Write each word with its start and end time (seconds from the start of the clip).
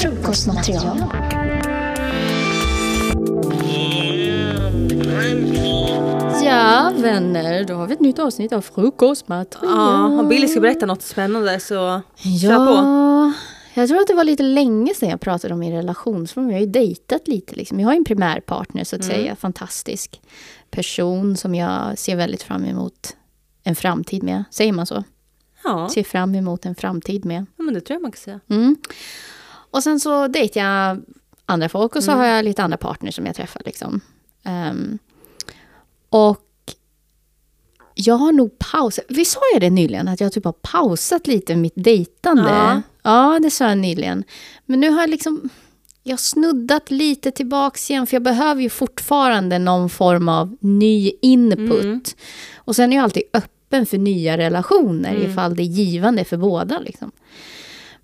Frukostmaterial. 0.00 1.04
Ja, 6.44 6.92
vänner, 6.96 7.64
då 7.64 7.74
har 7.74 7.86
vi 7.86 7.94
ett 7.94 8.00
nytt 8.00 8.18
avsnitt 8.18 8.52
av 8.52 8.60
Frukostmaterial. 8.60 9.72
Ja, 9.76 10.04
om 10.06 10.28
Billy 10.28 10.48
ska 10.48 10.60
berätta 10.60 10.86
något 10.86 11.02
spännande 11.02 11.60
så 11.60 12.00
kör 12.42 12.66
på. 12.66 13.13
Ja, 13.74 13.82
jag 13.82 13.88
tror 13.88 14.00
att 14.00 14.06
det 14.06 14.14
var 14.14 14.24
lite 14.24 14.42
länge 14.42 14.94
sedan 14.94 15.08
jag 15.08 15.20
pratade 15.20 15.54
om 15.54 15.60
min 15.60 15.72
relationsform. 15.72 16.46
Jag 16.50 16.56
har 16.56 16.60
ju 16.60 16.66
dejtat 16.66 17.28
lite. 17.28 17.54
Liksom. 17.54 17.80
Jag 17.80 17.88
har 17.88 17.94
en 17.94 18.04
primärpartner, 18.04 18.84
så 18.84 18.96
att 18.96 19.02
Mm. 19.04 19.16
säga. 19.16 19.36
Fantastisk 19.36 20.20
person 20.70 21.36
som 21.36 21.54
jag 21.54 21.98
ser 21.98 22.16
väldigt 22.16 22.42
fram 22.42 22.64
emot 22.64 23.16
en 23.62 23.76
framtid 23.76 24.22
med. 24.22 24.44
Säger 24.50 24.72
man 24.72 24.86
så? 24.86 25.04
Ja, 25.64 25.88
Ser 25.88 26.04
fram 26.04 26.34
emot 26.34 26.66
en 26.66 26.74
framtid 26.74 27.24
med. 27.24 27.46
ja, 27.56 27.62
men 27.62 27.74
det 27.74 27.80
tror 27.80 27.94
jag 27.94 28.02
man 28.02 28.12
kan 28.12 28.20
säga. 28.20 28.40
Mm. 28.50 28.76
Och 29.46 29.82
sen 29.82 30.00
så 30.00 30.28
dejtar 30.28 30.60
jag 30.60 31.02
andra 31.46 31.68
folk 31.68 31.96
och 31.96 32.04
så 32.04 32.12
har 32.12 32.24
jag 32.24 32.44
lite 32.44 32.62
andra 32.62 32.76
partners 32.76 33.14
som 33.14 33.26
jag 33.26 33.34
träffar. 33.34 33.62
Liksom. 33.64 34.00
Ehm, 34.44 34.98
och 36.08 36.40
jag 37.94 38.14
har 38.14 38.32
nog 38.32 38.58
pausat. 38.58 39.04
Vi 39.08 39.24
sa 39.24 39.40
jag 39.52 39.60
det 39.60 39.70
nyligen? 39.70 40.08
Att 40.08 40.20
jag 40.20 40.32
typ 40.32 40.44
har 40.44 40.52
pausat 40.52 41.26
lite 41.26 41.56
mitt 41.56 41.72
dejtande. 41.76 42.42
Ja. 42.50 42.82
Ja, 43.04 43.38
det 43.42 43.50
sa 43.50 43.68
jag 43.68 43.78
nyligen. 43.78 44.24
Men 44.66 44.80
nu 44.80 44.90
har 44.90 45.00
jag 45.00 45.10
liksom... 45.10 45.48
Jag 46.06 46.20
snuddat 46.20 46.90
lite 46.90 47.30
tillbaks 47.30 47.90
igen. 47.90 48.06
För 48.06 48.14
jag 48.14 48.22
behöver 48.22 48.62
ju 48.62 48.70
fortfarande 48.70 49.58
någon 49.58 49.90
form 49.90 50.28
av 50.28 50.56
ny 50.60 51.12
input. 51.22 52.16
Och 52.56 52.76
sen 52.76 52.92
är 52.92 52.96
jag 52.96 53.02
alltid 53.02 53.22
öppen 53.32 53.86
för 53.86 53.98
nya 53.98 54.38
relationer. 54.38 55.14
Ifall 55.14 55.56
det 55.56 55.62
är 55.62 55.64
givande 55.64 56.24
för 56.24 56.36
båda. 56.36 56.78
Liksom. 56.78 57.12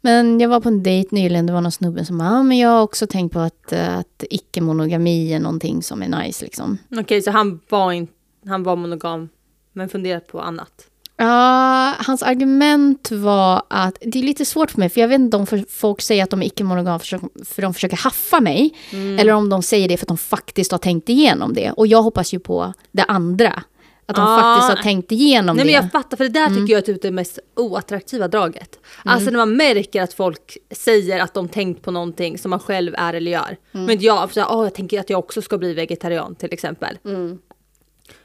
Men 0.00 0.40
jag 0.40 0.48
var 0.48 0.60
på 0.60 0.68
en 0.68 0.82
dejt 0.82 1.08
nyligen, 1.16 1.46
det 1.46 1.52
var 1.52 1.60
någon 1.60 1.72
snubbe 1.72 2.04
som 2.04 2.18
bara, 2.18 2.30
ah, 2.30 2.42
men 2.42 2.58
jag 2.58 2.68
har 2.68 2.82
också 2.82 3.06
tänkt 3.06 3.32
på 3.32 3.38
att, 3.38 3.72
eh, 3.72 3.98
att 3.98 4.24
icke-monogami 4.30 5.32
är 5.32 5.40
någonting 5.40 5.82
som 5.82 6.02
är 6.02 6.08
nice 6.08 6.44
liksom. 6.44 6.78
Okej, 6.96 7.22
så 7.22 7.30
han 7.30 7.60
var, 7.68 7.92
in, 7.92 8.08
han 8.46 8.62
var 8.62 8.76
monogam 8.76 9.28
men 9.72 9.88
funderat 9.88 10.26
på 10.26 10.40
annat. 10.40 10.89
Ja, 11.22 11.94
hans 12.06 12.22
argument 12.22 13.10
var 13.10 13.62
att 13.70 13.98
det 14.00 14.18
är 14.18 14.22
lite 14.22 14.44
svårt 14.44 14.70
för 14.70 14.78
mig, 14.78 14.88
för 14.88 15.00
jag 15.00 15.08
vet 15.08 15.18
inte 15.20 15.36
om 15.36 15.46
för- 15.46 15.64
folk 15.68 16.00
säger 16.00 16.22
att 16.24 16.30
de 16.30 16.42
är 16.42 16.46
icke-monogama 16.46 16.98
för, 16.98 17.20
för 17.44 17.62
de 17.62 17.74
försöker 17.74 17.96
haffa 17.96 18.40
mig, 18.40 18.74
eller 19.18 19.32
om 19.32 19.48
de 19.48 19.62
säger 19.62 19.88
det 19.88 19.96
för 19.96 20.04
att 20.04 20.08
de 20.08 20.18
faktiskt 20.18 20.70
har 20.72 20.78
tänkt 20.78 21.08
igenom 21.08 21.54
det. 21.54 21.70
Och 21.72 21.86
jag 21.86 22.02
hoppas 22.02 22.34
ju 22.34 22.38
på 22.38 22.72
det 22.92 23.02
andra, 23.02 23.62
att 24.06 24.16
de 24.16 24.22
Ah. 24.24 24.40
faktiskt 24.40 24.76
har 24.76 24.82
tänkt 24.82 25.12
igenom 25.12 25.56
Nej 25.56 25.64
det. 25.64 25.72
men 25.72 25.82
jag 25.82 25.92
fattar, 25.92 26.16
för 26.16 26.24
det 26.24 26.30
där 26.30 26.46
tycker 26.48 26.72
jag 26.72 26.78
är 26.78 26.82
typ 26.86 27.02
det 27.02 27.10
mest 27.10 27.38
oattraktiva 27.56 28.28
draget. 28.28 28.78
Alltså 29.04 29.30
när 29.30 29.38
man 29.38 29.56
märker 29.56 30.02
att 30.02 30.12
folk 30.12 30.56
säger 30.70 31.18
att 31.20 31.34
de 31.34 31.48
tänkt 31.48 31.82
på 31.82 31.90
någonting 31.90 32.38
som 32.38 32.50
man 32.50 32.60
själv 32.60 32.94
är 32.98 33.14
eller 33.14 33.30
gör. 33.30 33.56
Men 33.72 34.00
jag, 34.00 34.32
så 34.32 34.44
"Åh, 34.50 34.64
jag 34.64 34.74
tänker 34.74 35.00
att 35.00 35.10
jag 35.10 35.18
också 35.18 35.42
ska 35.42 35.58
bli 35.58 35.74
vegetarian 35.74 36.34
till 36.34 36.52
exempel. 36.52 36.98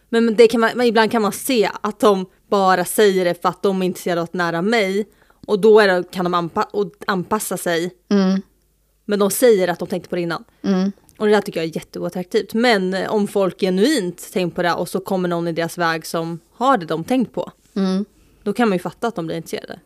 Men 0.10 0.36
det 0.36 0.48
kan 0.48 0.60
man, 0.62 0.82
ibland 0.82 1.12
kan 1.12 1.22
man 1.22 1.32
se 1.32 1.70
att 1.82 2.00
de 2.00 2.26
bara 2.50 2.86
säger 2.86 3.26
det 3.26 3.42
för 3.42 3.50
att 3.50 3.64
de 3.64 3.82
är 3.82 3.86
intresserade 3.86 4.22
av 4.22 4.26
att 4.26 4.34
nära 4.34 4.62
mig. 4.62 5.06
Och 5.48 5.60
då 5.60 5.82
det, 5.82 6.04
kan 6.12 6.24
de 6.26 6.34
anpa 6.34 6.68
anpassa 7.08 7.58
sig. 7.58 7.92
Mm, 8.10 8.42
Men 9.06 9.20
de 9.20 9.32
säger 9.32 9.68
att 9.68 9.80
de 9.80 9.88
tänkte 9.88 10.10
på 10.10 10.16
det 10.16 10.22
innan. 10.22 10.44
mm, 10.64 10.92
Och 11.18 11.26
det 11.26 11.32
där 11.32 11.42
tycker 11.42 11.60
jag 11.60 11.70
är 11.70 11.76
jätteoattraktivt. 11.76 12.54
Men 12.54 12.94
eh, 12.94 13.12
om 13.12 13.28
folk 13.28 13.60
genuint 13.60 14.32
tänkt 14.34 14.56
på 14.56 14.62
det 14.62 14.74
och 14.74 14.90
så 14.90 15.00
kommer 15.00 15.30
någon 15.30 15.48
i 15.48 15.52
deras 15.52 15.78
väg 15.78 16.06
som 16.06 16.40
har 16.54 16.78
det 16.78 16.86
de 16.86 17.04
tänkt 17.04 17.34
på. 17.34 17.52
mm. 17.76 18.06
Då 18.44 18.54
kan 18.54 18.70
man 18.70 18.76
ju 18.76 18.80
fatta 18.82 19.08
att 19.08 19.16
de 19.16 19.26
blir 19.26 19.38
intresserade. 19.38 19.80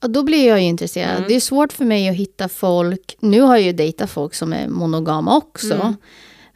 Ja, 0.00 0.08
då 0.08 0.22
blir 0.22 0.48
jag 0.48 0.60
ju 0.60 0.66
intresserad. 0.66 1.24
Det 1.28 1.34
är 1.34 1.40
svårt 1.40 1.72
för 1.72 1.84
mig 1.84 2.08
att 2.08 2.16
hitta 2.16 2.48
folk. 2.48 3.16
Nu 3.20 3.40
har 3.40 3.56
jag 3.56 3.64
ju 3.64 3.72
dejtat 3.72 4.10
folk 4.10 4.34
som 4.34 4.52
är 4.52 4.68
monogama 4.68 5.36
också. 5.36 5.74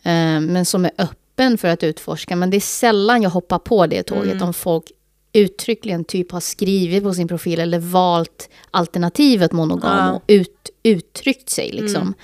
Eh, 0.03 0.41
men 0.41 0.64
som 0.64 0.84
är 0.84 0.91
öppen 0.98 1.59
för 1.59 1.69
att 1.69 1.82
utforska. 1.82 2.37
Men 2.37 2.50
det 2.50 2.56
är 2.56 2.60
sällan 2.60 3.22
jag 3.22 3.31
hoppar 3.31 3.59
på 3.59 3.87
det 3.87 4.03
tåget. 4.03 4.43
Om 4.43 4.54
folk 4.54 4.93
uttryckligen 5.34 6.04
typ 6.04 6.32
har 6.32 6.40
skrivit 6.40 7.02
på 7.02 7.14
sin 7.14 7.28
profil 7.28 7.60
eller 7.60 7.78
valt 7.78 8.48
alternativet 8.70 9.52
monogam 9.52 9.98
Ja. 9.98 10.12
och 10.12 10.22
ut, 10.26 10.70
uttryckt 10.82 11.50
sig. 11.50 11.72
Liksom. 11.72 12.14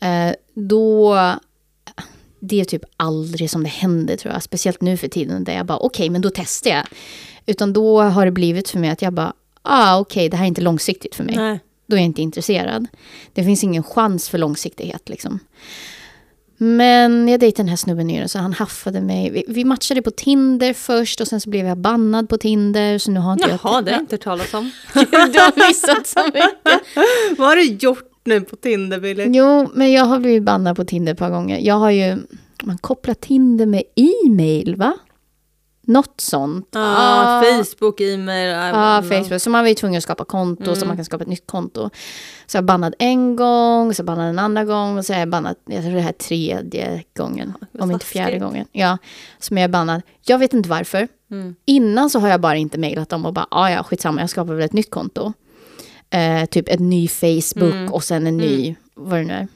Eh, 0.00 0.34
då... 0.54 1.16
Det 2.42 2.60
är 2.60 2.64
typ 2.64 2.82
aldrig 2.96 3.50
som 3.50 3.62
det 3.62 3.68
händer 3.68 4.16
tror 4.16 4.34
jag. 4.34 4.42
Speciellt 4.42 4.80
nu 4.80 4.96
för 4.96 5.08
tiden 5.08 5.44
där 5.44 5.52
jag 5.56 5.66
bara 5.66 5.78
okej 5.78 6.10
men 6.10 6.20
då 6.20 6.30
testar 6.34 6.70
jag. 6.70 6.86
Utan 7.46 7.72
då 7.72 8.00
har 8.02 8.24
det 8.24 8.30
blivit 8.30 8.68
för 8.68 8.78
mig 8.78 8.90
att 8.90 9.02
jag 9.02 9.12
bara 9.12 9.32
ah 9.62 9.98
okej 9.98 10.28
det 10.28 10.36
här 10.36 10.44
är 10.44 10.48
inte 10.48 10.60
långsiktigt 10.60 11.14
för 11.14 11.24
mig. 11.24 11.36
Nej. 11.36 11.60
Då 11.86 11.96
är 11.96 12.00
jag 12.00 12.04
inte 12.06 12.22
intresserad. 12.22 12.86
Det 13.32 13.44
finns 13.44 13.64
ingen 13.64 13.82
chans 13.82 14.28
för 14.28 14.38
långsiktighet 14.38 15.08
liksom. 15.08 15.38
Men 16.62 17.28
jag 17.28 17.40
dejtade 17.40 17.62
den 17.62 17.68
här 17.68 17.76
snubben 17.76 18.06
nyligen 18.06 18.28
så 18.28 18.38
han 18.38 18.52
haffade 18.52 19.00
mig. 19.00 19.30
Vi, 19.30 19.44
vi 19.48 19.64
matchade 19.64 20.02
på 20.02 20.10
Tinder 20.10 20.72
först 20.72 21.20
och 21.20 21.28
sen 21.28 21.40
så 21.40 21.50
blev 21.50 21.66
jag 21.66 21.78
bannad 21.78 22.28
på 22.28 22.38
Tinder. 22.38 22.98
Så 22.98 23.10
nu 23.10 23.20
har 23.20 23.32
inte 23.32 23.48
Jaha, 23.48 23.58
jag... 23.62 23.84
det 23.84 23.90
har 23.90 23.96
jag 23.96 24.02
inte 24.02 24.14
hört 24.14 24.22
talas 24.22 24.54
om. 24.54 24.70
du 24.94 25.16
har 25.38 25.68
missat 25.68 26.06
så 26.06 26.24
mycket. 26.26 26.82
Vad 27.38 27.48
har 27.48 27.56
du 27.56 27.64
gjort 27.64 28.10
nu 28.24 28.40
på 28.40 28.56
Tinder 28.56 29.00
Billy? 29.00 29.24
Jo, 29.26 29.70
men 29.74 29.92
jag 29.92 30.04
har 30.04 30.18
blivit 30.18 30.42
bannad 30.42 30.76
på 30.76 30.84
Tinder 30.84 31.12
ett 31.12 31.18
par 31.18 31.30
gånger. 31.30 31.58
Jag 31.58 31.74
har 31.74 31.90
ju... 31.90 32.16
Man 32.62 32.78
kopplar 32.78 33.14
Tinder 33.14 33.66
med 33.66 33.82
e-mail, 33.96 34.76
va? 34.76 34.94
Något 35.90 36.20
sånt. 36.20 36.68
Ja, 36.70 37.42
Facebook, 37.44 38.00
e-mail. 38.00 38.48
Ja, 38.50 39.02
Facebook. 39.08 39.42
Så 39.42 39.50
man 39.50 39.60
var 39.60 39.68
ju 39.68 39.74
tvungen 39.74 39.98
att 39.98 40.02
skapa 40.02 40.24
konto 40.24 40.76
så 40.76 40.86
man 40.86 40.96
kan 40.96 41.04
skapa 41.04 41.22
ett 41.22 41.28
nytt 41.28 41.46
konto. 41.46 41.90
Så 42.46 42.56
jag 42.56 42.64
bannad 42.64 42.94
en 42.98 43.36
gång, 43.36 43.94
så 43.94 44.00
jag 44.00 44.06
bannad 44.06 44.28
en 44.28 44.38
andra 44.38 44.64
gång 44.64 44.98
och 44.98 45.04
så 45.04 45.12
jag 45.12 45.28
bannad, 45.28 45.56
jag 45.66 45.82
tror 45.82 45.92
det 45.94 46.00
här 46.00 46.08
är 46.08 46.12
tredje 46.12 47.04
gången. 47.16 47.52
vad 47.72 47.82
om 47.82 47.90
inte 47.90 48.06
fjärde 48.06 48.38
gången. 48.38 48.66
Ja, 48.72 48.98
som 49.38 49.56
jag 49.56 49.64
är 49.64 49.68
bannad. 49.68 50.02
Jag 50.22 50.38
vet 50.38 50.54
inte 50.54 50.68
varför. 50.68 51.08
Innan 51.64 52.10
så 52.10 52.18
har 52.18 52.28
jag 52.28 52.40
bara 52.40 52.56
inte 52.56 52.78
mejlat 52.78 53.08
dem 53.08 53.26
och 53.26 53.32
bara, 53.32 53.46
ah, 53.50 53.70
ja 53.70 53.82
skitsamma, 53.82 54.20
jag 54.20 54.30
skapar 54.30 54.54
väl 54.54 54.64
ett 54.64 54.72
nytt 54.72 54.90
konto. 54.90 55.32
Eh, 56.10 56.44
typ 56.44 56.68
ett 56.68 56.80
ny 56.80 57.08
Facebook 57.08 57.90
och 57.92 58.04
sen 58.04 58.26
en 58.26 58.36
ny, 58.36 58.76
vad 58.94 59.18
det 59.18 59.24
nu 59.24 59.32
är. 59.32 59.48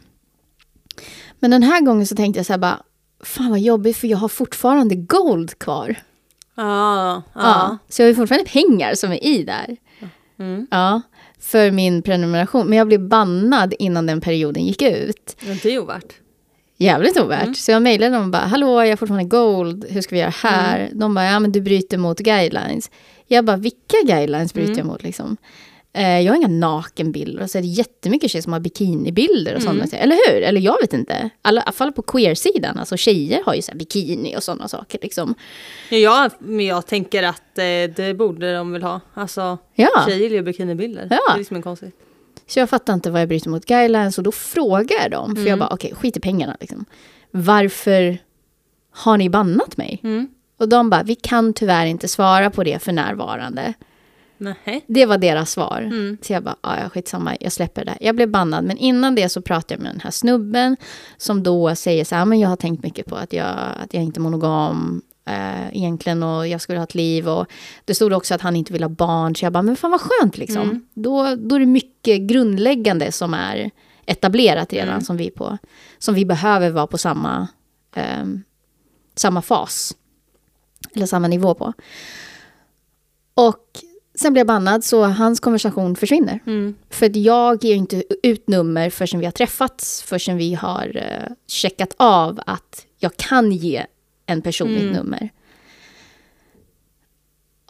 Men 1.38 1.50
den 1.50 1.62
här 1.62 1.80
gången 1.80 2.06
så 2.06 2.16
tänkte 2.16 2.38
jag 2.38 2.46
så 2.46 2.52
här 2.52 2.58
bara, 2.58 2.82
fan 3.20 3.50
vad 3.50 3.60
jobbigt 3.60 3.96
för 3.96 4.08
jag 4.08 4.18
har 4.18 4.28
fortfarande 4.28 4.94
gold 4.94 5.58
kvar. 5.58 5.96
Ja, 6.54 7.22
Ja. 7.34 7.78
Så 7.88 8.02
jag 8.02 8.06
har 8.06 8.10
ju 8.10 8.14
fortfarande 8.14 8.50
pengar 8.50 8.94
som 8.94 9.12
är 9.12 9.24
i 9.24 9.44
där. 9.44 9.76
Mm. 10.38 10.66
Ja, 10.70 11.02
för 11.40 11.70
min 11.70 12.02
prenumeration. 12.02 12.66
Men 12.66 12.78
jag 12.78 12.86
blev 12.86 13.00
bannad 13.08 13.74
innan 13.78 14.06
den 14.06 14.20
perioden 14.20 14.64
gick 14.66 14.82
ut. 14.82 15.36
Men 15.46 15.58
det 15.62 15.74
är 15.74 15.78
ovärt. 15.78 16.12
Jävligt 16.76 17.20
ovärt. 17.20 17.56
Så 17.56 17.70
jag 17.70 17.82
mejlade 17.82 18.12
dem 18.14 18.24
och 18.24 18.30
bara, 18.30 18.42
hallå, 18.42 18.82
jag 18.82 18.88
har 18.90 18.96
fortfarande 18.96 19.24
gold, 19.28 19.84
hur 19.90 20.00
ska 20.02 20.14
vi 20.14 20.20
göra 20.20 20.32
här? 20.42 20.90
De 20.94 21.14
bara, 21.14 21.24
ja 21.24 21.38
men 21.38 21.52
du 21.52 21.60
bryter 21.60 21.98
mot 21.98 22.18
guidelines. 22.18 22.90
Jag 23.26 23.44
bara, 23.44 23.56
vilka 23.56 23.96
guidelines 24.06 24.54
bryter 24.54 24.76
jag 24.78 24.86
mot 24.86 25.02
liksom? 25.02 25.36
Eh, 25.96 26.20
jag 26.20 26.32
har 26.32 26.36
inga 26.36 26.48
nakenbilder 26.48 27.42
och 27.42 27.50
så 27.50 27.58
är 27.58 27.62
det 27.62 27.68
jättemycket 27.68 28.30
tjejer 28.30 28.42
som 28.42 28.52
har 28.52 28.60
bikinibilder 28.60 29.54
och 29.56 29.62
sådana 29.62 29.86
saker. 29.86 30.02
Eller 30.02 30.16
hur? 30.32 30.42
Eller 30.42 30.60
jag 30.60 30.80
vet 30.80 30.92
inte. 30.92 31.12
I 31.14 31.30
alla 31.42 31.72
fall 31.72 31.92
på 31.92 32.02
queer-sidan, 32.02 32.78
alltså 32.78 32.96
tjejer 32.96 33.42
har 33.46 33.54
ju 33.54 33.62
så 33.62 33.72
bikini 33.76 34.36
och 34.36 34.42
sådana 34.42 34.68
saker 34.68 34.98
liksom. 35.02 35.34
Ja, 35.90 36.30
men 36.38 36.66
jag 36.66 36.86
tänker 36.86 37.22
att 37.22 37.58
eh, 37.58 37.64
det 37.96 38.16
borde 38.18 38.54
de 38.54 38.72
väl 38.72 38.82
ha. 38.82 39.00
Alltså, 39.14 39.58
Ja. 39.74 39.88
tjejer 40.06 40.18
gillar 40.20 40.36
ju 40.36 40.42
bikinibilder. 40.42 41.06
Ja. 41.10 41.18
Det 41.28 41.34
är 41.34 41.38
liksom 41.38 41.62
konstigt. 41.62 41.94
Så 42.46 42.58
jag 42.58 42.70
fattar 42.70 42.94
inte 42.94 43.10
vad 43.10 43.20
jag 43.20 43.28
bryter 43.28 43.50
mot 43.50 43.66
guidelines 43.66 44.18
och 44.18 44.24
då 44.24 44.32
frågar 44.32 44.96
jag 45.02 45.10
dem. 45.10 45.36
För 45.36 45.46
jag 45.46 45.58
bara, 45.58 45.68
okej, 45.72 45.94
skit 45.94 46.16
i 46.16 46.20
pengarna 46.20 46.56
liksom. 46.60 46.84
Varför 47.30 48.18
har 48.90 49.16
ni 49.16 49.30
bannat 49.30 49.76
mig? 49.76 50.02
Och 50.58 50.68
de 50.68 50.90
bara, 50.90 51.02
vi 51.02 51.14
kan 51.14 51.52
tyvärr 51.52 51.86
inte 51.86 52.08
svara 52.08 52.50
på 52.50 52.64
det 52.64 52.82
för 52.82 52.92
närvarande. 52.92 53.74
Nej. 54.38 54.84
Det 54.86 55.06
var 55.06 55.18
deras 55.18 55.50
svar. 55.50 55.80
Så 56.22 56.32
jag 56.32 56.42
bara, 56.42 56.56
"Ah, 56.60 56.76
ja 56.82 56.88
skitsamma, 56.88 57.36
jag 57.40 57.52
släpper 57.52 57.84
det. 57.84 57.96
Jag 58.00 58.16
blev 58.16 58.28
bannad, 58.30 58.64
men 58.64 58.76
innan 58.78 59.14
det 59.14 59.28
så 59.28 59.42
pratade 59.42 59.74
jag 59.74 59.80
med 59.82 59.92
den 59.92 60.00
här 60.00 60.10
snubben 60.10 60.76
som 61.16 61.42
då 61.42 61.74
säger 61.74 62.04
så 62.04 62.14
här, 62.14 62.24
men 62.24 62.40
jag 62.40 62.48
har 62.48 62.56
tänkt 62.56 62.82
mycket 62.82 63.06
på 63.06 63.16
att 63.16 63.32
jag, 63.32 63.56
att 63.82 63.94
jag 63.94 64.02
inte 64.02 64.18
är 64.18 64.22
monogam 64.22 65.02
eh, 65.28 65.76
egentligen 65.76 66.22
och 66.22 66.48
jag 66.48 66.60
skulle 66.60 66.78
ha 66.78 66.84
ett 66.84 66.94
liv. 66.94 67.28
Och 67.28 67.46
det 67.84 67.94
stod 67.94 68.12
också 68.12 68.34
att 68.34 68.40
han 68.40 68.56
inte 68.56 68.72
vill 68.72 68.82
ha 68.82 68.88
barn, 68.88 69.36
så 69.36 69.44
jag 69.44 69.52
bara, 69.52 69.62
men 69.62 69.76
fan 69.76 69.90
vad 69.90 70.00
skönt 70.00 70.38
liksom. 70.38 70.86
Då, 70.94 71.34
då 71.36 71.54
är 71.54 71.60
det 71.60 71.66
mycket 71.66 72.20
grundläggande 72.20 73.12
som 73.12 73.34
är 73.34 73.70
etablerat 74.06 74.72
redan, 74.72 75.04
som, 75.04 75.16
vi 75.16 75.30
på, 75.30 75.58
som 75.98 76.14
vi 76.14 76.24
behöver 76.24 76.70
vara 76.70 76.86
på 76.86 76.98
samma, 76.98 77.48
ehm, 77.94 78.42
samma 79.16 79.42
fas. 79.42 79.96
Eller 80.94 81.06
samma 81.06 81.28
nivå 81.28 81.54
på. 81.54 81.72
Och 83.34 83.66
sen 84.14 84.32
blev 84.32 84.40
jag 84.40 84.46
bannad 84.46 84.84
så 84.84 85.04
hans 85.04 85.40
konversation 85.40 85.96
försvinner. 85.96 86.40
För 86.90 87.06
att 87.06 87.16
jag 87.16 87.64
ger 87.64 87.74
inte 87.74 88.04
ut 88.22 88.48
nummer 88.48 88.90
förrän 88.90 89.20
vi 89.20 89.24
har 89.24 89.32
träffats, 89.32 90.02
förrän 90.02 90.36
vi 90.36 90.54
har 90.54 90.96
uh, 90.96 91.34
checkat 91.46 91.94
av 91.96 92.40
att 92.46 92.86
jag 92.98 93.16
kan 93.16 93.52
ge 93.52 93.86
en 94.26 94.42
person 94.42 94.74
mitt 94.74 94.92
nummer. 94.92 95.30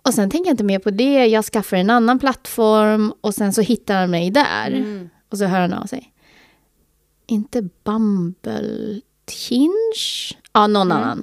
Och 0.03 0.15
sen 0.15 0.31
tänker 0.31 0.49
jag 0.49 0.53
inte 0.53 0.65
mer 0.65 0.79
på 0.79 0.91
det. 0.91 1.27
Jag 1.27 1.45
skaffar 1.45 1.77
en 1.77 1.91
annan 1.91 2.19
plattform 2.19 3.13
och 3.21 3.35
sen 3.35 3.53
så 3.53 3.61
hittar 3.61 4.01
han 4.01 4.11
mig 4.11 4.31
där. 4.31 4.71
Och 5.29 5.39
så 5.39 5.45
hör 5.45 5.61
han 5.61 5.73
av 5.73 5.87
sig. 5.87 6.13
Inte 7.27 7.69
Bumble 7.85 9.01
Tinge? 9.25 10.39
Ja, 10.53 10.67
någon 10.67 10.93
annan. 10.93 11.23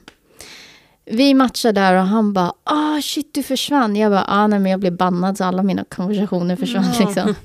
Vi 1.11 1.33
matchar 1.33 1.73
där 1.73 1.95
och 1.95 2.07
han 2.07 2.33
bara, 2.33 2.53
ah 2.63 3.01
shit 3.01 3.33
du 3.33 3.43
försvann. 3.43 3.95
Jag 3.95 4.11
bara, 4.11 4.25
ah 4.27 4.47
nej 4.47 4.59
men 4.59 4.71
jag 4.71 4.79
blev 4.79 4.97
bannad 4.97 5.37
så 5.37 5.43
alla 5.43 5.63
mina 5.63 5.83
konversationer 5.83 6.55
försvann 6.55 6.91
liksom. 6.99 7.35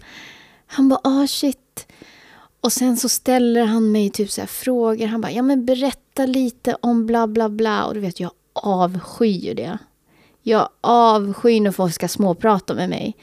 Han 0.67 0.89
bara, 0.89 1.01
ah 1.05 1.27
shit. 1.27 1.87
Och 2.61 2.73
sen 2.73 2.97
så 2.97 3.09
ställer 3.09 3.65
han 3.65 3.93
mig 3.93 4.11
typ 4.11 4.31
så 4.31 4.47
frågor. 4.47 5.07
Han 5.07 5.21
bara, 5.21 5.33
ja 5.33 5.43
men 5.43 5.65
berätta 5.65 6.27
lite 6.27 6.77
om 6.81 7.07
bla 7.07 7.27
bla 7.27 7.49
bla. 7.49 7.85
Och 7.85 7.95
du 7.95 8.01
vet, 8.01 8.21
jag 8.21 8.31
avskyr 8.53 9.55
det. 9.55 9.79
Jag 10.43 10.69
avskyr 10.81 11.61
när 11.61 11.71
folk 11.71 11.95
ska 11.95 12.09
småprata 12.09 12.75
med 12.75 12.89
mig. 12.89 13.17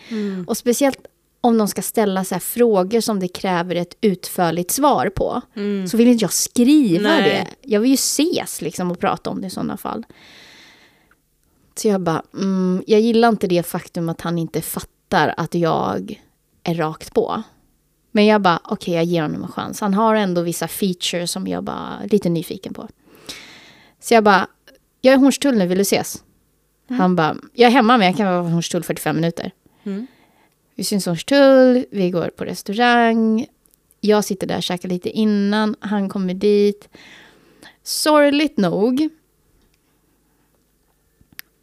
Och 0.47 0.57
speciellt 0.57 1.07
om 1.45 1.57
de 1.57 1.67
ska 1.67 1.81
ställa 1.81 2.23
så 2.23 2.35
här 2.35 2.39
frågor 2.39 3.01
som 3.01 3.19
det 3.19 3.27
kräver 3.27 3.75
ett 3.75 3.97
utförligt 4.01 4.71
svar 4.71 5.09
på. 5.15 5.41
Så 5.87 5.97
vill 5.97 6.07
inte 6.07 6.23
jag 6.23 6.33
skriva 6.33 7.09
Nej. 7.09 7.23
det. 7.23 7.69
Jag 7.69 7.79
vill 7.79 7.91
ju 7.91 7.95
ses 7.95 8.61
liksom 8.61 8.91
och 8.91 8.99
prata 8.99 9.29
om 9.29 9.41
det 9.41 9.47
i 9.47 9.49
sådana 9.49 9.77
fall. 9.77 10.05
Så 11.75 11.87
jag 11.87 12.01
bara, 12.01 12.23
mm, 12.33 12.83
jag 12.87 13.01
gillar 13.01 13.29
inte 13.29 13.47
det 13.47 13.63
faktum 13.63 14.09
att 14.09 14.21
han 14.21 14.37
inte 14.37 14.61
fattar 14.61 15.33
att 15.37 15.55
jag 15.55 16.21
är 16.63 16.75
rakt 16.75 17.13
på. 17.13 17.43
Men 18.11 18.25
jag 18.25 18.41
bara, 18.41 18.59
okej 18.63 18.93
jag 18.93 19.03
ger 19.03 19.21
honom 19.21 19.43
en 19.43 19.51
chans. 19.51 19.81
Han 19.81 19.93
har 19.93 20.15
ändå 20.15 20.41
vissa 20.41 20.67
features 20.67 21.31
som 21.31 21.47
jag 21.47 21.63
bara 21.63 21.99
är 22.03 22.09
lite 22.09 22.29
nyfiken 22.29 22.73
på. 22.73 22.87
Så 23.99 24.13
jag 24.13 24.23
bara, 24.23 24.47
jag 25.01 25.13
är 25.13 25.17
i 25.17 25.21
Hornstull 25.21 25.57
nu, 25.57 25.67
vill 25.67 25.77
du 25.77 25.81
ses? 25.81 26.23
Han 26.89 27.15
bara, 27.15 27.35
jag 27.53 27.67
är 27.67 27.71
hemma 27.71 27.97
men 27.97 28.07
jag 28.07 28.17
kan 28.17 28.25
vara 28.25 28.47
i 28.47 28.51
Hornstull 28.51 28.83
45 28.83 29.15
minuter. 29.15 29.51
Vi 29.83 30.07
syns 30.83 31.07
i 31.07 31.09
Hornstull, 31.09 31.85
vi 31.91 32.09
går 32.09 32.27
på 32.27 32.45
restaurang. 32.45 33.47
Jag 34.01 34.25
sitter 34.25 34.47
där 34.47 34.57
och 34.57 34.63
käkar 34.63 34.89
lite 34.89 35.09
innan, 35.09 35.75
han 35.79 36.09
kommer 36.09 36.33
dit. 36.33 36.89
Sorgligt 37.83 38.57
nog 38.57 39.09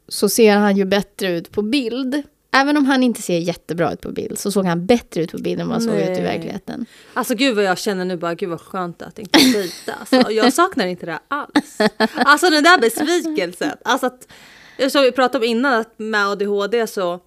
så 0.08 0.28
ser 0.28 0.56
han 0.56 0.76
ju 0.76 0.84
bättre 0.84 1.28
ut 1.28 1.50
på 1.50 1.62
bild. 1.62 2.22
Även 2.52 2.76
om 2.76 2.86
han 2.86 3.02
inte 3.02 3.22
ser 3.22 3.38
jättebra 3.38 3.92
ut 3.92 4.00
på 4.00 4.12
bild 4.12 4.38
så 4.38 4.52
såg 4.52 4.66
han 4.66 4.86
bättre 4.86 5.22
ut 5.22 5.32
på 5.32 5.38
bild 5.38 5.60
än 5.60 5.68
vad 5.68 5.74
han 5.74 5.82
såg 5.82 5.96
ut 5.96 6.18
i 6.18 6.22
Nej. 6.22 6.22
verkligen. 6.22 6.86
Alltså 7.14 7.34
gud 7.34 7.56
vad 7.56 7.64
jag 7.64 7.78
känner 7.78 8.04
nu 8.04 8.16
bara, 8.16 8.34
gud 8.34 8.48
vad 8.48 8.60
skönt 8.60 9.02
att 9.02 9.18
inte 9.18 9.38
dejta. 9.38 9.92
Alltså, 9.92 10.30
jag 10.30 10.52
saknar 10.52 10.86
inte 10.86 11.06
det 11.06 11.18
alls. 11.28 11.78
Alltså 12.14 12.50
den 12.50 12.62
där 12.62 12.78
besvikelsen. 12.80 13.76
Alltså 13.84 14.06
att, 14.06 14.28
som 14.92 15.02
vi 15.02 15.12
pratade 15.12 15.44
om 15.44 15.50
innan, 15.50 15.80
att 15.80 15.94
med 15.98 16.26
ADHD 16.26 16.86
så 16.86 17.20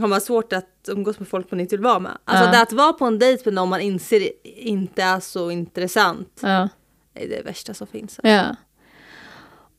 har 0.00 0.06
man 0.08 0.20
svårt 0.20 0.52
att 0.52 0.68
umgås 0.88 1.18
med 1.18 1.28
folk 1.28 1.50
man 1.50 1.60
inte 1.60 1.76
vill 1.76 1.84
vara 1.84 1.98
med. 1.98 2.18
Alltså 2.24 2.44
Ja. 2.44 2.50
det 2.52 2.60
att 2.60 2.72
vara 2.72 2.92
på 2.92 3.04
en 3.04 3.18
dejt 3.18 3.42
med 3.44 3.54
någon 3.54 3.68
man 3.68 3.80
inser 3.80 4.28
inte 4.44 5.02
är 5.02 5.20
så 5.20 5.50
intressant. 5.50 6.40
Ja. 6.42 6.68
är 7.14 7.28
det 7.28 7.42
värsta 7.44 7.74
som 7.74 7.86
finns. 7.86 8.20
Ja. 8.22 8.56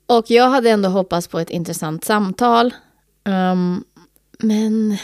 Och 0.05 0.25
jag 0.31 0.49
hade 0.49 0.69
ändå 0.69 0.89
hoppats 0.89 1.27
på 1.27 1.39
ett 1.39 1.49
intressant 1.49 2.05
samtal. 2.05 2.73
Ehm, 3.23 3.83
men 4.39 4.97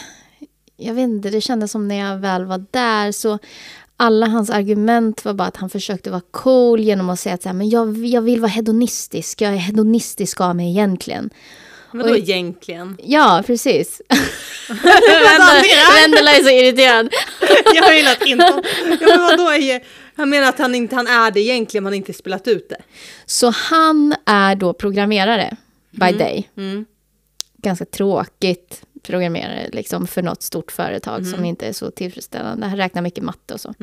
jag 0.76 0.94
vet 0.94 1.02
inte, 1.02 1.30
det 1.30 1.40
kändes 1.40 1.70
som 1.72 1.88
när 1.88 1.94
jag 2.10 2.18
väl 2.18 2.44
var 2.44 2.64
där 2.70 3.12
så 3.12 3.38
alla 3.96 4.26
hans 4.26 4.50
argument 4.50 5.24
var 5.24 5.34
bara 5.34 5.48
att 5.48 5.56
han 5.56 5.70
försökte 5.70 6.10
vara 6.10 6.22
cool 6.30 6.80
genom 6.80 7.10
att 7.10 7.20
säga 7.20 7.34
att 7.34 7.42
så 7.42 7.48
här, 7.48 7.56
men 7.56 7.68
jag, 7.70 8.06
jag 8.06 8.22
vill 8.22 8.40
vara 8.40 8.50
hedonistisk. 8.50 9.40
Jag 9.40 9.52
är 9.52 9.56
hedonistisk 9.56 10.40
av 10.40 10.56
mig 10.56 10.70
egentligen. 10.70 11.30
Men 11.92 12.06
då 12.06 12.16
egentligen? 12.16 12.96
Ja, 13.02 13.42
precis. 13.46 14.02
Vendela- 14.68 16.30
är 16.38 16.42
så 16.42 16.50
irriterad. 16.50 17.12
jag 17.74 17.90
vill 17.90 18.08
att 18.08 18.26
inte... 18.26 18.62
Ja, 19.00 19.08
men 19.08 19.20
vadå? 19.20 19.50
Han 20.16 20.28
menar 20.28 20.48
att 20.48 20.58
han 20.58 20.74
inte 20.74 20.96
han 20.96 21.06
är 21.06 21.30
det 21.30 21.40
egentligen, 21.40 21.84
man 21.84 21.92
har 21.92 21.96
inte 21.96 22.12
spelat 22.12 22.48
ut 22.48 22.68
det. 22.68 22.82
Så 23.26 23.50
han 23.50 24.14
är 24.26 24.54
då 24.54 24.72
programmerare 24.72 25.56
by 25.90 26.12
day. 26.12 26.50
Mm. 26.56 26.84
Ganska 27.56 27.84
tråkigt 27.84 28.82
programmerare 29.02 29.68
liksom, 29.72 30.06
för 30.06 30.22
något 30.22 30.42
stort 30.42 30.72
företag 30.72 31.26
som 31.26 31.44
inte 31.44 31.66
är 31.66 31.72
så 31.72 31.90
tillfredsställande. 31.90 32.66
Han 32.66 32.76
räknar 32.76 33.02
mycket 33.02 33.24
matte 33.24 33.54
och 33.54 33.60
så. 33.60 33.74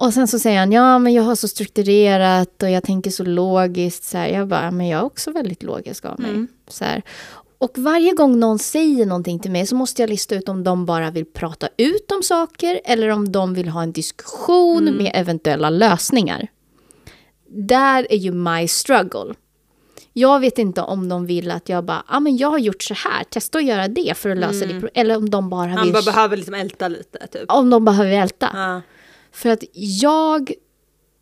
Mm. 0.00 0.08
Och 0.08 0.14
sen 0.14 0.28
så 0.28 0.38
säger 0.38 0.58
han, 0.58 0.72
ja 0.72 0.98
men 0.98 1.12
jag 1.12 1.22
har 1.22 1.34
så 1.34 1.48
strukturerat 1.48 2.62
och 2.62 2.70
jag 2.70 2.82
tänker 2.82 3.10
så 3.10 3.24
logiskt. 3.24 4.04
Så 4.04 4.18
här, 4.18 4.28
jag 4.28 4.48
bara, 4.48 4.64
"Ja, 4.64 4.70
men 4.70 4.88
jag 4.88 5.00
är 5.00 5.04
också 5.04 5.30
väldigt 5.30 5.62
logisk 5.62 6.04
av 6.04 6.20
mig. 6.20 6.46
Så 6.68 6.84
här. 6.84 7.02
Och 7.58 7.72
varje 7.78 8.12
gång 8.12 8.38
någon 8.40 8.58
säger 8.58 9.06
någonting 9.06 9.38
till 9.38 9.50
mig 9.50 9.66
så 9.66 9.74
måste 9.74 10.02
jag 10.02 10.10
lista 10.10 10.34
ut 10.34 10.48
om 10.48 10.64
de 10.64 10.86
bara 10.86 11.10
vill 11.10 11.24
prata 11.24 11.68
ut 11.76 12.12
om 12.12 12.22
saker 12.22 12.80
eller 12.84 13.08
om 13.08 13.32
de 13.32 13.54
vill 13.54 13.68
ha 13.68 13.82
en 13.82 13.92
diskussion 13.92 14.84
med 14.96 15.10
eventuella 15.14 15.70
lösningar. 15.70 16.48
Där 17.48 18.06
är 18.10 18.16
ju 18.16 18.32
my 18.32 18.68
struggle. 18.68 19.34
Jag 20.12 20.40
vet 20.40 20.58
inte 20.58 20.82
om 20.82 21.08
de 21.08 21.26
vill 21.26 21.50
att 21.50 21.68
jag 21.68 21.84
bara, 21.84 22.04
ja 22.08 22.16
ah, 22.16 22.20
men 22.20 22.36
jag 22.36 22.50
har 22.50 22.58
gjort 22.58 22.82
så 22.82 22.94
här, 22.94 23.24
testa 23.24 23.58
att 23.58 23.64
göra 23.64 23.88
det 23.88 24.16
för 24.16 24.30
att 24.30 24.38
lösa 24.38 24.66
det. 24.66 24.80
pro-" 24.80 24.88
Eller 24.94 25.16
om 25.16 25.30
de 25.30 25.50
bara 25.50 25.70
Han 25.70 25.84
vill, 25.84 25.92
bara 25.92 26.02
behöver 26.02 26.36
liksom 26.36 26.54
älta 26.54 26.88
lite 26.88 27.26
typ. 27.26 27.44
om 27.48 27.70
de 27.70 27.84
behöver 27.84 28.10
älta. 28.12 28.50
Ja. 28.54 28.80
För 29.36 29.48
att 29.48 29.64
jag, 29.72 30.52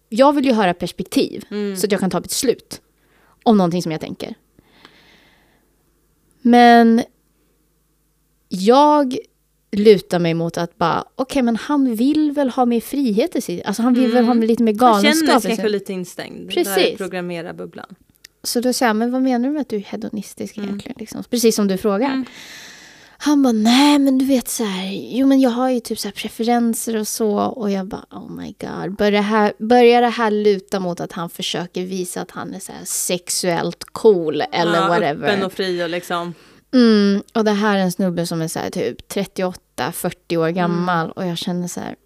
jag 0.09 0.33
vill 0.33 0.45
ju 0.45 0.53
höra 0.53 0.75
perspektiv 0.75 1.45
så 1.77 1.87
att 1.87 1.93
jag 1.93 2.01
kan 2.01 2.11
ta 2.11 2.21
beslut 2.21 2.81
om 3.43 3.57
någonting 3.57 3.83
som 3.83 3.93
jag 3.93 4.01
tänker. 4.01 4.35
Men 6.43 7.03
jag 8.49 9.17
lutar 9.73 10.19
mig 10.19 10.35
mot 10.35 10.59
att 10.59 10.79
bara, 10.79 11.05
okej 11.15 11.43
men 11.43 11.57
han 11.57 11.95
vill 11.95 12.33
väl 12.33 12.51
ha 12.51 12.65
mer 12.65 12.81
frihet 12.81 13.37
i 13.37 13.41
sig. 13.41 13.63
Alltså 13.65 13.83
han 13.83 13.95
vill 13.95 14.13
väl 14.13 14.25
ha 14.25 14.35
lite 14.35 14.63
mer 14.63 14.73
Han 14.73 14.79
galenskap 14.79 15.27
känner 15.27 15.39
i 15.39 15.41
sig 15.41 15.51
kanske 15.51 15.69
lite 15.69 15.93
instängd. 15.93 16.51
Precis. 16.51 16.97
Programmera 16.99 17.53
bubblan. 17.53 17.95
Så 18.43 18.61
då 18.61 18.73
säger 18.73 18.91
jag, 18.91 18.97
men 18.97 19.11
vad 19.11 19.23
menar 19.23 19.49
du 19.49 19.53
med 19.53 19.61
att 19.61 19.69
du 19.69 19.77
är 19.77 19.81
hedonistisk 19.81 20.59
egentligen? 20.59 20.97
Liksom? 20.99 21.25
Precis 21.31 21.57
som 21.57 21.69
du 21.69 21.77
frågar. 21.77 22.25
Han 23.19 23.43
bara, 23.43 23.53
nej 23.53 23.99
men 23.99 24.19
du 24.19 24.25
vet 24.25 24.49
så 24.49 24.65
här, 24.65 24.91
jo 24.93 25.27
men 25.27 25.41
jag 25.41 25.51
har 25.51 25.71
ju 25.71 25.81
typ 25.81 25.99
så 25.99 26.09
här 26.09 26.13
preferenser 26.13 26.97
och 26.97 27.09
så. 27.09 27.37
Och 27.37 27.71
jag 27.71 27.87
bara, 27.87 28.05
oh 28.11 28.31
my 28.31 28.55
god. 28.61 28.97
Börjar 28.97 29.13
det 29.13 29.21
här, 29.21 29.53
börjar 29.59 30.03
det 30.03 30.09
här 30.09 30.31
luta 30.31 30.81
mot 30.81 31.01
att 31.01 31.13
han 31.13 31.31
försöker 31.31 31.85
visa 31.85 32.21
att 32.21 32.31
han 32.31 32.55
är 32.55 32.59
så 32.59 32.73
här 32.73 32.85
sexuellt 32.85 33.85
cool 33.93 34.43
eller 34.53 34.77
ja, 34.77 34.89
whatever. 34.89 35.29
Öppen 35.29 35.45
och 35.45 35.53
fri 35.53 35.85
och 35.85 35.89
liksom. 35.89 36.35
Mm, 36.75 37.23
och 37.35 37.45
det 37.45 37.51
här 37.51 37.79
är 37.79 37.83
en 37.83 37.93
snubbe 37.93 38.27
som 38.27 38.43
är 38.43 38.49
så 38.49 38.59
här 38.59 38.71
typ 38.71 39.13
38-40 39.13 40.37
år 40.37 40.49
gammal. 40.49 41.11
Och 41.11 41.27
jag 41.27 41.39
känner 41.39 41.69
så 41.69 41.81
här. 41.81 41.97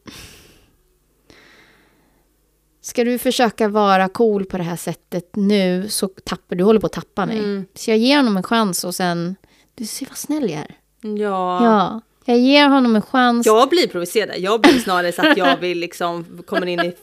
Ska 2.81 3.05
du 3.05 3.19
försöka 3.19 3.69
vara 3.69 4.09
cool 4.09 4.45
på 4.45 4.59
det 4.59 4.65
här 4.65 4.77
sättet 4.77 5.37
nu 5.37 5.89
så 5.89 6.09
tappar 6.09 6.57
du 6.57 6.65
håller 6.65 6.81
på 6.81 6.87
att 6.87 6.93
tappa 6.93 7.27
mig. 7.27 7.39
Mm. 7.39 7.67
Så 7.75 7.91
jag 7.91 7.99
ger 7.99 8.17
honom 8.17 8.37
en 8.37 8.43
chans 8.43 8.85
och 8.85 8.95
sen, 8.95 9.37
du 9.75 9.87
ser 9.87 10.07
vad 10.07 10.19
snäll 10.19 10.51
jag 10.51 10.61
är. 10.61 10.77
Ja. 11.01 11.65
Ja, 11.65 12.01
jag 12.25 12.39
ger 12.39 12.69
honom 12.69 12.97
en 12.97 13.03
chans. 13.03 13.47
Jag 13.47 13.69
blir 13.69 13.89
provocerad. 13.89 14.39
Jag 14.39 14.61
blir 14.61 14.79
snarare 14.79 15.13
så 15.13 15.29
att 15.29 15.37
jag 15.37 15.57
vill 15.57 15.79
liksom 15.79 16.43
komma 16.47 16.69
in 16.69 16.81
i 16.81 16.95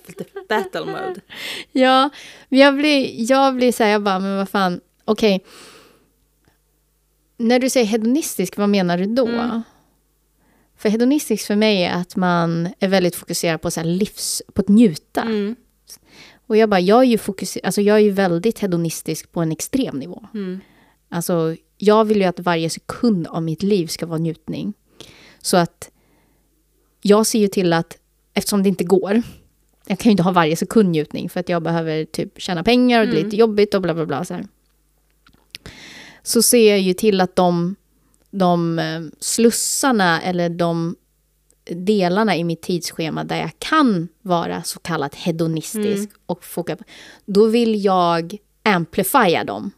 battle 0.50 0.86
mode. 0.86 1.22
Ja, 1.72 2.10
jag 2.50 2.76
blir, 2.76 3.32
jag 3.32 3.56
blir 3.56 3.72
så 3.72 3.84
här, 3.84 3.92
jag 3.92 4.04
bara, 4.04 4.20
men 4.20 4.38
vad 4.38 4.50
fan, 4.50 4.82
okej. 5.06 5.46
När 7.38 7.60
du 7.60 7.70
säger 7.70 7.86
hedonistisk, 7.86 8.58
vad 8.58 8.70
menar 8.70 8.98
du 8.98 9.06
då? 9.06 9.28
Mm. 9.28 9.62
För 10.78 10.90
hedonistisk 10.90 11.48
för 11.48 11.56
mig 11.56 11.84
är 11.84 11.94
att 11.94 12.16
man 12.16 12.70
är 12.80 12.88
väldigt 12.88 13.16
fokuserad 13.16 13.62
på 13.62 13.72
så 13.72 13.84
livs, 13.84 14.42
på 14.54 14.62
att 14.62 14.68
njuta. 14.68 15.22
Mm. 15.22 15.56
Och 16.48 16.58
jag 16.58 16.70
bara, 16.70 16.80
jag 16.80 17.00
är 17.00 17.08
ju 17.08 17.18
fokuserad, 17.18 17.66
alltså 17.66 17.82
jag 17.82 17.96
är 17.96 18.02
ju 18.02 18.12
väldigt 18.12 18.60
hedonistisk 18.60 19.32
på 19.32 19.42
en 19.42 19.52
extrem 19.52 20.00
nivå. 20.00 20.28
Mm. 20.34 20.60
Alltså, 21.10 21.56
jag 21.78 22.06
vill 22.06 22.18
ju 22.18 22.24
att 22.24 22.40
varje 22.40 22.70
sekund 22.70 23.28
av 23.28 23.44
mitt 23.44 23.64
liv 23.64 23.88
ska 23.88 24.06
vara 24.06 24.18
njutning. 24.18 24.74
Så 25.42 25.58
att 25.58 25.92
jag 27.02 27.26
ser 27.26 27.40
ju 27.40 27.48
till 27.48 27.74
att, 27.74 27.98
eftersom 28.34 28.64
det 28.64 28.70
inte 28.70 28.84
går, 28.84 29.22
jag 29.88 30.00
kan 30.00 30.10
ju 30.10 30.12
inte 30.12 30.24
ha 30.24 30.32
varje 30.32 30.56
sekund 30.56 30.90
njutning 30.90 31.30
för 31.30 31.40
att 31.40 31.50
jag 31.50 31.64
behöver 31.64 32.06
typ 32.06 32.42
tjäna 32.42 32.64
pengar 32.64 33.02
och 33.02 33.08
det 33.08 33.20
är 33.20 33.24
lite 33.24 33.36
jobbigt 33.36 33.74
och 33.74 33.82
bla 33.82 33.94
bla 33.94 34.06
bla. 34.06 34.26
Så, 34.26 34.34
här. 34.34 34.48
så 36.24 36.42
ser 36.42 36.70
jag 36.70 36.80
ju 36.80 36.94
till 36.94 37.22
att 37.22 37.36
de, 37.36 37.76
de 38.32 38.80
eh, 38.80 39.02
slussarna 39.20 40.22
eller 40.22 40.50
de 40.50 40.96
delarna 41.72 42.36
i 42.36 42.44
mitt 42.44 42.62
tidsschema 42.62 43.24
där 43.24 43.38
jag 43.38 43.52
kan 43.60 44.08
vara 44.22 44.64
så 44.64 44.80
kallat 44.80 45.16
hedonistisk 45.16 46.10
och 46.26 46.44
foka 46.44 46.76
på, 46.76 46.84
då 47.26 47.48
vill 47.48 47.86
jag 47.86 48.38
amplifiera 48.64 49.44
dem 49.44 49.72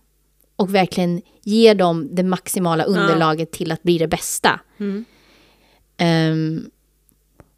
och 0.58 0.76
verkligen 0.76 1.22
ge 1.44 1.74
dem 1.74 2.08
det 2.12 2.24
maximala 2.24 2.84
underlaget 2.84 3.52
till 3.52 3.72
att 3.72 3.84
bli 3.84 3.98
det 3.98 4.08
bästa. 4.08 4.60
Mm. 4.78 5.06
Ehm, 5.98 6.70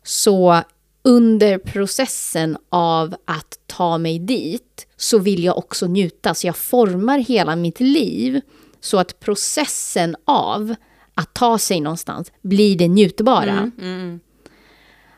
så 0.04 0.62
under 1.04 1.58
processen 1.58 2.58
av 2.70 3.16
att 3.26 3.60
ta 3.68 3.98
mig 3.98 4.20
dit 4.20 4.88
så 4.98 5.20
vill 5.20 5.44
jag 5.44 5.58
också 5.58 5.88
njuta. 5.88 6.34
Så 6.34 6.48
jag 6.48 6.58
formar 6.58 7.20
hela 7.20 7.56
mitt 7.56 7.80
liv 7.80 8.42
så 8.80 8.98
att 8.98 9.20
processen 9.20 10.16
av 10.26 10.76
att 11.14 11.34
ta 11.34 11.58
sig 11.58 11.80
någonstans 11.80 12.32
blir 12.42 12.78
det 12.78 12.88
njutbara. 12.88 13.52
Mm, 13.52 13.72
mm. 13.78 14.20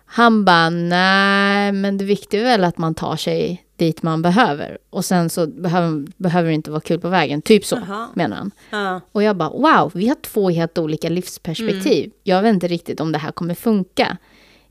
Han 0.06 0.46
bara, 0.46 0.70
nej, 0.70 1.72
men 1.72 1.98
det 1.98 2.06
viktiga 2.06 2.42
är 2.42 2.46
väl 2.46 2.64
att 2.64 2.78
man 2.78 2.96
tar 2.96 3.16
sig 3.16 3.66
dit 3.82 4.04
man 4.04 4.22
behöver. 4.22 4.78
Och 4.90 5.06
sen 5.06 5.30
så 5.30 5.48
behöver, 5.48 6.08
behöver 6.18 6.50
det 6.50 6.56
inte 6.56 6.72
vara 6.72 6.82
kul 6.82 7.00
på 7.00 7.10
vägen. 7.10 7.42
Typ 7.42 7.66
så, 7.66 7.76
Jaha. 7.88 8.08
menar 8.16 8.38
han. 8.38 8.52
Ja. 8.70 9.02
Och 9.12 9.24
jag 9.24 9.38
bara, 9.38 9.50
wow, 9.50 9.92
vi 9.94 10.08
har 10.08 10.16
två 10.16 10.50
helt 10.50 10.78
olika 10.78 11.10
livsperspektiv. 11.10 12.12
Jag 12.24 12.42
vet 12.42 12.54
inte 12.54 12.68
riktigt 12.68 13.00
om 13.00 13.12
det 13.12 13.18
här 13.18 13.32
kommer 13.32 13.54
funka. 13.54 14.18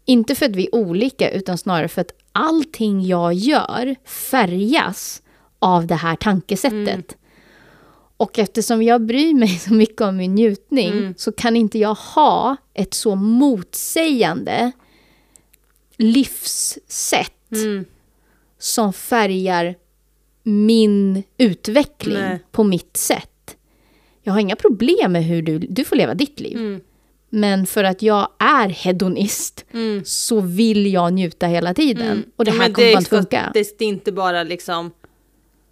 Inte 0.04 0.34
för 0.34 0.46
att 0.46 0.56
vi 0.56 0.66
är 0.66 0.74
olika, 0.74 1.30
utan 1.30 1.58
snarare 1.58 1.88
för 1.88 2.00
att 2.00 2.12
allting 2.32 3.06
jag 3.06 3.34
gör 3.34 3.96
färgas 4.04 5.22
av 5.58 5.86
det 5.86 5.94
här 5.94 6.16
tankesättet. 6.16 7.16
Och 8.16 8.38
eftersom 8.38 8.82
jag 8.82 9.00
bryr 9.02 9.34
mig 9.34 9.48
så 9.48 9.74
mycket 9.74 10.00
om 10.00 10.16
min 10.16 10.34
njutning 10.34 11.14
så 11.16 11.32
kan 11.32 11.56
inte 11.56 11.78
jag 11.78 11.94
ha 11.94 12.56
ett 12.74 12.94
så 12.94 13.14
motsägande 13.14 14.72
livssätt 15.96 17.32
Mm. 17.52 17.84
Som 18.60 18.92
färgar 18.92 19.74
min 20.42 21.22
utveckling 21.38 22.14
Nej. 22.14 22.38
på 22.50 22.64
mitt 22.64 22.96
sätt. 22.96 23.56
Jag 24.22 24.32
har 24.32 24.40
inga 24.40 24.56
problem 24.56 25.12
med 25.12 25.24
hur 25.24 25.42
du, 25.42 25.58
du 25.58 25.84
får 25.84 25.96
leva 25.96 26.14
ditt 26.14 26.40
liv. 26.40 26.56
Mm. 26.56 26.80
Men 27.30 27.66
för 27.66 27.84
att 27.84 28.02
jag 28.02 28.28
är 28.38 28.68
hedonist 28.68 29.64
Mm. 29.72 30.02
så 30.04 30.40
vill 30.40 30.92
jag 30.92 31.12
njuta 31.12 31.46
hela 31.46 31.74
tiden. 31.74 32.24
Och 32.36 32.44
det 32.44 32.50
Ja, 32.50 32.52
här 32.52 32.58
men 32.60 32.74
kommer 32.74 32.86
det 32.88 32.94
bara 32.94 32.98
inte 32.98 33.10
funka. 33.10 33.50
Det 33.54 33.60
är 33.60 33.82
inte 33.82 34.12
bara 34.12 34.42
liksom 34.42 34.90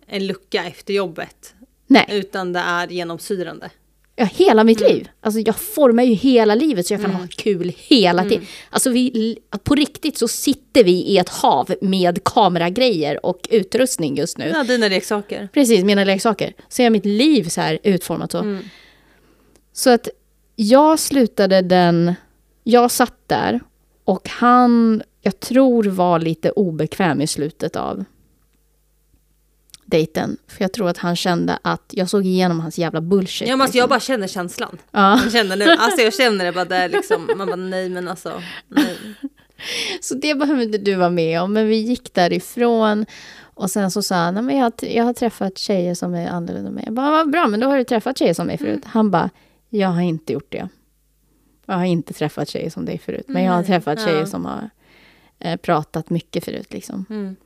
en 0.07 0.27
lucka 0.27 0.65
efter 0.65 0.95
jobbet. 0.95 1.55
Nej, 1.87 2.07
Utan 2.09 2.53
det 2.53 2.59
är 2.59 2.89
genomsyrande. 2.89 3.71
Ja, 4.19 4.25
hela 4.25 4.65
mitt 4.65 4.81
Mm. 4.81 4.93
liv. 4.93 5.09
Alltså 5.21 5.41
jag 5.41 5.57
formar 5.57 6.03
ju 6.03 6.15
hela 6.15 6.55
livet 6.55 6.87
så 6.87 6.95
jag 6.95 7.01
kan 7.01 7.11
ha 7.11 7.27
kul 7.37 7.73
hela 7.77 8.23
Mm. 8.23 8.31
tiden. 8.31 8.47
Alltså 8.71 8.91
vi, 8.91 9.39
på 9.65 9.75
riktigt 9.75 10.19
så 10.19 10.29
sitter 10.29 10.85
vi 10.85 10.93
i 10.93 11.19
ett 11.19 11.29
hav 11.29 11.75
med 11.81 12.25
kameragrejer 12.25 13.27
och 13.27 13.49
utrustning 13.51 14.17
just 14.17 14.39
nu. 14.39 14.49
Ja, 14.55 14.65
dina 14.65 14.89
leksaker. 14.89 15.49
Precis, 15.53 15.85
mina 15.85 16.05
leksaker. 16.05 16.53
Så 16.69 16.83
är 16.83 16.91
mitt 16.91 17.05
liv 17.07 17.49
så 17.49 17.61
här 17.61 17.79
utformat 17.83 18.33
så. 18.33 18.39
Mm. 18.39 18.65
Så 19.73 19.91
att 19.91 20.09
jag 20.57 20.99
slutade 20.99 21.61
den... 21.63 22.15
Jag 22.65 22.91
satt 22.91 23.15
där 23.27 23.61
och 24.05 24.29
han, 24.29 25.03
jag 25.23 25.41
tror, 25.41 25.85
var 25.85 26.19
lite 26.19 26.51
obekväm 26.51 27.21
i 27.21 27.27
slutet 27.27 27.77
av 27.77 28.05
dejten. 29.91 30.37
För 30.49 30.65
jag 30.65 30.73
tror 30.73 30.89
att 30.89 30.99
han 30.99 31.17
kände 31.17 31.59
att 31.63 31.83
jag 31.91 32.09
såg 32.11 32.27
igenom 32.27 32.61
hans 32.61 32.79
jävla 32.79 33.01
bullshit. 33.01 33.49
Ja, 33.49 33.57
men 33.57 33.61
alltså, 33.61 33.73
liksom. 33.73 33.79
jag 33.79 33.89
bara 33.89 34.01
känner 34.01 34.27
känslan. 34.27 34.79
ja. 34.91 35.21
Jag 35.23 35.33
känner, 35.33 35.57
nu, 35.57 35.65
alltså, 35.71 36.01
jag 36.03 36.15
känner 36.15 36.45
det 36.45 36.53
bara 36.53 36.65
där 36.65 36.89
liksom. 36.89 37.31
Man 37.37 37.47
bara 37.47 37.57
nej 37.57 37.89
men 37.89 38.09
alltså. 38.09 38.43
Nej. 38.69 38.97
Så 40.01 40.15
det 40.15 40.35
behöver 40.35 40.63
inte 40.63 40.79
du 40.79 40.95
vara 40.95 41.11
med 41.11 41.41
om. 41.43 41.53
Men 41.53 41.69
vi 41.69 41.77
gick 41.77 42.15
därifrån. 42.15 43.07
Och 43.41 43.71
sen 43.71 43.91
så 43.91 44.03
sa 44.03 44.15
han, 44.15 44.35
"Nej, 44.35 44.43
men 44.43 44.57
jag, 44.57 44.65
har, 44.65 44.73
jag 44.81 45.05
har 45.05 45.13
träffat 45.13 45.59
tjejer 45.59 45.95
som 45.95 46.15
är 46.15 46.29
annorlunda 46.29 46.69
än 46.69 46.75
mig. 46.75 46.85
Jag 46.87 46.95
bara, 46.95 47.11
vad 47.11 47.31
bra, 47.31 47.47
men 47.47 47.61
då 47.61 47.67
har 47.67 47.79
du 47.79 47.85
träffat 47.85 48.19
tjejer 48.19 48.35
som 48.35 48.47
mig 48.47 48.59
förut. 48.59 48.83
Han 48.85 49.11
bara, 49.11 49.31
jag 49.69 49.89
har 49.89 50.01
inte 50.01 50.33
gjort 50.33 50.53
det. 50.53 50.69
Jag 51.67 51.75
har 51.75 51.85
inte 51.85 52.13
träffat 52.13 52.49
tjejer 52.49 52.71
som 52.71 52.85
dig 52.85 52.99
förut. 52.99 53.25
Men 53.29 53.45
jag 53.45 53.53
har 53.53 53.59
Nej, 53.59 53.67
träffat 53.67 54.05
tjejer 54.05 54.21
ja. 54.21 54.27
som 54.27 54.45
har 54.45 54.71
eh, 55.39 55.57
pratat 55.57 56.11
mycket 56.11 56.45
förut. 56.45 56.73
Liksom. 56.73 57.05
Mm. 57.11 57.37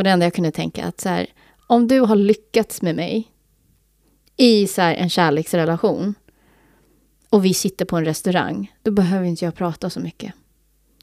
Och 0.00 0.04
det 0.04 0.10
enda 0.10 0.26
jag 0.26 0.34
kunde 0.34 0.50
tänka 0.50 0.84
att 0.84 1.00
så 1.00 1.08
här, 1.08 1.26
om 1.66 1.88
du 1.88 2.00
har 2.00 2.16
lyckats 2.16 2.82
med 2.82 2.96
mig 2.96 3.28
i 4.36 4.66
så 4.66 4.82
här, 4.82 4.94
en 4.94 5.10
kärleksrelation 5.10 6.14
och 7.30 7.44
vi 7.44 7.54
sitter 7.54 7.84
på 7.84 7.96
en 7.96 8.04
restaurang, 8.04 8.72
då 8.82 8.90
behöver 8.90 9.26
inte 9.26 9.44
jag 9.44 9.54
prata 9.54 9.90
så 9.90 10.00
mycket. 10.00 10.32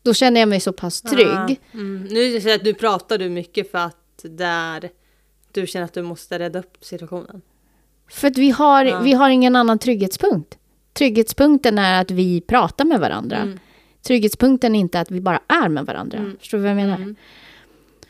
Då 0.01 0.13
känner 0.13 0.39
jag 0.39 0.49
mig 0.49 0.59
så 0.59 0.73
pass 0.73 1.01
trygg. 1.01 1.27
Ja, 1.27 1.55
Mm. 1.73 2.03
Nu 2.03 2.51
att 2.51 2.63
nu 2.63 2.73
pratar 2.73 3.17
du 3.17 3.29
mycket 3.29 3.71
för 3.71 3.77
att 3.77 4.19
där 4.23 4.89
du 5.51 5.67
känner 5.67 5.85
att 5.85 5.93
du 5.93 6.01
måste 6.01 6.39
rädda 6.39 6.59
upp 6.59 6.77
situationen. 6.81 7.41
För 8.09 8.27
att 8.27 8.37
vi 8.37 8.49
har, 8.49 8.85
Ja. 8.85 8.99
vi 8.99 9.13
har 9.13 9.29
ingen 9.29 9.55
annan 9.55 9.79
trygghetspunkt. 9.79 10.57
Trygghetspunkten 10.93 11.79
är 11.79 12.01
att 12.01 12.11
vi 12.11 12.41
pratar 12.41 12.85
med 12.85 12.99
varandra. 12.99 13.37
Mm. 13.37 13.59
Trygghetspunkten 14.01 14.75
är 14.75 14.79
inte 14.79 14.99
att 14.99 15.11
vi 15.11 15.21
bara 15.21 15.41
är 15.47 15.69
med 15.69 15.85
varandra. 15.85 16.17
Mm. 16.17 16.37
Förstår 16.39 16.57
du 16.57 16.61
vad 16.61 16.71
jag 16.71 16.75
menar? 16.77 16.95
Mm. 16.95 17.15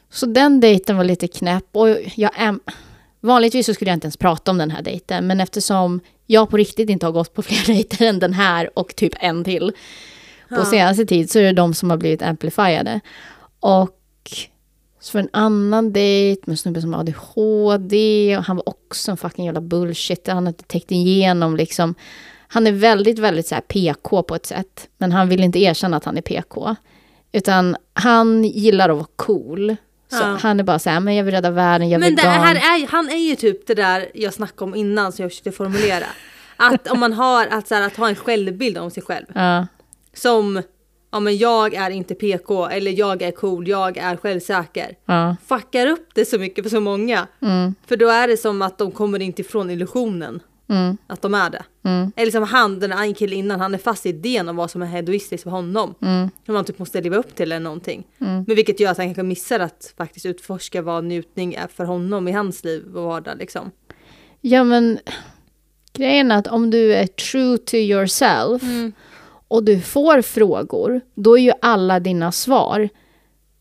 Så 0.09 0.25
den 0.25 0.59
dejten 0.59 0.97
var 0.97 1.03
lite 1.03 1.27
knäpp. 1.27 1.65
Och 1.71 1.89
jag 2.15 2.31
är, 2.39 2.59
vanligtvis 3.21 3.65
så 3.65 3.73
skulle 3.73 3.91
jag 3.91 3.95
inte 3.95 4.05
ens 4.05 4.17
prata 4.17 4.51
om 4.51 4.57
den 4.57 4.71
här 4.71 4.81
dejten. 4.81 5.27
Men 5.27 5.39
eftersom 5.41 5.99
jag 6.25 6.49
på 6.49 6.57
riktigt 6.57 6.89
inte 6.89 7.05
har 7.05 7.13
gått 7.13 7.33
på 7.33 7.41
fler 7.41 7.65
dejter 7.73 8.05
än 8.05 8.19
den 8.19 8.33
här 8.33 8.79
och 8.79 8.95
typ 8.95 9.13
en 9.19 9.43
till. 9.43 9.71
På 10.49 10.55
Ja. 10.55 10.65
senaste 10.65 11.05
tid 11.05 11.31
så 11.31 11.39
är 11.39 11.43
det 11.43 11.51
de 11.53 11.73
som 11.73 11.89
har 11.89 11.97
blivit 11.97 12.21
amplifierade. 12.21 12.99
Och 13.59 13.91
så 14.99 15.11
för 15.11 15.19
en 15.19 15.29
annan 15.33 15.93
dejt 15.93 16.41
med 16.45 16.53
en 16.53 16.57
snubbe 16.57 16.81
som 16.81 16.93
har 16.93 16.99
ADHD. 16.99 18.37
Och 18.37 18.43
han 18.43 18.55
var 18.55 18.69
också 18.69 19.11
en 19.11 19.17
fucking 19.17 19.45
jävla 19.45 19.61
bullshit. 19.61 20.27
Han 20.27 20.37
har 20.45 20.47
inte 20.47 20.63
täckt 20.63 20.91
igenom 20.91 21.55
liksom. 21.55 21.95
Han 22.47 22.67
är 22.67 22.71
väldigt, 22.71 23.19
väldigt 23.19 23.47
så 23.47 23.55
här 23.55 23.61
PK 23.61 24.23
på 24.23 24.35
ett 24.35 24.45
sätt. 24.45 24.87
Men 24.97 25.11
han 25.11 25.29
vill 25.29 25.43
inte 25.43 25.59
erkänna 25.59 25.97
att 25.97 26.03
han 26.05 26.17
är 26.17 26.21
PK. 26.21 26.75
Utan 27.31 27.75
han 27.93 28.43
gillar 28.43 28.89
att 28.89 28.95
vara 28.95 29.07
cool. 29.15 29.75
Så 30.09 30.23
han 30.23 30.59
är 30.59 30.63
bara 30.63 30.79
så 30.79 30.89
här, 30.89 30.99
men 30.99 31.15
jag 31.15 31.23
vill 31.23 31.33
rädda 31.33 31.51
världen, 31.51 31.89
jag 31.89 31.99
Men 31.99 32.15
det 32.15 32.21
vegan. 32.21 32.33
här 32.43 32.55
är, 32.55 32.87
han 32.87 33.09
är 33.09 33.29
ju 33.29 33.35
typ 33.35 33.67
det 33.67 33.73
där 33.73 34.05
jag 34.13 34.33
snackade 34.33 34.63
om 34.63 34.75
innan 34.75 35.11
som 35.11 35.23
jag 35.23 35.31
försökte 35.31 35.51
formulera. 35.51 36.05
Att 36.57 36.87
om 36.91 36.99
man 36.99 37.13
har 37.13 37.47
att, 37.47 37.67
så 37.67 37.75
här, 37.75 37.81
att 37.87 37.95
ha 37.97 38.09
en 38.09 38.15
självbild 38.15 38.77
om 38.77 38.91
sig 38.91 39.03
själv. 39.03 39.25
Ja, 39.35 39.67
Som, 40.13 40.61
ja 41.11 41.19
men 41.19 41.37
jag 41.37 41.73
är 41.73 41.89
inte 41.89 42.15
PK 42.15 42.67
eller 42.67 42.91
jag 42.91 43.21
är 43.21 43.31
cool, 43.31 43.67
jag 43.67 43.97
är 43.97 44.15
självsäker. 44.17 44.95
ja, 45.05 45.35
Fuckar 45.47 45.87
upp 45.87 46.09
det 46.15 46.25
så 46.25 46.39
mycket 46.39 46.63
för 46.65 46.69
så 46.69 46.79
många. 46.79 47.27
mm, 47.41 47.75
För 47.87 47.97
då 47.97 48.09
är 48.09 48.27
det 48.27 48.37
som 48.37 48.61
att 48.61 48.77
de 48.77 48.91
kommer 48.91 49.19
inte 49.21 49.41
ifrån 49.41 49.69
illusionen. 49.69 50.39
Mm, 50.69 50.97
Att 51.07 51.21
de 51.21 51.33
är 51.33 51.49
det. 51.49 51.63
mm, 51.83 52.11
Eller 52.15 52.31
som 52.31 52.43
han, 52.43 52.79
den 52.79 52.91
här 52.91 53.13
killen 53.13 53.37
innan, 53.39 53.59
han 53.59 53.73
är 53.73 53.77
fast 53.77 54.05
i 54.05 54.09
idén 54.09 54.49
om 54.49 54.55
vad 54.55 54.71
som 54.71 54.81
är 54.81 54.85
hedoistiskt 54.85 55.43
för 55.43 55.51
honom. 55.51 55.95
mm, 56.01 56.29
Som 56.45 56.53
man 56.53 56.65
typ 56.65 56.79
måste 56.79 57.01
leva 57.01 57.15
upp 57.17 57.35
till 57.35 57.51
eller 57.51 57.59
någonting. 57.59 58.07
Mm. 58.21 58.43
Men 58.47 58.55
vilket 58.55 58.79
gör 58.79 58.91
att 58.91 58.97
han 58.97 59.07
kanske 59.07 59.23
missar 59.23 59.59
att 59.59 59.93
faktiskt 59.97 60.25
utforska 60.25 60.81
vad 60.81 61.03
njutning 61.03 61.53
är 61.53 61.67
för 61.67 61.83
honom 61.85 62.27
i 62.27 62.31
hans 62.31 62.63
liv 62.63 62.97
och 62.97 63.03
vardag 63.03 63.37
liksom. 63.37 63.71
Ja, 64.41 64.63
men 64.63 64.99
grejen 65.93 66.31
är 66.31 66.37
att 66.37 66.47
om 66.47 66.69
du 66.69 66.93
är 66.93 67.07
true 67.07 67.57
to 67.57 67.75
yourself 67.75 68.61
och 69.47 69.63
du 69.63 69.81
får 69.81 70.21
frågor, 70.21 71.01
då 71.15 71.37
är 71.37 71.41
ju 71.41 71.51
alla 71.61 71.99
dina 71.99 72.31
svar, 72.31 72.89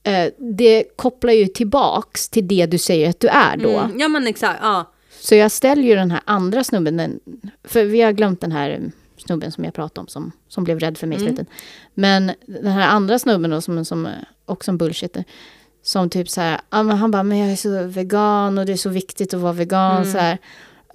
eh, 0.03 0.33
det 0.57 0.85
kopplar 0.97 1.33
ju 1.33 1.47
tillbaks 1.47 2.29
till 2.29 2.49
det 2.49 2.67
du 2.67 2.79
säger 2.79 3.11
att 3.11 3.21
du 3.21 3.29
är 3.29 3.57
då. 3.57 3.79
Mm, 3.79 4.01
ja 4.01 4.09
men 4.09 4.27
exakt, 4.27 4.59
ja. 4.63 4.93
Så 5.21 5.35
jag 5.35 5.51
ställer 5.51 5.83
ju 5.83 5.95
den 5.95 6.11
här 6.11 6.21
andra 6.25 6.65
snubben, 6.65 6.97
den, 6.97 7.21
för 7.65 7.85
vi 7.85 8.01
har 8.01 8.13
glömt 8.13 8.41
den 8.41 8.53
här 8.53 8.91
snubben 9.17 9.53
som 9.53 9.65
jag 9.65 9.75
pratade 9.75 10.01
om 10.01 10.09
som, 10.09 10.33
som 10.49 10.65
blev 10.65 10.81
rädd 10.81 10.99
för 10.99 11.07
mig 11.07 11.19
i 11.19 11.21
Mm. 11.21 11.35
slutet. 11.37 11.53
Men 11.95 12.33
den 12.47 12.73
här 12.73 12.89
andra 12.89 13.19
snubben 13.19 13.51
då 13.51 13.61
som, 13.61 13.85
som 13.85 14.09
också 14.45 14.71
en 14.71 14.79
bullshitter. 14.79 15.25
Som 15.83 16.11
typ 16.11 16.29
så 16.29 16.41
här, 16.41 16.61
ja, 16.71 16.83
men 16.83 16.97
han 16.97 17.11
bara, 17.11 17.23
men 17.23 17.39
jag 17.39 17.53
är 17.53 17.57
så 17.57 17.83
vegan 17.87 18.59
och 18.59 18.67
det 18.67 18.73
är 18.73 18.77
så 18.77 18.91
viktigt 18.91 19.35
att 19.35 19.41
vara 19.41 19.53
vegan. 19.53 20.05
Så 20.13 20.19
här. 20.19 20.39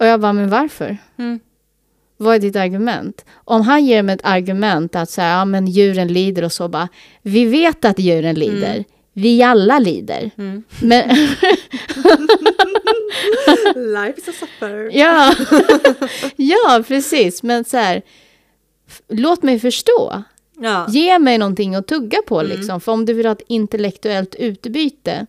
Och 0.00 0.06
jag 0.06 0.20
bara, 0.20 0.32
men 0.32 0.50
varför? 0.50 0.98
Mm. 1.18 1.40
Vad 2.16 2.34
är 2.34 2.38
ditt 2.38 2.56
argument? 2.56 3.24
Om 3.34 3.60
han 3.62 3.84
ger 3.86 4.02
mig 4.02 4.14
ett 4.14 4.24
argument 4.24 4.96
att 4.96 5.10
så 5.10 5.20
här, 5.20 5.38
ja, 5.38 5.44
men 5.44 5.66
djuren 5.66 6.08
lider 6.08 6.44
och 6.44 6.52
så 6.52 6.68
bara, 6.68 6.88
vi 7.22 7.44
vet 7.44 7.84
att 7.84 7.98
djuren 7.98 8.34
lider. 8.34 8.84
Vi 9.12 9.42
alla 9.42 9.78
lider. 9.78 10.30
Mm. 10.38 10.62
Men, 10.82 11.08
Life 13.74 14.20
is 14.20 14.28
a 14.28 14.32
suffer. 14.32 14.90
Ja, 14.92 15.34
ja 16.36 16.84
precis. 16.88 17.42
Men 17.42 17.64
så 17.64 17.76
här, 17.76 18.02
låt 19.08 19.42
mig 19.42 19.60
förstå. 19.60 20.22
Ja. 20.58 20.86
Ge 20.88 21.18
mig 21.18 21.38
någonting 21.38 21.74
att 21.74 21.86
tugga 21.86 22.22
på. 22.26 22.42
Liksom. 22.42 22.80
För 22.80 22.92
om 22.92 23.04
du 23.04 23.12
vill 23.12 23.26
ha 23.26 23.32
ett 23.32 23.42
intellektuellt 23.48 24.34
utbyte. 24.34 25.26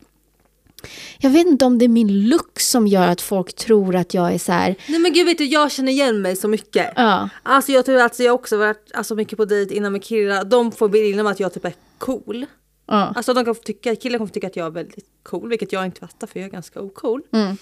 Jag 1.17 1.29
vet 1.29 1.47
inte 1.47 1.65
om 1.65 1.77
det 1.77 1.85
är 1.85 1.89
min 1.89 2.29
look 2.29 2.59
som 2.59 2.87
gör 2.87 3.07
att 3.07 3.21
folk 3.21 3.53
tror 3.55 3.95
att 3.95 4.13
jag 4.13 4.33
är 4.33 4.37
så 4.37 4.51
här. 4.51 4.75
Nej 4.87 4.99
men 4.99 5.13
gud 5.13 5.25
vet 5.25 5.37
du, 5.37 5.45
jag 5.45 5.71
känner 5.71 5.91
igen 5.91 6.21
mig 6.21 6.35
så 6.35 6.47
mycket. 6.47 6.93
Ja, 6.95 7.29
Alltså 7.43 7.71
jag 7.71 7.85
tror 7.85 8.01
att 8.01 8.19
jag 8.19 8.35
också 8.35 8.57
varit 8.57 8.91
alltså, 8.93 9.15
mycket 9.15 9.37
på 9.37 9.45
dejt 9.45 9.75
innan 9.75 9.91
med 9.91 10.03
killar. 10.03 10.43
De 10.43 10.71
får 10.71 10.89
bilden 10.89 11.19
av 11.19 11.27
att 11.27 11.39
jag 11.39 11.53
typ 11.53 11.65
är 11.65 11.73
cool. 11.97 12.45
Ja, 12.85 13.13
Alltså 13.15 13.33
de 13.33 13.45
kan 13.45 13.55
få 13.55 13.61
tycka, 13.61 13.95
killar 13.95 14.17
kommer 14.17 14.31
tycka 14.31 14.47
att 14.47 14.55
jag 14.55 14.65
är 14.65 14.71
väldigt 14.71 15.05
cool, 15.23 15.49
vilket 15.49 15.71
jag 15.71 15.85
inte 15.85 15.99
fattar 15.99 16.27
för 16.27 16.39
jag 16.39 16.47
är 16.47 16.51
ganska 16.51 16.81
ocool. 16.81 17.21
Mm. 17.31 17.57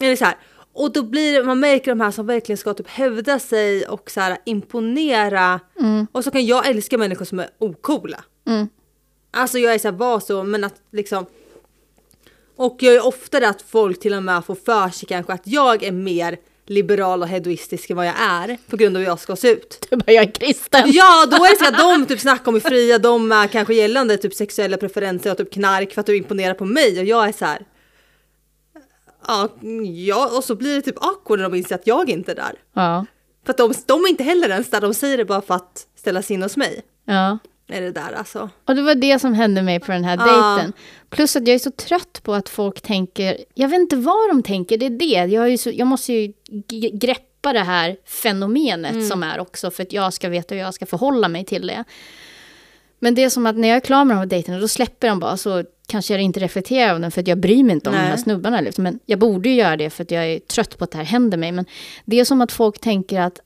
Eller 0.00 0.16
så 0.16 0.24
här. 0.24 0.36
Och 0.72 0.92
då 0.92 1.02
blir 1.02 1.32
det, 1.32 1.44
man 1.44 1.60
märker 1.60 1.90
de 1.90 2.00
här 2.00 2.10
som 2.10 2.26
verkligen 2.26 2.56
ska 2.56 2.74
typ 2.74 2.88
hävda 2.88 3.38
sig 3.38 3.86
och 3.86 4.10
så 4.10 4.20
här 4.20 4.38
imponera. 4.44 5.60
Och 6.12 6.24
så 6.24 6.30
kan 6.30 6.46
jag 6.46 6.68
älska 6.68 6.98
människor 6.98 7.24
som 7.24 7.38
är 7.38 7.48
ocoola. 7.58 8.24
Mm. 8.46 8.68
Alltså 9.30 9.58
jag 9.58 9.74
är 9.74 9.78
såhär, 9.78 9.96
var 9.96 10.20
så, 10.20 10.42
men 10.42 10.64
att 10.64 10.82
liksom 10.90 11.26
och 12.60 12.76
jag 12.82 12.94
är 12.94 13.06
oftare 13.06 13.48
att 13.48 13.62
folk 13.62 14.00
till 14.00 14.14
och 14.14 14.22
med 14.22 14.44
får 14.44 14.54
för 14.54 14.88
sig 14.88 15.08
kanske 15.08 15.32
att 15.32 15.46
jag 15.46 15.82
är 15.82 15.92
mer 15.92 16.38
liberal 16.70 17.22
och 17.22 17.28
hedoistisk 17.28 17.90
än 17.90 17.96
vad 17.96 18.06
jag 18.06 18.14
är 18.20 18.58
på 18.66 18.76
grund 18.76 18.96
av 18.96 19.00
hur 19.00 19.08
jag 19.08 19.20
ska 19.20 19.36
se 19.36 19.50
ut. 19.50 19.86
Du 19.90 19.96
bara, 19.96 20.12
jag 20.12 20.24
är 20.24 20.30
kristen. 20.30 20.82
Ja, 20.86 21.26
då 21.30 21.36
är 21.36 21.50
det 21.50 21.56
så 21.56 21.68
att 21.68 21.78
de 21.78 22.06
typ 22.06 22.20
snackar 22.20 22.48
om 22.48 22.54
hur 22.54 22.60
fria 22.60 22.98
de 22.98 23.32
är 23.32 23.46
kanske 23.46 23.74
gällande 23.74 24.16
typ 24.16 24.34
sexuella 24.34 24.76
preferenser 24.76 25.30
och 25.30 25.36
typ 25.36 25.52
knark 25.52 25.92
för 25.92 26.00
att 26.00 26.06
du 26.06 26.16
imponerar 26.16 26.54
på 26.54 26.64
mig 26.64 26.98
och 26.98 27.04
jag 27.04 27.28
är 27.28 27.32
så 27.32 27.44
här. 27.44 27.66
Ja, 29.26 29.48
ja, 30.06 30.36
och 30.36 30.44
så 30.44 30.54
blir 30.54 30.74
det 30.74 30.82
typ 30.82 31.04
awkward 31.04 31.38
när 31.38 31.48
de 31.48 31.56
inser 31.56 31.74
att 31.74 31.86
jag 31.86 32.10
inte 32.10 32.32
är 32.32 32.36
där. 32.36 32.52
Ja. 32.74 33.06
För 33.44 33.50
att 33.50 33.58
de, 33.58 33.74
de 33.86 34.04
är 34.04 34.08
inte 34.08 34.24
heller 34.24 34.48
ens 34.48 34.70
där, 34.70 34.80
de 34.80 34.94
säger 34.94 35.16
det 35.16 35.24
bara 35.24 35.40
för 35.42 35.54
att 35.54 35.86
ställa 35.96 36.22
sig 36.22 36.34
in 36.34 36.42
hos 36.42 36.56
mig. 36.56 36.82
ja. 37.04 37.38
Är 37.72 37.80
det 37.80 37.90
där 37.92 38.12
alltså. 38.12 38.50
Och 38.64 38.74
det 38.74 38.82
var 38.82 38.94
det 38.94 39.18
som 39.18 39.34
hände 39.34 39.62
mig 39.62 39.80
på 39.80 39.92
den 39.92 40.04
här 40.04 40.16
Ja. 40.16 40.24
dejten. 40.56 40.72
Plus 41.10 41.36
att 41.36 41.46
jag 41.48 41.54
är 41.54 41.58
så 41.58 41.70
trött 41.70 42.20
på 42.22 42.34
att 42.34 42.48
folk 42.48 42.80
tänker, 42.80 43.36
jag 43.54 43.68
vet 43.68 43.80
inte 43.80 43.96
vad 43.96 44.30
de 44.30 44.42
tänker, 44.42 44.78
det 44.78 44.86
är 44.86 44.90
det. 44.90 45.32
Jag, 45.34 45.52
är 45.52 45.56
så, 45.56 45.70
jag 45.70 45.86
måste 45.86 46.12
ju 46.12 46.32
greppa 46.92 47.52
det 47.52 47.60
här 47.60 47.96
fenomenet 48.06 49.08
som 49.08 49.22
är 49.22 49.40
också 49.40 49.70
för 49.70 49.82
att 49.82 49.92
jag 49.92 50.12
ska 50.12 50.28
veta 50.28 50.54
hur 50.54 50.62
jag 50.62 50.74
ska 50.74 50.86
förhålla 50.86 51.28
mig 51.28 51.44
till 51.44 51.66
det. 51.66 51.84
Men 52.98 53.14
det 53.14 53.24
är 53.24 53.28
som 53.30 53.46
att 53.46 53.56
när 53.56 53.68
jag 53.68 53.76
är 53.76 53.80
klar 53.80 54.04
med 54.04 54.16
de 54.16 54.18
här 54.18 54.26
dejterna, 54.26 54.58
då 54.60 54.68
släpper 54.68 55.08
de 55.08 55.20
bara 55.20 55.36
så 55.36 55.64
kanske 55.88 56.14
jag 56.14 56.22
inte 56.22 56.40
reflekterar 56.40 56.94
av 56.94 57.00
den 57.00 57.10
för 57.10 57.20
att 57.20 57.28
jag 57.28 57.38
bryr 57.38 57.64
mig 57.64 57.74
inte 57.74 57.90
om 57.90 57.94
Nej. 57.96 58.04
de 58.04 58.10
här 58.10 58.16
snubbarna. 58.16 58.60
Liksom. 58.60 58.84
Men 58.84 58.98
jag 59.06 59.18
borde 59.18 59.48
ju 59.48 59.54
göra 59.54 59.76
det 59.76 59.90
för 59.90 60.02
att 60.02 60.10
jag 60.10 60.24
är 60.26 60.38
trött 60.38 60.78
på 60.78 60.84
att 60.84 60.90
det 60.90 60.98
här 60.98 61.04
händer 61.04 61.38
mig. 61.38 61.52
Men 61.52 61.64
det 62.04 62.20
är 62.20 62.24
som 62.24 62.40
att 62.40 62.52
folk 62.52 62.78
tänker 62.80 63.20
att 63.20 63.40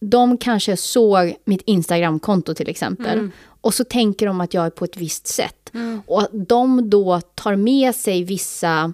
de 0.00 0.36
kanske 0.38 0.76
såg 0.76 1.34
mitt 1.44 1.62
Instagramkonto 1.66 2.54
till 2.54 2.68
exempel. 2.68 3.30
Och 3.60 3.74
så 3.74 3.84
tänker 3.84 4.26
de 4.26 4.40
att 4.40 4.54
jag 4.54 4.66
är 4.66 4.70
på 4.70 4.84
ett 4.84 4.96
visst 4.96 5.26
sätt. 5.26 5.72
Och 6.06 6.22
att 6.22 6.30
de 6.32 6.90
då 6.90 7.20
tar 7.34 7.56
med 7.56 7.94
sig 7.94 8.24
vissa 8.24 8.92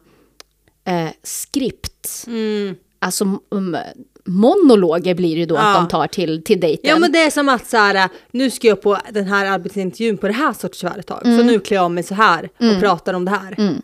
eh, 0.84 1.08
skript. 1.22 2.24
Mm. 2.26 2.74
Alltså 2.98 3.24
um, 3.48 3.76
monologer 4.24 5.14
blir 5.14 5.36
det 5.36 5.46
då 5.46 5.54
Ja. 5.54 5.60
att 5.60 5.76
de 5.76 5.88
tar 5.88 6.06
till, 6.06 6.44
till 6.44 6.60
dejten. 6.60 6.90
Ja 6.90 6.98
men 6.98 7.12
det 7.12 7.18
är 7.22 7.30
som 7.30 7.48
att 7.48 7.66
så 7.66 7.76
här, 7.76 8.08
nu 8.30 8.50
ska 8.50 8.68
jag 8.68 8.82
på 8.82 8.98
den 9.10 9.24
här 9.24 9.46
arbetsintervjun 9.46 10.16
på 10.18 10.26
det 10.26 10.32
här 10.32 10.52
sorts 10.52 10.80
företag. 10.80 11.20
Så 11.22 11.42
nu 11.42 11.60
klär 11.60 11.76
jag 11.76 11.90
mig 11.90 12.02
så 12.02 12.14
här 12.14 12.48
och 12.58 12.80
pratar 12.80 13.14
om 13.14 13.24
det 13.24 13.30
här. 13.30 13.80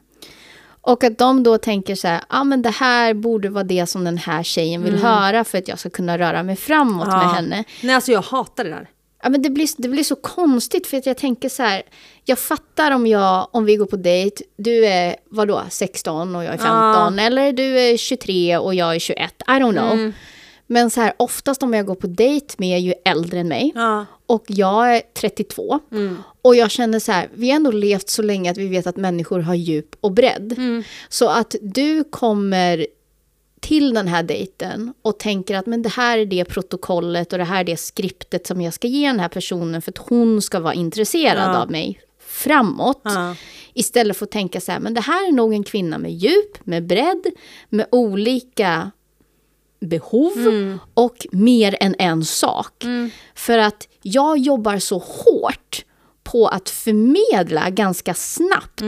Och 0.84 1.04
att 1.04 1.18
de 1.18 1.42
då 1.42 1.58
tänker 1.58 1.94
så 1.94 2.08
här, 2.08 2.16
ja 2.16 2.24
ah, 2.40 2.44
men 2.44 2.62
det 2.62 2.70
här 2.70 3.14
borde 3.14 3.48
vara 3.48 3.64
det 3.64 3.86
som 3.86 4.04
den 4.04 4.18
här 4.18 4.42
tjejen 4.42 4.82
vill 4.82 4.94
höra 4.96 5.44
för 5.44 5.58
att 5.58 5.68
jag 5.68 5.78
ska 5.78 5.90
kunna 5.90 6.18
röra 6.18 6.42
mig 6.42 6.56
framåt 6.56 7.08
Ja. 7.10 7.16
med 7.16 7.28
henne. 7.28 7.64
Nej 7.80 7.94
alltså 7.94 8.12
jag 8.12 8.22
hatar 8.22 8.64
det 8.64 8.70
där. 8.70 8.88
Ja, 9.22 9.28
men 9.28 9.42
det, 9.42 9.50
blir, 9.50 9.68
det 9.78 9.88
blir 9.88 10.04
så 10.04 10.16
konstigt 10.16 10.86
för 10.86 10.96
att 10.96 11.06
jag 11.06 11.16
tänker 11.16 11.48
så 11.48 11.62
här, 11.62 11.82
jag 12.24 12.38
fattar 12.38 12.90
om, 12.90 13.06
jag, 13.06 13.48
om 13.50 13.64
vi 13.64 13.76
går 13.76 13.86
på 13.86 13.96
dejt, 13.96 14.44
du 14.56 14.86
är 14.86 15.16
vadå, 15.30 15.62
16 15.68 16.36
och 16.36 16.44
jag 16.44 16.54
är 16.54 16.58
15 16.58 17.18
eller 17.18 17.52
du 17.52 17.78
är 17.80 17.96
23 17.96 18.58
och 18.58 18.74
jag 18.74 18.94
är 18.94 18.98
21, 18.98 19.34
I 19.48 19.50
don't 19.50 19.72
know. 19.72 20.12
Men 20.72 20.90
så 20.90 21.00
här, 21.00 21.12
oftast 21.16 21.62
om 21.62 21.74
jag 21.74 21.86
går 21.86 21.94
på 21.94 22.06
dejt 22.06 22.54
med 22.58 22.76
är 22.76 22.80
ju 22.80 22.94
äldre 23.04 23.40
än 23.40 23.48
mig 23.48 23.72
Ja. 23.74 24.06
och 24.26 24.44
jag 24.46 24.96
är 24.96 25.02
32. 25.14 25.80
Och 26.42 26.56
jag 26.56 26.70
känner 26.70 26.98
så 26.98 27.12
här, 27.12 27.28
vi 27.34 27.48
har 27.50 27.56
ändå 27.56 27.70
levt 27.70 28.08
så 28.08 28.22
länge 28.22 28.50
att 28.50 28.56
vi 28.58 28.68
vet 28.68 28.86
att 28.86 28.96
människor 28.96 29.40
har 29.40 29.54
djup 29.54 29.96
och 30.00 30.12
bredd. 30.12 30.56
Så 31.08 31.28
att 31.28 31.54
du 31.62 32.04
kommer 32.04 32.86
till 33.60 33.94
den 33.94 34.08
här 34.08 34.22
dejten 34.22 34.94
och 35.02 35.18
tänker 35.18 35.56
att 35.56 35.66
men 35.66 35.82
det 35.82 35.88
här 35.88 36.18
är 36.18 36.26
det 36.26 36.44
protokollet 36.44 37.32
och 37.32 37.38
det 37.38 37.44
här 37.44 37.60
är 37.60 37.64
det 37.64 37.76
skriptet 37.76 38.46
som 38.46 38.60
jag 38.60 38.74
ska 38.74 38.88
ge 38.88 39.06
den 39.06 39.20
här 39.20 39.28
personen 39.28 39.82
för 39.82 39.92
att 39.92 39.98
hon 39.98 40.42
ska 40.42 40.60
vara 40.60 40.74
intresserad 40.74 41.54
Ja. 41.54 41.58
av 41.62 41.70
mig 41.70 42.00
framåt. 42.26 43.00
Ja. 43.04 43.34
Istället 43.74 44.16
för 44.16 44.24
att 44.24 44.30
tänka 44.30 44.60
så 44.60 44.72
här, 44.72 44.80
men 44.80 44.94
det 44.94 45.00
här 45.00 45.28
är 45.28 45.32
nog 45.32 45.54
en 45.54 45.64
kvinna 45.64 45.98
med 45.98 46.12
djup, 46.12 46.58
med 46.66 46.86
bredd, 46.86 47.22
med 47.68 47.86
olika 47.92 48.90
behov 49.82 50.32
och 50.94 51.26
mer 51.32 51.76
än 51.80 51.94
en 51.98 52.24
sak. 52.24 52.84
För 53.34 53.58
att 53.58 53.88
jag 54.02 54.38
jobbar 54.38 54.78
så 54.78 54.98
hårt 54.98 55.84
på 56.24 56.46
att 56.46 56.70
förmedla 56.70 57.70
ganska 57.70 58.14
snabbt 58.14 58.82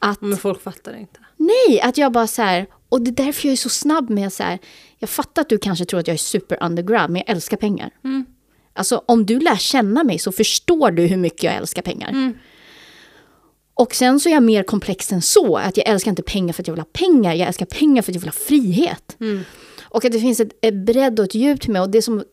att 0.00 0.20
Men 0.20 0.36
folk 0.36 0.62
fattar 0.62 0.96
inte. 0.96 1.20
Nej, 1.36 1.80
att 1.80 1.98
jag 1.98 2.12
bara 2.12 2.26
så 2.26 2.42
här, 2.42 2.66
och 2.88 3.00
det 3.00 3.10
är 3.10 3.24
därför 3.26 3.48
jag 3.48 3.52
är 3.52 3.56
så 3.56 3.68
snabb 3.68 4.10
med 4.10 4.32
så 4.32 4.42
här, 4.42 4.58
jag 4.98 5.10
fattar 5.10 5.42
att 5.42 5.48
du 5.48 5.58
kanske 5.58 5.84
tror 5.84 6.00
att 6.00 6.06
jag 6.06 6.14
är 6.14 6.18
super 6.18 6.58
underground, 6.62 7.10
men 7.10 7.22
jag 7.26 7.34
älskar 7.34 7.56
pengar. 7.56 7.90
Alltså 8.74 9.02
om 9.06 9.26
du 9.26 9.40
lär 9.40 9.56
känna 9.56 10.04
mig 10.04 10.18
så 10.18 10.32
förstår 10.32 10.90
du 10.90 11.02
hur 11.06 11.16
mycket 11.16 11.42
jag 11.42 11.54
älskar 11.54 11.82
pengar. 11.82 12.32
Och 13.78 13.94
sen 13.94 14.20
så 14.20 14.28
är 14.28 14.32
jag 14.32 14.42
mer 14.42 14.62
komplex 14.62 15.12
än 15.12 15.22
så, 15.22 15.56
att 15.56 15.76
jag 15.76 15.88
älskar 15.88 16.10
inte 16.10 16.22
pengar 16.22 16.52
för 16.52 16.62
att 16.62 16.66
jag 16.66 16.74
vill 16.74 16.80
ha 16.80 16.88
pengar, 16.92 17.34
jag 17.34 17.48
älskar 17.48 17.66
pengar 17.66 18.02
för 18.02 18.12
att 18.12 18.14
jag 18.14 18.20
vill 18.20 18.28
ha 18.28 18.32
frihet. 18.48 19.16
Och 19.82 20.04
att 20.04 20.12
det 20.12 20.20
finns 20.20 20.40
ett, 20.40 20.52
ett 20.60 20.74
bredd 20.74 21.18
och 21.20 21.24
ett 21.24 21.34
djup 21.34 21.60
till 21.60 21.70
mig, 21.70 21.82
och 21.82 21.90
det 21.90 22.02
som 22.02 22.24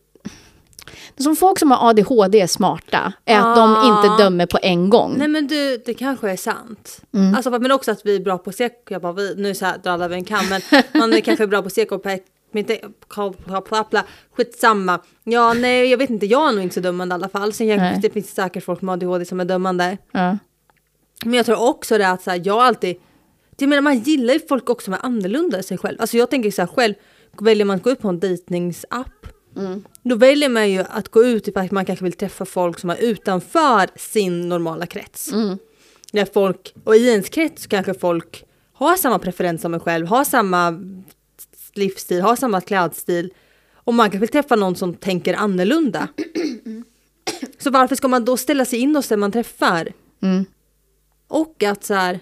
det 1.16 1.22
som 1.22 1.36
folk 1.36 1.58
som 1.58 1.70
har 1.70 1.90
ADHD 1.90 2.40
är 2.40 2.46
smarta, 2.46 3.12
är 3.24 3.38
att 3.38 3.56
de 3.56 3.74
Ah. 3.76 3.86
inte 4.04 4.22
dömer 4.24 4.46
på 4.46 4.58
en 4.62 4.90
gång. 4.90 5.14
Nej 5.18 5.28
men 5.28 5.46
du, 5.46 5.82
det 5.86 5.94
kanske 5.94 6.30
är 6.30 6.36
sant. 6.36 7.00
Alltså, 7.36 7.50
men 7.50 7.72
också 7.72 7.90
att 7.90 8.00
vi 8.06 8.16
är 8.16 8.20
bra 8.20 8.38
på 8.38 8.52
SEK. 8.52 8.72
Jag 8.88 9.02
bara, 9.02 9.12
vi, 9.12 9.34
nu 9.36 9.54
så 9.54 9.64
här 9.64 9.78
drar 9.78 9.92
alla 9.92 10.04
över 10.04 10.16
en 10.16 10.24
kam, 10.24 10.44
men 10.50 10.60
man 11.00 11.12
är 11.12 11.20
kanske 11.20 11.46
bra 11.46 11.62
på 11.62 11.68
pe- 11.68 12.20
men 12.52 12.58
inte-. 12.58 12.80
Skitsamma. 14.36 15.00
Ja, 15.24 15.54
nej, 15.54 15.90
jag 15.90 15.98
vet 15.98 16.10
inte. 16.10 16.26
Jag 16.26 16.48
är 16.48 16.52
nog 16.52 16.62
inte 16.62 16.74
så 16.74 16.80
dömande 16.80 17.12
i 17.12 17.14
alla 17.14 17.28
fall. 17.28 17.52
Sen 17.52 17.66
jag, 17.66 18.00
det 18.02 18.10
finns 18.10 18.34
säkert 18.34 18.64
folk 18.64 18.82
med 18.82 18.92
ADHD 18.92 19.24
som 19.24 19.40
är 19.40 19.44
dömande. 19.44 19.98
Ja. 20.12 20.38
Men 21.24 21.34
jag 21.34 21.46
tror 21.46 21.68
också 21.68 21.98
det 21.98 22.08
att 22.08 22.22
så 22.22 22.30
här, 22.30 22.42
jag 22.44 22.58
alltid... 22.58 22.96
Jag 23.58 23.68
menar, 23.68 23.82
man 23.82 23.98
gillar 23.98 24.34
ju 24.34 24.40
folk 24.48 24.70
också 24.70 24.90
med 24.90 25.00
annorlunda 25.02 25.56
än 25.56 25.62
sig 25.62 25.78
själv. 25.78 26.00
Alltså 26.00 26.16
jag 26.16 26.30
tänker 26.30 26.50
så 26.50 26.62
här 26.62 26.66
själv, 26.66 26.94
väljer 27.40 27.64
man 27.64 27.76
att 27.76 27.82
gå 27.82 27.90
ut 27.90 28.00
på 28.00 28.08
en 28.08 28.20
dejtingsapp 28.20 29.26
då 30.02 30.16
väljer 30.16 30.48
man 30.48 30.70
ju 30.70 30.84
att 30.88 31.08
gå 31.08 31.24
ut 31.24 31.56
att 31.56 31.70
man 31.70 31.84
kanske 31.84 32.04
vill 32.04 32.12
träffa 32.12 32.44
folk 32.44 32.78
som 32.78 32.90
är 32.90 32.96
utanför 32.96 33.88
sin 33.98 34.48
normala 34.48 34.86
krets. 34.86 35.30
Där 36.12 36.28
folk, 36.34 36.74
och 36.84 36.96
i 36.96 37.08
ens 37.08 37.28
krets 37.28 37.66
kanske 37.66 37.94
folk 37.94 38.44
har 38.72 38.96
samma 38.96 39.18
preferens 39.18 39.62
som 39.62 39.74
en 39.74 39.80
själv, 39.80 40.06
har 40.06 40.24
samma 40.24 40.80
livsstil, 41.74 42.20
har 42.22 42.36
samma 42.36 42.60
klädstil. 42.60 43.32
Och 43.74 43.94
man 43.94 44.06
kanske 44.06 44.18
vill 44.18 44.28
träffa 44.28 44.56
någon 44.56 44.76
som 44.76 44.94
tänker 44.94 45.34
annorlunda. 45.34 46.08
Så 47.58 47.70
varför 47.70 47.96
ska 47.96 48.08
man 48.08 48.24
då 48.24 48.36
ställa 48.36 48.64
sig 48.64 48.78
in 48.78 48.96
hos 48.96 49.08
den 49.08 49.20
man 49.20 49.32
träffar? 49.32 49.92
Och 51.28 51.62
att 51.62 51.84
så 51.84 51.94
här, 51.94 52.20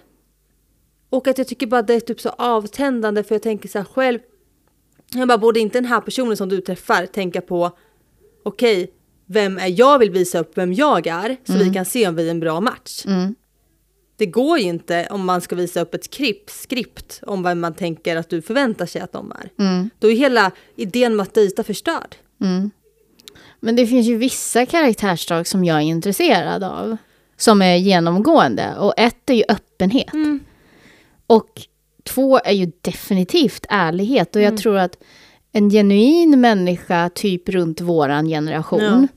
och 1.09 1.27
att 1.27 1.37
jag 1.37 1.47
tycker 1.47 1.67
bara 1.67 1.81
det 1.81 1.93
är 1.93 1.99
typ 1.99 2.21
så 2.21 2.29
avtändande 2.29 3.23
för 3.23 3.35
jag 3.35 3.41
tänker 3.41 3.69
så 3.69 3.77
här 3.77 3.85
själv. 3.85 4.19
Jag 5.13 5.27
bara, 5.27 5.37
borde 5.37 5.59
inte 5.59 5.77
den 5.77 5.85
här 5.85 6.01
personen 6.01 6.37
som 6.37 6.49
du 6.49 6.61
träffar 6.61 7.05
tänka 7.05 7.41
på 7.41 7.71
okej, 8.43 8.91
vem 9.25 9.57
är 9.57 9.79
jag 9.79 9.99
vill 9.99 10.11
visa 10.11 10.39
upp 10.39 10.57
vem 10.57 10.73
jag 10.73 11.07
är 11.07 11.37
så 11.43 11.53
vi 11.53 11.73
kan 11.73 11.85
se 11.85 12.07
om 12.07 12.15
vi 12.15 12.27
är 12.27 12.31
en 12.31 12.39
bra 12.39 12.59
match. 12.61 13.03
Det 14.17 14.25
går 14.25 14.57
ju 14.59 14.65
inte 14.65 15.07
om 15.11 15.25
man 15.25 15.41
ska 15.41 15.55
visa 15.55 15.81
upp 15.81 15.93
ett 15.93 16.03
skript, 16.03 16.49
skript 16.49 17.19
om 17.27 17.43
vad 17.43 17.57
man 17.57 17.73
tänker 17.73 18.15
att 18.15 18.29
du 18.29 18.41
förväntar 18.41 18.85
sig 18.85 19.01
att 19.01 19.11
de 19.11 19.31
är. 19.31 19.49
Då 19.99 20.11
är 20.11 20.15
hela 20.15 20.51
idén 20.75 21.15
med 21.15 21.23
att 21.23 21.33
dejta 21.33 21.63
förstörd. 21.63 22.15
Men 23.59 23.75
det 23.75 23.87
finns 23.87 24.07
ju 24.07 24.17
vissa 24.17 24.65
karaktärsdrag 24.65 25.47
som 25.47 25.65
jag 25.65 25.77
är 25.77 25.81
intresserad 25.81 26.63
av. 26.63 26.97
Som 27.37 27.61
är 27.61 27.75
genomgående. 27.75 28.75
Och 28.79 28.93
ett 28.97 29.29
är 29.29 29.33
ju 29.33 29.43
öppenhet. 29.49 30.13
Och 31.27 31.61
två 32.03 32.39
är 32.39 32.51
ju 32.53 32.71
definitivt 32.81 33.65
ärlighet. 33.69 34.35
Och 34.35 34.41
jag 34.41 34.57
tror 34.57 34.77
att 34.77 34.97
en 35.51 35.69
genuin 35.69 36.41
människa, 36.41 37.09
typ 37.15 37.49
runt 37.49 37.81
våran 37.81 38.25
generation, 38.27 38.81
Ja. 38.81 39.07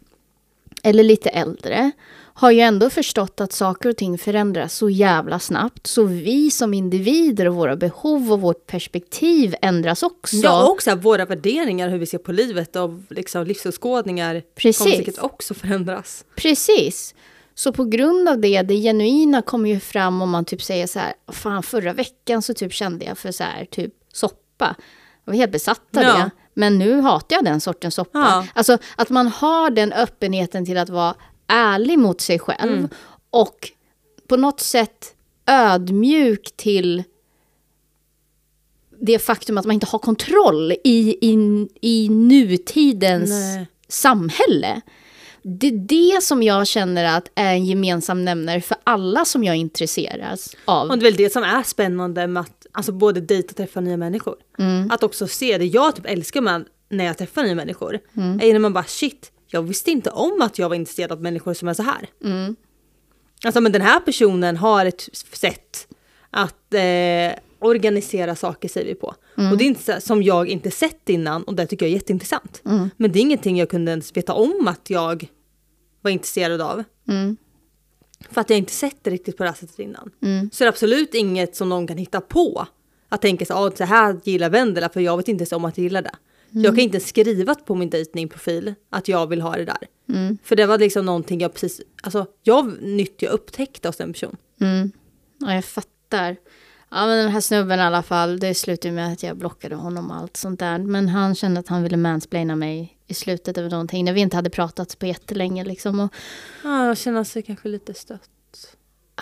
eller 0.83 1.05
lite 1.05 1.29
äldre, 1.29 1.91
har 2.35 2.51
ju 2.51 2.61
ändå 2.61 2.91
förstått 2.91 3.41
att 3.41 3.53
saker 3.53 3.89
och 3.89 3.97
ting 3.97 4.19
förändras 4.19 4.75
så 4.75 4.91
jävla 4.91 5.39
snabbt. 5.39 5.87
Så 5.87 6.05
vi 6.05 6.51
som 6.51 6.75
individer 6.75 7.49
och 7.49 7.55
våra 7.55 7.77
behov 7.77 8.33
och 8.33 8.41
vårt 8.41 8.67
perspektiv 8.67 9.55
ändras 9.63 10.03
också. 10.03 10.37
Ja, 10.37 10.65
och 10.65 10.71
också 10.71 10.95
våra 10.95 11.25
värderingar, 11.25 11.89
hur 11.89 11.99
vi 11.99 12.07
ser 12.07 12.19
på 12.19 12.33
livet 12.33 12.77
och 12.77 12.91
liksom 13.11 13.45
livsåskådningar 13.47 14.43
Precis. 14.55 14.79
kommer 14.79 14.97
säkert 14.97 15.19
också 15.19 15.55
förändras. 15.55 16.25
Precis. 16.37 17.15
Så 17.59 17.73
på 17.73 17.85
grund 17.85 18.29
av 18.29 18.41
det, 18.41 18.63
det 18.63 18.75
genuina 18.83 19.43
kommer 19.43 19.71
ju 19.71 19.81
fram 19.81 20.23
om 20.23 20.31
man 20.31 20.45
typ 20.45 20.63
säger 20.63 20.87
så 20.87 20.99
här, 20.99 21.13
fan 21.29 21.63
förra 21.63 21.93
veckan 21.93 22.43
så 22.43 22.55
typ 22.55 22.73
kände 22.73 23.05
jag 23.05 23.19
för 23.19 23.33
så 23.33 23.45
här, 23.45 23.65
typ 23.65 23.95
soppa. 24.13 24.77
Jag 25.25 25.33
var 25.33 25.39
helt 25.39 25.53
besatt 25.53 25.97
av 25.97 26.03
Ja. 26.03 26.13
det. 26.17 26.31
Men 26.55 26.79
nu 26.79 27.01
hatar 27.01 27.37
jag 27.37 27.45
den 27.45 27.61
sortens 27.61 27.95
soppa. 27.95 28.19
Ja. 28.19 28.47
Alltså 28.55 28.79
att 28.97 29.11
man 29.11 29.27
har 29.27 29.71
den 29.71 29.93
öppenheten 29.93 30.67
till 30.67 30.79
att 30.79 30.89
vara 30.89 31.15
ärlig 31.47 31.99
mot 31.99 32.21
sig 32.21 32.39
själv. 32.39 32.73
Mm. 32.73 32.89
Och 33.31 33.71
på 34.29 34.37
något 34.37 34.61
sätt 34.61 35.15
ödmjuk 35.47 36.53
till 36.57 37.05
det 39.01 39.19
faktum 39.19 39.59
att 39.59 39.67
man 39.67 39.75
inte 39.75 39.87
har 39.87 39.99
kontroll 39.99 40.73
i, 40.73 41.17
i, 41.21 41.37
i 41.81 42.09
nutidens 42.09 43.31
Nej. 43.31 43.67
samhälle. 43.89 44.81
Det 45.43 45.67
är 45.67 45.73
det 45.73 46.23
som 46.23 46.43
jag 46.43 46.67
känner 46.67 47.17
att 47.17 47.29
är 47.35 47.53
en 47.53 47.65
gemensam 47.65 48.25
nämnare 48.25 48.61
för 48.61 48.77
alla 48.85 49.25
som 49.25 49.45
jag 49.45 49.57
intresseras 49.57 50.57
av. 50.65 50.91
Och 50.91 50.99
det 50.99 51.03
är 51.03 51.11
väl 51.11 51.17
det 51.17 51.33
som 51.33 51.43
är 51.43 51.63
spännande 51.63 52.27
med 52.27 52.41
att 52.41 52.67
alltså 52.73 52.93
både 52.93 53.21
dejta 53.21 53.51
och 53.51 53.57
träffa 53.57 53.81
nya 53.81 53.97
människor. 53.97 54.37
Mm. 54.59 54.91
Att 54.91 55.03
också 55.03 55.27
se 55.27 55.59
det 55.59 55.65
jag 55.65 55.97
typ 55.97 56.07
älskar 56.07 56.41
med 56.41 56.65
när 56.89 57.05
jag 57.05 57.19
träffar 57.19 57.43
nya 57.43 57.55
människor. 57.55 57.99
Mm. 58.17 58.41
Är 58.41 58.53
när 58.53 58.61
man 58.61 58.73
bara 58.73 58.85
shit, 58.85 59.33
jag 59.47 59.63
visste 59.63 59.91
inte 59.91 60.11
om 60.11 60.43
att 60.43 60.59
jag 60.59 60.69
var 60.69 60.77
intresserad 60.77 61.13
av 61.13 61.23
människor 61.23 61.55
som 61.55 61.69
är 61.69 61.75
så 61.75 61.83
här. 61.83 62.09
Mm. 62.25 62.57
Alltså 63.45 63.61
men 63.61 63.73
den 63.73 63.83
här 63.83 64.01
personen 64.01 64.57
har 64.57 64.87
ett 64.87 65.09
sätt 65.33 65.89
att 66.31 66.75
eh, 66.75 67.39
organisera 67.59 68.37
saker 68.37 68.69
säger 68.69 68.87
vi 68.87 68.95
på. 68.95 69.15
Mm. 69.39 69.53
Och 69.53 69.59
det 69.59 69.65
är 69.65 69.67
inte 69.67 69.83
så, 69.83 70.01
som 70.01 70.23
jag 70.23 70.49
inte 70.49 70.71
sett 70.71 71.09
innan 71.09 71.43
och 71.43 71.55
det 71.55 71.67
tycker 71.67 71.87
jag 71.87 71.91
är 71.91 71.95
jätteintressant. 71.95 72.63
Mm. 72.65 72.91
Men 72.97 73.13
det 73.13 73.19
är 73.19 73.21
ingenting 73.21 73.57
jag 73.57 73.71
kunde 73.71 73.91
ens 73.91 74.17
veta 74.17 74.33
om 74.33 74.69
att 74.69 74.91
jag 74.91 75.29
var 76.01 76.11
intresserad 76.11 76.61
av. 76.61 76.85
Mm. 77.09 77.37
För 78.31 78.41
att 78.41 78.51
jag 78.51 78.59
inte 78.59 78.73
sett 78.73 79.05
det 79.05 79.11
riktigt 79.11 79.37
på 79.37 79.43
det 79.43 79.49
här 79.49 79.57
sättet 79.57 79.79
innan. 79.79 80.11
Mm. 80.23 80.51
Så 80.53 80.65
det 80.65 80.67
är 80.67 80.69
absolut 80.69 81.15
inget 81.15 81.57
som 81.57 81.69
någon 81.69 81.87
kan 81.87 81.99
hitta 81.99 82.21
på. 82.21 82.67
Att 83.09 83.23
tänka 83.23 83.45
så, 83.45 83.55
ah, 83.55 83.71
så 83.71 83.85
här 83.85 84.21
gillar 84.25 84.51
Vendela 84.51 84.89
för 84.89 85.01
jag 85.01 85.17
vet 85.17 85.29
inte 85.29 85.43
ens 85.43 85.53
om 85.53 85.65
att 85.65 85.79
jag 85.79 85.83
gillar 85.83 86.03
det. 86.03 86.15
Mm. 86.51 86.65
Jag 86.65 86.75
kan 86.75 86.85
inte 86.85 87.01
skriva 87.01 87.55
på 87.55 87.75
min 87.75 87.91
dejtingprofil 87.91 88.75
att 88.91 89.09
jag 89.09 89.27
vill 89.27 89.41
ha 89.41 89.57
det 89.57 89.65
där. 89.65 89.89
Mm. 90.09 90.39
För 90.43 90.57
det 90.57 90.67
var 90.67 90.79
liksom 90.79 91.07
någonting 91.07 91.41
jag 91.41 91.53
precis, 91.53 91.81
alltså 92.03 92.27
jag 92.43 92.83
nytt 92.83 93.23
jag 93.23 93.33
upptäckte 93.33 93.89
hos 93.89 94.01
en 94.01 94.13
person. 94.13 94.37
Mm. 94.61 94.93
Ja, 95.39 95.55
jag 95.55 95.65
fattar. 95.65 96.37
Ja, 96.91 97.07
men 97.07 97.19
den 97.19 97.29
här 97.33 97.41
snubben 97.41 97.79
i 97.79 97.83
alla 97.83 98.03
fall, 98.03 98.39
det 98.39 98.55
slutade 98.55 98.95
med 98.95 99.13
att 99.13 99.23
jag 99.23 99.37
blockade 99.37 99.75
honom 99.75 100.11
och 100.11 100.17
allt 100.17 100.37
sånt 100.37 100.61
där. 100.61 100.79
Men 100.79 101.09
han 101.09 101.35
kände 101.35 101.61
att 101.61 101.69
han 101.69 101.83
ville 101.83 101.97
mansplaina 101.97 102.57
mig 102.57 102.97
i 103.07 103.15
slutet 103.15 103.59
av 103.59 103.65
någonting, 103.65 104.05
när 104.05 104.13
vi 104.13 104.21
inte 104.21 104.37
hade 104.37 104.51
pratat 104.51 104.99
på 104.99 105.07
jättelänge 105.07 105.65
liksom. 105.65 106.01
Och 106.01 106.13
Ja, 106.65 106.87
jag 106.87 106.99
känner 106.99 107.25
sig 107.25 107.43
kanske 107.43 107.69
lite 107.69 107.95
stött. 107.95 108.31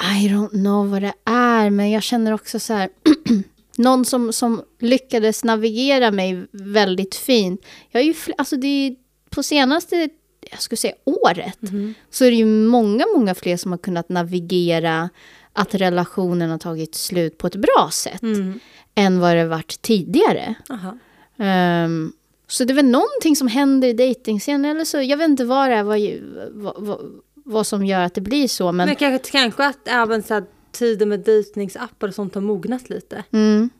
I 0.01 0.29
don't 0.29 0.51
know 0.51 0.91
vad 0.91 1.03
det 1.03 1.15
är, 1.25 1.71
men 1.71 1.91
jag 1.91 2.03
känner 2.03 2.33
också 2.33 2.61
så 2.61 2.73
här... 2.73 2.89
någon 3.79 4.05
som, 4.05 4.33
som 4.33 4.63
lyckades 4.79 5.45
navigera 5.45 6.11
mig 6.11 6.47
väldigt 6.53 7.15
fint. 7.15 7.61
Jag 7.91 8.03
är 8.03 8.07
ju, 8.07 8.15
alltså 8.39 8.57
det 8.57 8.67
är 8.67 8.97
på 9.31 9.43
senaste, 9.43 10.09
jag 10.51 10.63
skulle 10.63 10.77
säga 10.77 10.95
året, 11.05 11.59
så 12.11 12.25
är 12.25 12.31
det 12.31 12.37
ju 12.37 12.47
många, 12.47 13.05
många 13.17 13.35
fler 13.35 13.57
som 13.57 13.71
har 13.71 13.79
kunnat 13.79 14.09
navigera 14.09 15.09
att 15.57 15.75
relationen 15.75 16.51
har 16.51 16.59
tagit 16.59 16.95
slut 16.95 17.39
på 17.39 17.47
ett 17.47 17.57
bra 17.57 17.89
sätt 17.93 18.23
Mm. 18.23 18.61
än 18.95 19.21
vad 19.21 19.37
det 19.37 19.45
varit 19.47 19.83
tidigare. 19.83 20.55
Ehm, 21.37 22.13
så 22.47 22.65
det 22.65 22.73
är 22.73 22.75
väl 22.75 22.85
någonting 22.87 23.37
som 23.37 23.49
händer 23.49 23.89
i 23.89 23.93
dejtingscenen 23.93 24.65
eller 24.71 24.85
så. 24.85 25.03
Jag 25.03 25.17
vet 25.17 25.29
inte 25.29 25.45
vad 25.45 25.71
det 25.71 25.75
är, 25.77 25.83
vad, 25.83 26.75
vad, 26.79 27.01
vad 27.35 27.67
som 27.67 27.87
gör 27.87 28.01
att 28.01 28.15
det 28.15 28.21
blir 28.21 28.49
så. 28.49 28.73
Men, 28.73 28.87
Men 28.87 28.97
kanske, 28.97 29.31
kanske 29.33 29.67
att 29.67 29.89
även 29.89 30.23
så 30.23 30.35
här, 30.35 30.45
tiden 30.73 31.09
med 31.09 31.21
dejtningsappar 31.21 32.09
och 32.09 32.15
sånt 32.15 32.35
har 32.35 32.43
mognat 32.43 32.91
lite. 32.91 33.25
mm. 33.31 33.71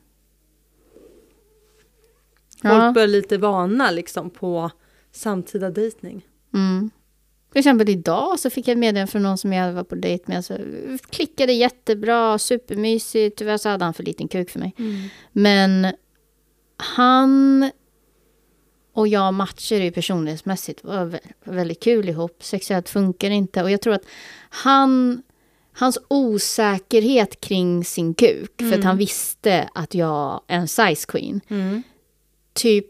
Folk 2.61 2.73
Ja. 2.73 2.91
börjar 2.91 3.07
lite 3.07 3.37
vana 3.37 3.91
liksom 3.91 4.29
på 4.29 4.71
samtida 5.11 5.69
dejtning. 5.69 6.25
Mm. 6.53 6.89
Till 7.51 7.59
exempel 7.59 7.89
idag 7.89 8.39
så 8.39 8.49
fick 8.49 8.67
jag 8.67 8.71
ett 8.71 8.77
meddelande 8.77 9.11
från 9.11 9.23
någon 9.23 9.37
som 9.37 9.53
jag 9.53 9.73
var 9.73 9.83
på 9.83 9.95
dejt 9.95 10.23
med. 10.27 10.45
Så 10.45 10.57
klickade 11.09 11.53
jättebra, 11.53 12.39
supermysigt. 12.39 13.37
Tyvärr 13.37 13.57
så 13.57 13.69
hade 13.69 13.85
han 13.85 13.93
för 13.93 14.03
liten 14.03 14.27
kuk 14.27 14.49
för 14.49 14.59
mig. 14.59 14.73
Men 15.31 15.87
han 16.77 17.71
och 18.93 19.07
jag 19.07 19.33
matchade 19.33 19.83
ju 19.83 19.91
personlighetsmässigt. 19.91 20.83
Var 20.83 21.05
vä- 21.05 21.19
väldigt 21.43 21.83
kul 21.83 22.09
ihop. 22.09 22.43
Sexuellt 22.43 22.89
funkar 22.89 23.29
inte. 23.29 23.63
Och 23.63 23.71
jag 23.71 23.81
tror 23.81 23.93
att 23.93 24.05
han... 24.49 25.21
Hans 25.79 25.97
osäkerhet 26.07 27.41
kring 27.41 27.85
sin 27.85 28.13
kuk, 28.13 28.51
för 28.57 28.73
att 28.77 28.83
han 28.83 28.97
visste 28.97 29.69
att 29.75 29.93
jag 29.93 30.41
är 30.47 30.57
en 30.57 30.67
size 30.67 31.05
queen, 31.07 31.41
Mm. 31.47 31.83
typ, 32.53 32.87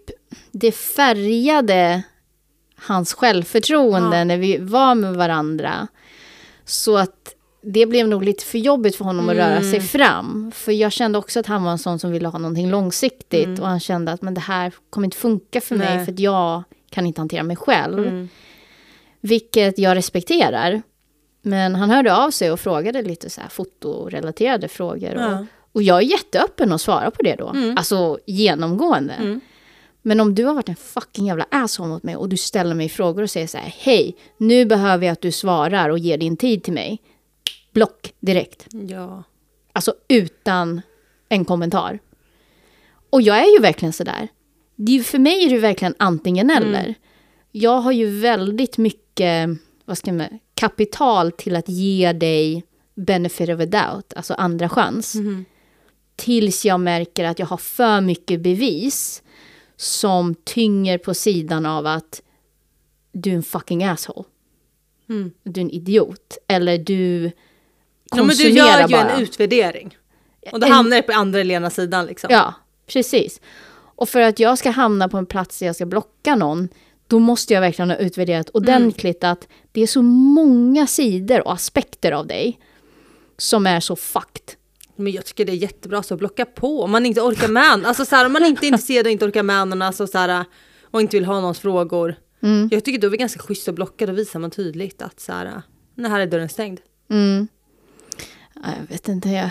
det 0.51 0.71
färgade 0.71 2.03
hans 2.77 3.13
självförtroende 3.13 4.17
Ja. 4.17 4.23
när 4.23 4.37
vi 4.37 4.57
var 4.57 4.95
med 4.95 5.13
varandra. 5.15 5.87
Så 6.65 6.97
att 6.97 7.33
det 7.61 7.85
blev 7.85 8.07
nog 8.07 8.23
lite 8.23 8.45
för 8.45 8.57
jobbigt 8.57 8.95
för 8.95 9.05
honom 9.05 9.29
att 9.29 9.35
röra 9.35 9.61
sig 9.61 9.81
fram. 9.81 10.51
För 10.55 10.71
jag 10.71 10.91
kände 10.91 11.17
också 11.17 11.39
att 11.39 11.45
han 11.45 11.63
var 11.63 11.71
en 11.71 11.77
sån 11.77 11.99
som 11.99 12.11
ville 12.11 12.27
ha 12.27 12.39
någonting 12.39 12.69
långsiktigt. 12.69 13.59
Och 13.59 13.67
han 13.67 13.79
kände 13.79 14.11
att 14.11 14.21
men 14.21 14.33
det 14.33 14.41
här 14.41 14.73
kommer 14.89 15.05
inte 15.05 15.17
funka 15.17 15.61
för 15.61 15.75
mig 15.75 15.95
Nej. 15.95 16.05
för 16.05 16.11
att 16.13 16.19
jag 16.19 16.63
kan 16.89 17.05
inte 17.05 17.21
hantera 17.21 17.43
mig 17.43 17.55
själv. 17.55 17.99
Mm. 18.07 18.29
Vilket 19.21 19.77
jag 19.79 19.95
respekterar. 19.95 20.81
Men 21.41 21.75
han 21.75 21.89
hörde 21.89 22.15
av 22.15 22.31
sig 22.31 22.51
och 22.51 22.59
frågade 22.59 23.01
lite 23.01 23.29
så 23.29 23.41
här 23.41 23.49
fotorelaterade 23.49 24.67
frågor. 24.67 25.15
Och, 25.15 25.21
Ja. 25.21 25.45
och 25.71 25.83
jag 25.83 25.97
är 25.97 26.01
jätteöppen 26.01 26.71
att 26.71 26.81
svara 26.81 27.11
på 27.11 27.21
det 27.23 27.35
då. 27.35 27.55
Alltså 27.77 28.19
genomgående. 28.25 29.39
Mm. 30.07 30.17
Men 30.17 30.27
om 30.27 30.35
du 30.35 30.43
har 30.43 30.53
varit 30.53 30.69
en 30.69 30.75
fucking 30.75 31.27
jävla 31.27 31.45
asshole 31.51 31.89
mot 31.89 32.03
mig 32.03 32.15
och 32.15 32.29
du 32.29 32.37
ställer 32.37 32.75
mig 32.75 32.89
frågor 32.89 33.23
och 33.23 33.29
säger 33.29 33.47
så 33.47 33.57
här, 33.57 33.75
hej, 33.77 34.15
nu 34.37 34.65
behöver 34.65 35.05
jag 35.05 35.13
att 35.13 35.21
du 35.21 35.31
svarar 35.31 35.89
och 35.89 35.99
ger 35.99 36.17
din 36.17 36.37
tid 36.37 36.63
till 36.63 36.73
mig. 36.73 37.01
Block 37.73 38.13
direkt. 38.19 38.67
Ja. 38.71 39.23
Alltså 39.73 39.93
utan 40.07 40.81
en 41.29 41.45
kommentar. 41.45 41.99
Och 43.09 43.21
jag 43.21 43.37
är 43.37 43.53
ju 43.53 43.59
verkligen 43.59 43.93
sådär. 43.93 44.27
För 45.03 45.19
mig 45.19 45.45
är 45.45 45.49
det 45.49 45.59
verkligen 45.59 45.95
antingen 45.99 46.49
eller. 46.49 46.95
Jag 47.51 47.81
har 47.81 47.91
ju 47.91 48.19
väldigt 48.19 48.77
mycket, 48.77 49.49
vad 49.85 49.97
ska 49.97 50.13
man 50.13 50.39
kapital 50.53 51.31
till 51.31 51.55
att 51.55 51.69
ge 51.69 52.13
dig 52.13 52.63
benefit 52.95 53.49
of 53.49 53.59
a 53.59 53.65
doubt, 53.65 54.13
alltså 54.15 54.33
andra 54.33 54.69
chans. 54.69 55.15
Tills 56.15 56.65
jag 56.65 56.79
märker 56.79 57.25
att 57.25 57.39
jag 57.39 57.45
har 57.45 57.57
för 57.57 58.01
mycket 58.01 58.41
bevis 58.41 59.23
som 59.77 60.35
tynger 60.35 60.97
på 60.97 61.13
sidan 61.13 61.65
av 61.65 61.85
att 61.87 62.21
du 63.11 63.31
är 63.31 63.35
en 63.35 63.43
fucking 63.43 63.83
asshole. 63.83 64.23
Mm. 65.09 65.31
Du 65.43 65.61
är 65.61 65.65
en 65.65 65.71
idiot. 65.71 66.37
Eller 66.47 66.77
du 66.77 67.23
ja 68.11 68.17
men 68.17 68.27
du 68.27 68.33
konsumerar 68.33 68.79
gör 68.79 68.87
ju 68.87 68.95
bara. 68.95 69.09
en 69.09 69.21
utvärdering. 69.21 69.97
Och 70.51 70.59
då 70.59 70.65
En- 70.65 70.71
hamnar 70.73 70.97
det 70.97 71.03
på 71.03 71.13
andra 71.13 71.39
eller 71.39 71.55
ena 71.55 71.69
sidan 71.69 72.05
liksom. 72.05 72.27
Ja, 72.31 72.53
precis. 72.87 73.41
Och 73.95 74.09
för 74.09 74.21
att 74.21 74.39
jag 74.39 74.57
ska 74.57 74.69
hamna 74.69 75.09
på 75.09 75.17
en 75.17 75.25
plats 75.25 75.59
där 75.59 75.65
jag 75.65 75.75
ska 75.75 75.85
blocka 75.85 76.35
någon, 76.35 76.69
då 77.07 77.19
måste 77.19 77.53
jag 77.53 77.61
verkligen 77.61 77.89
ha 77.89 77.97
utvärderat 77.97 78.49
ordentligt 78.49 79.23
att 79.23 79.47
det 79.71 79.81
är 79.81 79.87
så 79.87 80.01
många 80.01 80.87
sidor 80.87 81.47
och 81.47 81.53
aspekter 81.53 82.11
av 82.11 82.27
dig 82.27 82.59
som 83.37 83.67
är 83.67 83.79
så 83.79 83.95
fucked. 83.95 84.56
Men 84.97 85.13
jag 85.13 85.25
tycker 85.25 85.45
det 85.45 85.51
är 85.51 85.55
jättebra 85.55 86.03
så 86.03 86.17
blocka 86.17 86.45
på 86.45 86.83
om 86.83 86.91
man 86.91 87.05
inte 87.05 87.21
orkar 87.21 87.47
med. 87.47 87.85
Alltså 87.85 88.05
så 88.05 88.15
här, 88.15 88.25
om 88.25 88.33
man 88.33 88.45
inte 88.45 88.65
är 88.65 88.67
intresserad 88.67 89.05
och 89.05 89.11
inte 89.11 89.25
orkar 89.25 89.43
med 89.43 89.67
någon 89.67 89.81
alltså, 89.81 90.07
så 90.07 90.17
här, 90.17 90.45
och 90.83 91.01
inte 91.01 91.17
vill 91.17 91.25
ha 91.25 91.41
någons 91.41 91.59
frågor. 91.59 92.15
Mm. 92.41 92.69
Jag 92.71 92.83
tycker 92.83 93.01
då 93.01 93.07
är 93.07 93.11
det 93.11 93.17
ganska 93.17 93.39
schysst 93.39 93.67
att 93.67 93.75
blocka, 93.75 94.05
då 94.05 94.13
visar 94.13 94.39
man 94.39 94.51
tydligt 94.51 95.01
att 95.01 95.19
så 95.19 95.31
här, 95.31 95.61
den 95.95 96.11
här 96.11 96.19
är 96.19 96.25
dörren 96.27 96.49
stängd. 96.49 96.79
Mm. 97.09 97.47
Ja, 98.55 98.61
Jag 98.79 98.87
vet 98.89 99.07
inte, 99.07 99.29
jag, 99.29 99.49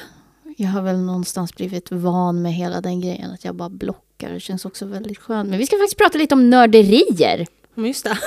jag 0.56 0.68
har 0.68 0.82
väl 0.82 0.98
någonstans 0.98 1.54
blivit 1.54 1.90
van 1.90 2.42
med 2.42 2.52
hela 2.54 2.80
den 2.80 3.00
grejen 3.00 3.30
att 3.30 3.44
jag 3.44 3.54
bara 3.54 3.68
blockar. 3.70 4.30
Det 4.32 4.40
känns 4.40 4.64
också 4.64 4.86
väldigt 4.86 5.18
skönt. 5.18 5.50
Men 5.50 5.58
vi 5.58 5.66
ska 5.66 5.76
faktiskt 5.76 5.98
prata 5.98 6.18
lite 6.18 6.34
om 6.34 6.50
nörderier. 6.50 7.46
Men 7.74 7.86
just 7.86 8.04
det. 8.04 8.18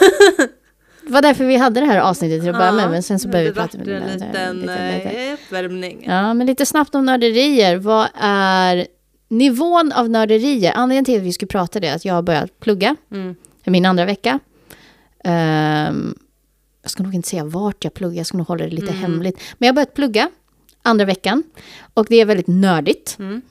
Det 1.06 1.14
var 1.14 1.22
därför 1.22 1.46
vi 1.46 1.56
hade 1.58 1.80
det 1.80 1.86
här 1.86 2.00
avsnittet 2.00 2.42
till 2.42 2.50
att 2.50 2.56
börja 2.58 2.72
med, 2.72 2.90
men 2.92 3.04
sen 3.04 3.20
så 3.20 3.28
började 3.28 3.50
vi 3.50 3.56
prata 3.56 3.78
med 3.78 3.88
en 3.88 4.04
liten 4.04 4.60
lite- 4.60 4.96
lite- 4.98 5.10
eh, 5.28 5.34
uppvärmning. 5.34 6.04
Ja, 6.08 6.34
men 6.34 6.48
lite 6.48 6.66
snabbt 6.66 6.96
om 6.96 7.06
nörderier. 7.06 7.76
Vad 7.78 8.08
är 8.22 8.88
nivån 9.30 9.92
av 9.92 10.10
nörderier? 10.10 10.74
Anledningen 10.76 11.06
till 11.06 11.18
att 11.18 11.24
vi 11.24 11.34
skulle 11.34 11.48
prata 11.48 11.80
det 11.80 11.88
är 11.88 11.96
att 11.96 12.06
jag 12.06 12.14
har 12.14 12.22
börjat 12.22 12.60
plugga. 12.60 12.96
Mm. 13.12 13.36
Min 13.66 13.86
andra 13.86 14.06
vecka. 14.06 14.40
Ehm, 15.24 16.16
jag 16.82 16.92
ska 16.92 17.04
nog 17.04 17.16
inte 17.16 17.28
säga 17.30 17.44
vart 17.46 17.84
jag 17.84 17.94
pluggar, 17.94 18.18
jag 18.18 18.26
ska 18.26 18.38
nog 18.38 18.48
hålla 18.48 18.64
det 18.64 18.70
lite 18.72 18.92
hemligt. 18.92 19.40
Men 19.58 19.68
jag 19.68 19.74
har 19.74 19.76
börjat 19.76 19.94
plugga 19.94 20.30
andra 20.82 21.06
veckan. 21.06 21.44
Och 21.94 22.06
det 22.10 22.16
är 22.16 22.26
väldigt 22.26 22.48
nördigt. 22.48 23.16
Mm. 23.20 23.42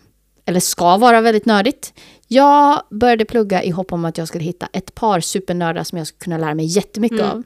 Eller 0.45 0.61
ska 0.61 0.97
vara 0.97 1.21
väldigt 1.21 1.47
nördigt. 1.47 1.95
Jag 2.29 2.83
började 2.91 3.25
plugga 3.25 3.63
i 3.63 3.71
hopp 3.71 3.93
om 3.93 4.05
att 4.05 4.19
jag 4.19 4.29
skulle 4.29 4.45
hitta 4.45 4.69
ett 4.73 4.95
par 4.95 5.21
supernördar 5.21 5.85
som 5.85 5.99
jag 5.99 6.07
skulle 6.07 6.19
kunna 6.25 6.39
lära 6.39 6.55
mig 6.55 6.65
jättemycket 6.67 7.21
Mm. 7.21 7.31
av. 7.31 7.43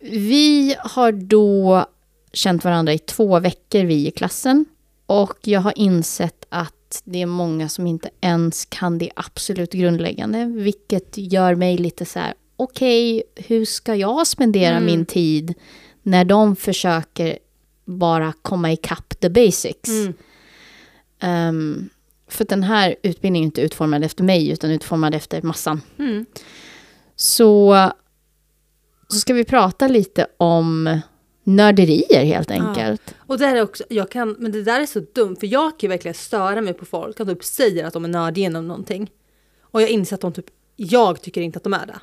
Vi 0.00 0.76
har 0.78 1.12
då 1.12 1.86
känt 2.32 2.64
varandra 2.64 2.92
i 2.92 2.98
två 2.98 3.40
veckor, 3.40 3.84
vi 3.84 4.06
i 4.06 4.10
klassen. 4.10 4.64
Och 5.06 5.38
jag 5.42 5.60
har 5.60 5.72
insett 5.78 6.46
att 6.48 7.02
det 7.04 7.22
är 7.22 7.26
många 7.26 7.68
som 7.68 7.86
inte 7.86 8.10
ens 8.20 8.64
kan 8.64 8.98
det 8.98 9.10
absolut 9.16 9.72
grundläggande. 9.72 10.44
Vilket 10.44 11.18
gör 11.18 11.54
mig 11.54 11.76
lite 11.78 12.04
så 12.04 12.18
här, 12.18 12.34
okej, 12.56 13.22
hur 13.34 13.64
ska 13.64 13.94
jag 13.94 14.26
spendera 14.26 14.76
Mm. 14.76 14.86
min 14.86 15.06
tid 15.06 15.54
när 16.02 16.24
de 16.24 16.56
försöker 16.56 17.38
bara 17.84 18.32
komma 18.42 18.72
ikapp 18.72 19.20
the 19.20 19.28
basics? 19.30 19.88
Mm. 19.90 20.14
Ehm, 21.20 21.88
för 22.34 22.44
den 22.44 22.62
här 22.62 22.96
utbildningen 23.02 23.44
är 23.44 23.46
inte 23.46 23.60
utformad 23.60 24.04
efter 24.04 24.24
mig, 24.24 24.50
utan 24.50 24.70
utformad 24.70 25.14
efter 25.14 25.42
massan. 25.42 25.80
Mm. 25.98 26.26
Så 27.16 27.74
så 29.08 29.18
ska 29.18 29.34
vi 29.34 29.44
prata 29.44 29.88
lite 29.88 30.26
om 30.36 31.00
nörderier 31.44 32.24
helt 32.24 32.50
enkelt. 32.50 33.14
Och 33.18 33.38
det 33.38 33.46
är 33.46 33.62
också, 33.62 33.84
jag 33.88 34.10
kan, 34.10 34.36
men 34.38 34.52
det 34.52 34.62
där 34.62 34.80
är 34.80 34.86
så 34.86 35.00
dumt 35.00 35.36
för 35.40 35.46
jag 35.46 35.70
kan 35.70 35.78
ju 35.80 35.88
verkligen 35.88 36.14
störa 36.14 36.60
mig 36.60 36.74
på 36.74 36.84
folk 36.84 37.16
som 37.16 37.26
typ 37.26 37.44
säger 37.44 37.84
att 37.84 37.92
de 37.92 38.04
är 38.04 38.08
nördiga 38.08 38.46
inom 38.46 38.68
någonting. 38.68 39.10
Och 39.60 39.82
jag 39.82 39.88
inser 39.88 40.14
att 40.14 40.20
de 40.20 40.32
typ, 40.32 40.46
jag 40.76 41.22
tycker 41.22 41.40
inte 41.40 41.56
att 41.56 41.62
de 41.62 41.74
är 41.74 41.86
det. 41.86 41.98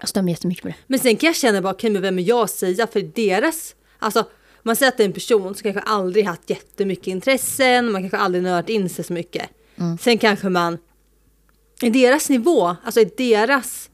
Jag 0.00 0.08
stämmer 0.08 0.30
jättemycket 0.30 0.62
på 0.62 0.68
det. 0.68 0.74
Men 0.86 0.98
sen 0.98 1.16
kan 1.16 1.26
jag 1.26 1.36
känna 1.36 1.62
bara, 1.62 1.72
okej 1.72 1.90
men 1.90 2.02
vem 2.02 2.18
är 2.18 2.22
jag 2.22 2.44
att 2.44 2.50
säga 2.50 2.86
för 2.86 3.00
deras, 3.00 3.74
alltså 3.98 4.26
man 4.66 4.76
säger 4.76 4.92
att 4.92 4.96
det 4.96 5.02
är 5.02 5.06
en 5.06 5.12
person 5.12 5.54
som 5.54 5.62
kanske 5.62 5.80
aldrig 5.80 6.24
haft 6.24 6.50
jättemycket 6.50 7.06
intressen, 7.06 7.92
man 7.92 8.02
kanske 8.02 8.18
aldrig 8.18 8.42
nördat 8.44 8.68
in 8.68 8.88
sig 8.88 9.04
så 9.04 9.12
mycket. 9.12 9.50
Mm. 9.76 9.98
Sen 9.98 10.18
kanske 10.18 10.48
man, 10.48 10.78
i 11.82 11.90
deras 11.90 12.30
nivå, 12.30 12.76
alltså 12.84 13.00
i 13.00 13.10
deras 13.16 13.90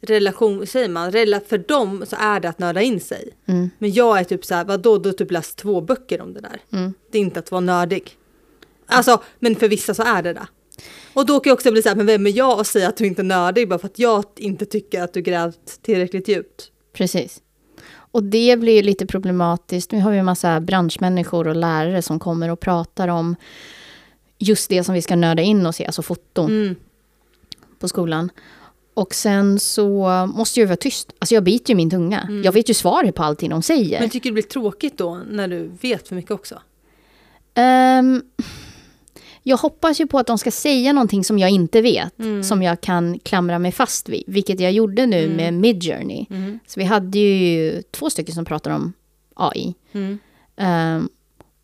relation, 0.00 0.66
säger 0.66 0.88
man, 0.88 1.12
för 1.12 1.58
dem 1.58 2.04
så 2.06 2.16
är 2.18 2.40
det 2.40 2.48
att 2.48 2.58
nörda 2.58 2.82
in 2.82 3.00
sig. 3.00 3.28
Mm. 3.46 3.70
Men 3.78 3.92
jag 3.92 4.18
är 4.18 4.24
typ 4.24 4.44
så 4.44 4.54
här, 4.54 4.64
vadå, 4.64 4.98
du 4.98 5.08
har 5.08 5.14
typ 5.14 5.30
läst 5.30 5.56
två 5.56 5.80
böcker 5.80 6.20
om 6.20 6.34
det 6.34 6.40
där. 6.40 6.60
Mm. 6.72 6.94
Det 7.10 7.18
är 7.18 7.22
inte 7.22 7.38
att 7.38 7.50
vara 7.50 7.60
nördig. 7.60 8.16
Alltså, 8.86 9.22
men 9.38 9.56
för 9.56 9.68
vissa 9.68 9.94
så 9.94 10.02
är 10.02 10.22
det 10.22 10.32
det. 10.32 10.46
Och 11.14 11.26
då 11.26 11.40
kan 11.40 11.50
jag 11.50 11.54
också 11.54 11.72
bli 11.72 11.82
så 11.82 11.88
här, 11.88 11.96
men 11.96 12.06
vem 12.06 12.26
är 12.26 12.30
jag 12.30 12.60
att 12.60 12.66
säga 12.66 12.88
att 12.88 12.96
du 12.96 13.06
inte 13.06 13.22
är 13.22 13.24
nördig 13.24 13.68
bara 13.68 13.78
för 13.78 13.86
att 13.86 13.98
jag 13.98 14.24
inte 14.36 14.66
tycker 14.66 15.02
att 15.02 15.14
du 15.14 15.22
grävt 15.22 15.82
tillräckligt 15.82 16.28
djupt? 16.28 16.70
Precis. 16.92 17.40
Och 18.12 18.22
det 18.22 18.56
blir 18.60 18.72
ju 18.76 18.82
lite 18.82 19.06
problematiskt. 19.06 19.92
Nu 19.92 20.00
har 20.00 20.10
vi 20.12 20.18
en 20.18 20.24
massa 20.24 20.60
branschmänniskor 20.60 21.48
och 21.48 21.56
lärare 21.56 22.02
som 22.02 22.18
kommer 22.18 22.48
och 22.50 22.60
pratar 22.60 23.08
om 23.08 23.36
just 24.38 24.70
det 24.70 24.84
som 24.84 24.94
vi 24.94 25.02
ska 25.02 25.16
nörda 25.16 25.42
in 25.42 25.66
oss 25.66 25.80
i, 25.80 25.86
alltså 25.86 26.02
foton 26.02 26.50
Mm. 26.50 26.74
på 27.78 27.88
skolan. 27.88 28.30
Och 28.94 29.14
sen 29.14 29.58
så 29.60 30.06
måste 30.34 30.60
jag 30.60 30.66
vara 30.66 30.76
tyst. 30.76 31.12
Alltså 31.18 31.34
jag 31.34 31.44
biter 31.44 31.70
ju 31.70 31.76
min 31.76 31.90
tunga. 31.90 32.28
Jag 32.44 32.52
vet 32.52 32.70
ju 32.70 32.74
svaret 32.74 33.14
på 33.14 33.22
allting 33.22 33.50
de 33.50 33.62
säger. 33.62 34.00
Men 34.00 34.10
tycker 34.10 34.24
du 34.24 34.30
det 34.30 34.42
blir 34.42 34.50
tråkigt 34.50 34.98
då 34.98 35.20
när 35.30 35.48
du 35.48 35.70
vet 35.80 36.08
för 36.08 36.14
mycket 36.14 36.30
också? 36.30 36.60
Ehm, 37.54 38.22
jag 39.42 39.56
hoppas 39.56 40.00
ju 40.00 40.06
på 40.06 40.18
att 40.18 40.26
de 40.26 40.38
ska 40.38 40.50
säga 40.50 40.92
någonting 40.92 41.24
som 41.24 41.38
jag 41.38 41.50
inte 41.50 41.82
vet. 41.82 42.14
Som 42.42 42.62
jag 42.62 42.80
kan 42.80 43.18
klamra 43.18 43.58
mig 43.58 43.72
fast 43.72 44.08
vid. 44.08 44.24
Vilket 44.26 44.60
jag 44.60 44.72
gjorde 44.72 45.06
nu 45.06 45.28
med 45.28 45.54
Midjourney. 45.54 46.26
Mm. 46.30 46.58
Så 46.66 46.80
vi 46.80 46.84
hade 46.84 47.18
ju 47.18 47.82
två 47.82 48.10
stycken 48.10 48.34
som 48.34 48.44
pratade 48.44 48.76
om 48.76 48.92
AI. 49.34 49.74
Mm. 49.92 50.18
Ehm, 50.56 51.08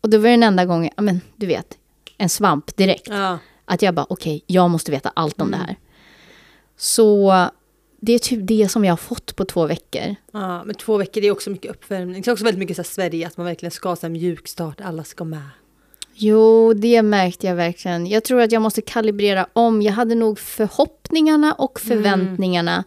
och 0.01 0.09
det 0.09 0.17
var 0.17 0.29
den 0.29 0.43
enda 0.43 0.65
gången, 0.65 0.91
men 0.97 1.21
du 1.35 1.45
vet, 1.45 1.77
en 2.17 2.29
svamp 2.29 2.75
direkt. 2.75 3.07
Ja. 3.07 3.37
Att 3.65 3.81
jag 3.81 3.95
bara, 3.95 4.05
okej, 4.09 4.43
jag 4.47 4.69
måste 4.69 4.91
veta 4.91 5.11
allt 5.15 5.41
om 5.41 5.51
det 5.51 5.57
här. 5.57 5.75
Så 6.77 7.33
det 8.01 8.13
är 8.13 8.19
typ 8.19 8.39
det 8.43 8.69
som 8.69 8.85
jag 8.85 8.91
har 8.91 8.97
fått 8.97 9.35
på 9.35 9.45
två 9.45 9.65
veckor. 9.65 10.15
ja, 10.31 10.63
men 10.63 10.75
två 10.75 10.97
veckor 10.97 11.21
det 11.21 11.27
är 11.27 11.31
också 11.31 11.49
mycket 11.49 11.71
uppvärmning. 11.71 12.21
Det 12.21 12.29
är 12.29 12.31
också 12.31 12.43
väldigt 12.43 12.59
mycket 12.59 12.75
så 12.75 12.81
här 12.81 12.87
Sverige, 12.87 13.27
att 13.27 13.37
man 13.37 13.45
verkligen 13.45 13.71
ska 13.71 13.89
ha 13.89 13.97
en 14.01 14.11
mjukstart, 14.11 14.81
alla 14.81 15.03
ska 15.03 15.23
med. 15.23 15.49
Jo, 16.21 16.73
det 16.73 17.01
märkte 17.01 17.47
jag 17.47 17.55
verkligen. 17.55 18.07
Jag 18.07 18.23
tror 18.23 18.41
att 18.41 18.51
jag 18.51 18.61
måste 18.61 18.81
kalibrera 18.81 19.47
om. 19.53 19.81
Jag 19.81 19.93
hade 19.93 20.15
nog 20.15 20.39
förhoppningarna 20.39 21.53
och 21.53 21.79
förväntningarna 21.79 22.83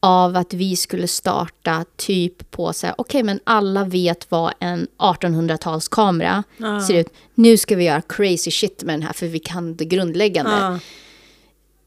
av 0.00 0.36
att 0.36 0.54
vi 0.54 0.76
skulle 0.76 1.06
starta 1.08 1.84
typ 1.96 2.50
på 2.50 2.72
så 2.72 2.86
här, 2.86 2.94
okej 2.98 3.22
men 3.22 3.40
alla 3.44 3.84
vet 3.84 4.30
vad 4.30 4.52
en 4.60 4.86
1800-talskamera 4.98 6.42
Ja. 6.56 6.80
ser 6.80 6.94
ut. 6.94 7.06
Nu 7.34 7.56
ska 7.56 7.76
vi 7.76 7.84
göra 7.84 8.00
crazy 8.00 8.50
shit 8.50 8.82
med 8.84 8.94
den 8.94 9.02
här 9.02 9.12
för 9.12 9.26
vi 9.26 9.38
kan 9.38 9.76
det 9.76 9.84
grundläggande. 9.84 10.50
Ja. 10.52 10.78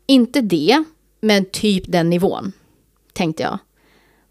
Inte 0.08 0.42
det, 0.42 0.84
men 1.22 1.46
typ 1.46 1.84
den 1.88 2.10
nivån, 2.10 2.52
tänkte 3.14 3.44
jag. 3.44 3.58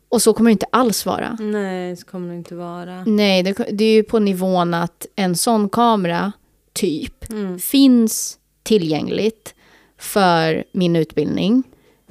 Och 0.08 0.22
så 0.22 0.32
kommer 0.32 0.50
det 0.50 0.52
inte 0.52 0.66
alls 0.72 1.06
vara. 1.06 1.36
Nej, 1.40 1.96
så 1.96 2.06
kommer 2.06 2.28
det 2.28 2.34
inte 2.36 2.54
vara. 2.54 3.04
Nej, 3.04 3.42
det, 3.42 3.52
det 3.72 3.84
är 3.84 3.92
ju 3.92 4.02
på 4.02 4.18
nivån 4.18 4.74
att 4.74 5.06
en 5.16 5.36
sån 5.36 5.68
kamera, 5.68 6.32
typ, 6.76 7.30
Mm. 7.30 7.58
finns 7.58 8.38
tillgängligt 8.62 9.54
för 9.98 10.64
min 10.72 10.96
utbildning. 10.96 11.62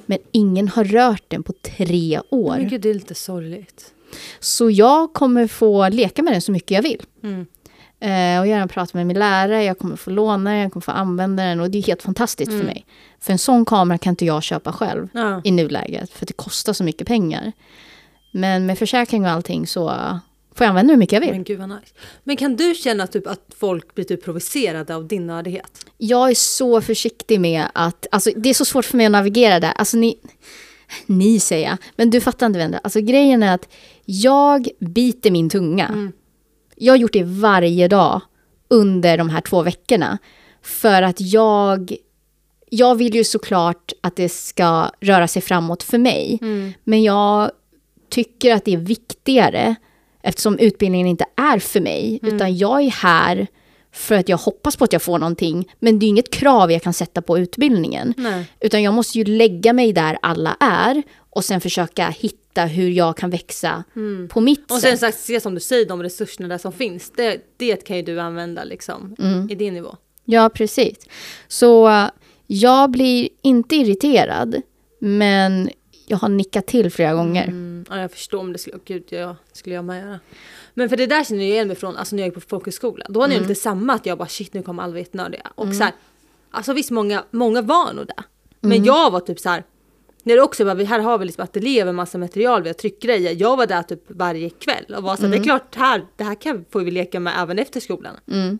Men 0.06 0.18
ingen 0.32 0.68
har 0.68 0.84
rört 0.84 1.22
den 1.28 1.42
på 1.42 1.52
tre 1.52 2.20
år. 2.30 2.56
Men 2.56 2.68
gud, 2.68 2.80
det 2.80 2.90
är 2.90 2.94
lite 2.94 3.14
sorgligt. 3.14 3.92
Så 4.40 4.70
jag 4.70 5.12
kommer 5.12 5.46
få 5.46 5.88
leka 5.88 6.22
med 6.22 6.32
den 6.32 6.42
så 6.42 6.52
mycket 6.52 6.70
jag 6.70 6.82
vill. 6.82 7.02
Mm. 7.22 7.46
Eh, 8.00 8.40
och 8.40 8.46
gärna 8.46 8.68
prata 8.68 8.98
med 8.98 9.06
min 9.06 9.18
lärare, 9.18 9.64
jag 9.64 9.78
kommer 9.78 9.96
få 9.96 10.10
låna 10.10 10.50
den, 10.50 10.58
jag 10.60 10.72
kommer 10.72 10.82
få 10.84 10.90
använda 10.92 11.42
den. 11.42 11.60
Och 11.60 11.70
det 11.70 11.78
är 11.78 11.82
helt 11.82 12.02
fantastiskt 12.02 12.50
för 12.50 12.62
mig. 12.64 12.86
För 13.20 13.32
en 13.32 13.38
sån 13.38 13.64
kamera 13.64 13.98
kan 13.98 14.10
inte 14.12 14.24
jag 14.24 14.42
köpa 14.42 14.72
själv 14.72 15.08
Ja. 15.12 15.40
i 15.44 15.50
nuläget. 15.50 16.10
För 16.10 16.26
det 16.26 16.32
kostar 16.32 16.72
så 16.72 16.84
mycket 16.84 17.06
pengar. 17.06 17.52
Men 18.32 18.66
med 18.66 18.78
försäkring 18.78 19.24
och 19.24 19.30
allting 19.30 19.66
så 19.66 19.92
får 20.56 20.64
jag 20.64 20.68
använda 20.68 20.92
hur 20.92 20.98
mycket 20.98 21.12
jag 21.12 21.20
vill. 21.20 21.30
Men 21.30 21.44
gud 21.44 21.58
vad 21.58 21.68
nice. 21.68 21.92
Men 22.24 22.36
kan 22.36 22.56
du 22.56 22.74
känna 22.74 23.06
typ 23.06 23.26
att 23.26 23.40
folk 23.58 23.94
blir 23.94 24.04
typ 24.04 24.24
provocerade 24.24 24.94
av 24.94 25.08
din 25.08 25.26
nördighet? 25.26 25.86
Jag 25.98 26.30
är 26.30 26.34
så 26.34 26.80
försiktig 26.80 27.40
med 27.40 27.64
att, 27.74 28.06
alltså 28.10 28.30
det 28.36 28.48
är 28.48 28.54
så 28.54 28.64
svårt 28.64 28.84
för 28.84 28.96
mig 28.96 29.06
att 29.06 29.12
navigera 29.12 29.60
där. 29.60 29.72
Alltså 29.72 29.96
ni, 29.96 30.18
ni 31.06 31.40
säger 31.40 31.68
jag, 31.68 31.78
men 31.96 32.10
du 32.10 32.20
fattar 32.20 32.46
inte 32.46 32.58
vänner. 32.58 32.80
Alltså 32.84 33.00
grejen 33.00 33.42
är 33.42 33.54
att 33.54 33.68
jag 34.04 34.68
biter 34.78 35.30
min 35.30 35.50
tunga. 35.50 36.12
Jag 36.76 36.92
har 36.92 36.98
gjort 36.98 37.12
det 37.12 37.24
varje 37.24 37.88
dag 37.88 38.20
under 38.68 39.18
de 39.18 39.30
här 39.30 39.40
två 39.40 39.62
veckorna. 39.62 40.18
För 40.62 41.02
att 41.02 41.20
jag, 41.20 41.96
jag 42.70 42.94
vill 42.94 43.14
ju 43.14 43.24
såklart 43.24 43.92
att 44.00 44.16
det 44.16 44.28
ska 44.28 44.90
röra 45.00 45.28
sig 45.28 45.42
framåt 45.42 45.82
för 45.82 45.98
mig. 45.98 46.38
Men 46.84 47.02
jag 47.02 47.50
tycker 48.08 48.54
att 48.54 48.64
det 48.64 48.74
är 48.74 48.78
viktigare 48.78 49.76
eftersom 50.26 50.58
utbildningen 50.58 51.06
inte 51.06 51.24
är 51.36 51.58
för 51.58 51.80
mig. 51.80 52.20
Utan 52.22 52.56
jag 52.56 52.82
är 52.82 52.90
här 52.90 53.46
för 53.92 54.14
att 54.14 54.28
jag 54.28 54.36
hoppas 54.36 54.76
på 54.76 54.84
att 54.84 54.92
jag 54.92 55.02
får 55.02 55.18
någonting. 55.18 55.68
Men 55.78 55.98
det 55.98 56.06
är 56.06 56.08
inget 56.08 56.30
krav 56.30 56.72
jag 56.72 56.82
kan 56.82 56.92
sätta 56.92 57.22
på 57.22 57.38
utbildningen. 57.38 58.14
Nej. 58.16 58.44
Utan 58.60 58.82
jag 58.82 58.94
måste 58.94 59.18
ju 59.18 59.24
lägga 59.24 59.72
mig 59.72 59.92
där 59.92 60.18
alla 60.22 60.56
är 60.60 61.02
och 61.30 61.44
sen 61.44 61.60
försöka 61.60 62.08
hitta 62.08 62.64
hur 62.64 62.90
jag 62.90 63.16
kan 63.16 63.30
växa 63.30 63.84
på 64.28 64.40
mitt 64.40 64.70
Och 64.70 64.78
sen 64.78 64.90
sätt. 64.90 65.00
sagt, 65.00 65.18
se 65.18 65.40
som 65.40 65.54
du 65.54 65.60
säger, 65.60 65.86
de 65.86 66.02
resurserna 66.02 66.48
där 66.48 66.58
som 66.58 66.72
finns, 66.72 67.12
det, 67.16 67.40
det 67.56 67.84
kan 67.86 67.96
ju 67.96 68.02
du 68.02 68.20
använda 68.20 68.64
liksom 68.64 69.16
i 69.50 69.54
din 69.54 69.74
nivå. 69.74 69.96
Ja, 70.24 70.50
precis. 70.54 70.96
Så 71.48 71.88
eh, 71.88 72.04
jag 72.46 72.90
blir 72.90 73.28
inte 73.42 73.76
irriterad, 73.76 74.62
men 75.00 75.70
jag 76.06 76.16
har 76.16 76.28
nickat 76.28 76.66
till 76.66 76.90
flera 76.92 77.14
gånger. 77.14 77.44
Mm, 77.44 77.84
ja, 77.90 78.00
jag 78.00 78.10
förstår 78.10 78.38
om 78.38 78.52
det 78.52 78.58
skulle, 78.58 78.78
gud, 78.84 79.04
ja, 79.08 79.36
skulle 79.52 79.74
jag 79.74 79.84
med 79.84 80.02
göra. 80.06 80.20
Men 80.74 80.88
för 80.88 80.96
det 80.96 81.06
där 81.06 81.24
känner 81.24 81.40
jag 81.42 81.50
igen 81.50 81.66
mig 81.68 81.76
från, 81.76 81.96
alltså 81.96 82.16
när 82.16 82.22
jag 82.22 82.26
gick 82.28 82.34
på 82.34 82.40
folkhögskola. 82.40 83.06
Då 83.08 83.20
var 83.20 83.28
det 83.28 83.34
ju 83.34 83.40
lite 83.40 83.54
samma, 83.54 83.92
att 83.92 84.06
jag 84.06 84.18
bara 84.18 84.28
shit 84.28 84.54
nu 84.54 84.62
kommer 84.62 84.82
alla 84.82 84.90
vara 84.92 84.98
jättenördiga. 85.00 85.52
Och 85.54 85.74
så 85.74 85.84
här, 85.84 85.92
alltså 86.50 86.72
visst 86.72 86.90
många, 86.90 87.24
många 87.30 87.62
var 87.62 87.92
nog 87.92 88.06
det. 88.06 88.22
Men 88.60 88.84
jag 88.84 89.10
var 89.10 89.20
typ 89.20 89.40
så 89.40 89.48
här, 89.48 89.64
när 90.22 90.34
det 90.36 90.42
också 90.42 90.74
vi- 90.74 90.84
här 90.84 91.00
har 91.00 91.18
vi 91.18 91.24
liksom 91.24 91.44
ateljé 91.44 91.84
med 91.84 91.94
massa 91.94 92.18
material, 92.18 92.62
vi 92.62 92.68
har 92.68 92.74
tryckgrejer. 92.74 93.36
Jag 93.38 93.56
var 93.56 93.66
där 93.66 93.82
typ 93.82 94.02
varje 94.08 94.50
kväll 94.50 94.94
och 94.96 95.02
var 95.02 95.16
så 95.16 95.22
här, 95.22 95.28
det 95.28 95.36
är 95.36 95.42
klart 95.42 95.74
här, 95.74 96.04
det 96.16 96.24
här 96.24 96.34
kan, 96.34 96.64
får 96.70 96.80
vi 96.80 96.90
leka 96.90 97.20
med 97.20 97.32
även 97.38 97.58
efter 97.58 97.80
skolan. 97.80 98.16
Mm. 98.32 98.58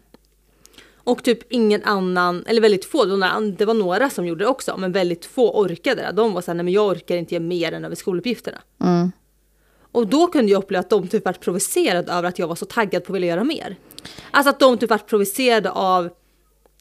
Och 1.07 1.23
typ 1.23 1.53
ingen 1.53 1.85
annan, 1.85 2.45
eller 2.47 2.61
väldigt 2.61 2.85
få, 2.85 3.05
det 3.05 3.11
var, 3.65 3.75
några, 3.75 3.99
det 3.99 4.11
som 4.11 4.27
gjorde 4.27 4.45
det 4.45 4.49
också, 4.49 4.77
men 4.77 4.93
väldigt 4.93 5.25
få 5.25 5.61
orkade 5.61 6.03
det. 6.03 6.13
De 6.13 6.33
var 6.33 6.41
såhär, 6.41 6.55
nej 6.55 6.65
men 6.65 6.73
jag 6.73 6.87
orkar 6.87 7.17
inte 7.17 7.35
göra 7.35 7.45
mer 7.45 7.73
än 7.73 7.85
över 7.85 7.95
skoluppgifterna. 7.95 8.59
Mm. 8.81 9.13
Och 9.93 10.07
då 10.07 10.27
kunde 10.27 10.53
jag 10.53 10.59
uppleva 10.59 10.81
att 10.81 10.91
de 10.91 11.09
typ 11.09 11.25
vart 11.25 11.41
provocerade 11.41 12.13
över 12.13 12.29
att 12.29 12.39
jag 12.39 12.49
var 12.49 12.55
så 12.55 12.65
taggad 12.65 13.05
på 13.05 13.13
att 13.13 13.17
vilja 13.17 13.29
göra 13.29 13.45
mer. 13.45 13.77
Alltså 14.31 14.51
att 14.51 14.61
de 14.61 14.79
typ 14.79 14.91
vart 14.91 15.07
provocerade 15.07 15.71
av 15.71 16.11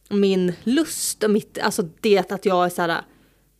min 0.09 0.53
lust 0.63 1.23
och 1.23 1.31
mitt, 1.31 1.59
alltså 1.61 1.83
det 2.01 2.31
att 2.31 2.45
jag 2.45 2.65
är 2.65 2.69
såhär, 2.69 3.01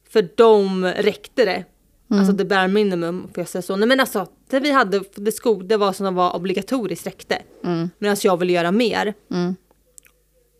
för 0.10 0.30
dem 0.36 0.86
räckte 0.86 1.46
det. 1.46 1.64
Alltså 2.10 2.34
det 2.34 2.46
bare 2.46 2.68
minimum, 2.68 3.22
får 3.34 3.42
jag 3.42 3.48
säga 3.48 3.62
så. 3.62 3.76
Nej 3.76 3.88
men 3.88 4.00
alltså, 4.00 4.28
det 4.50 4.60
vi 4.60 4.72
hade, 4.72 5.02
det, 5.16 5.32
skog, 5.32 5.66
det 5.66 5.78
var 5.78 5.94
som 5.94 6.16
var 6.16 6.36
obligatoriskt 6.36 7.08
räckte. 7.08 7.42
Mm. 7.64 7.90
Medan 7.98 8.18
jag 8.24 8.38
ville 8.38 8.54
göra 8.54 8.72
mer. 8.72 9.14
Mm. 9.32 9.56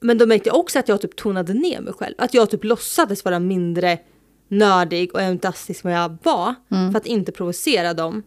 Men 0.06 0.18
då 0.18 0.26
märkte 0.26 0.50
jag 0.50 0.58
också 0.60 0.80
att 0.80 0.88
jag 0.88 1.02
typ 1.02 1.16
tonade 1.16 1.54
ner 1.54 1.82
mig 1.82 1.94
själv. 1.94 2.16
Att 2.18 2.34
jag 2.34 2.50
typ 2.50 2.64
låtsades 2.64 3.26
vara 3.26 3.40
mindre 3.40 4.00
nördig 4.48 5.14
och 5.14 5.22
entusiastisk 5.22 5.86
än 5.86 5.92
vad 5.92 6.00
jag 6.00 6.18
var. 6.24 6.56
För 6.92 6.98
att 6.98 7.06
inte 7.06 7.32
provocera 7.32 7.94
dem. 7.94 8.24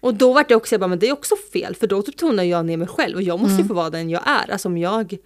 Och 0.00 0.14
då 0.14 0.32
var 0.32 0.44
det 0.48 0.54
också, 0.54 0.74
jag 0.74 0.80
bara, 0.80 0.88
men 0.88 0.98
det 0.98 1.08
är 1.08 1.12
också 1.12 1.34
fel. 1.52 1.74
För 1.74 1.86
då 1.86 2.02
typ 2.02 2.16
tonar 2.16 2.42
jag 2.44 2.66
ner 2.66 2.76
mig 2.76 2.88
själv. 2.88 3.16
Och 3.16 3.22
jag 3.22 3.40
måste 3.40 3.62
ju 3.62 3.68
få 3.68 3.74
vara 3.74 3.90
den 3.90 4.10
jag 4.10 4.22
är. 4.26 4.50
Alltså 4.50 4.68
om 4.68 4.78
jag 4.78 5.16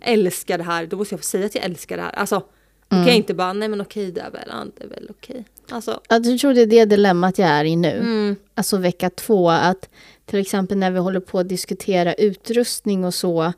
älskar 0.00 0.58
det 0.58 0.64
här, 0.64 0.86
då 0.86 0.96
måste 0.96 1.14
jag 1.14 1.20
få 1.20 1.24
säga 1.24 1.46
att 1.46 1.54
jag 1.54 1.64
älskar 1.64 1.96
det 1.96 2.02
här. 2.02 2.12
Alltså, 2.12 2.42
då 2.88 2.96
kan 2.96 3.06
jag 3.06 3.16
inte 3.16 3.34
bara, 3.34 3.52
nej 3.52 3.68
men 3.68 3.80
okej 3.80 4.12
det 4.12 4.20
är 4.20 4.30
väl, 4.30 4.48
ja, 4.48 4.64
det 4.78 4.84
är 4.84 4.88
väl 4.88 5.06
okej. 5.10 5.44
Alltså, 5.70 6.00
Jag 6.08 6.38
tror 6.38 6.54
det 6.54 6.60
är 6.60 6.66
det 6.66 6.84
dilemmat 6.84 7.38
jag 7.38 7.48
är 7.48 7.64
i 7.64 7.76
nu. 7.76 7.98
mm, 7.98 8.36
Alltså 8.54 8.76
vecka 8.76 9.10
två, 9.10 9.50
att 9.50 9.88
till 10.26 10.38
exempel 10.38 10.78
när 10.78 10.90
vi 10.90 10.98
håller 10.98 11.20
på 11.20 11.38
att 11.38 11.48
diskutera 11.48 12.14
utrustning 12.14 13.04
och 13.04 13.14
så, 13.14 13.52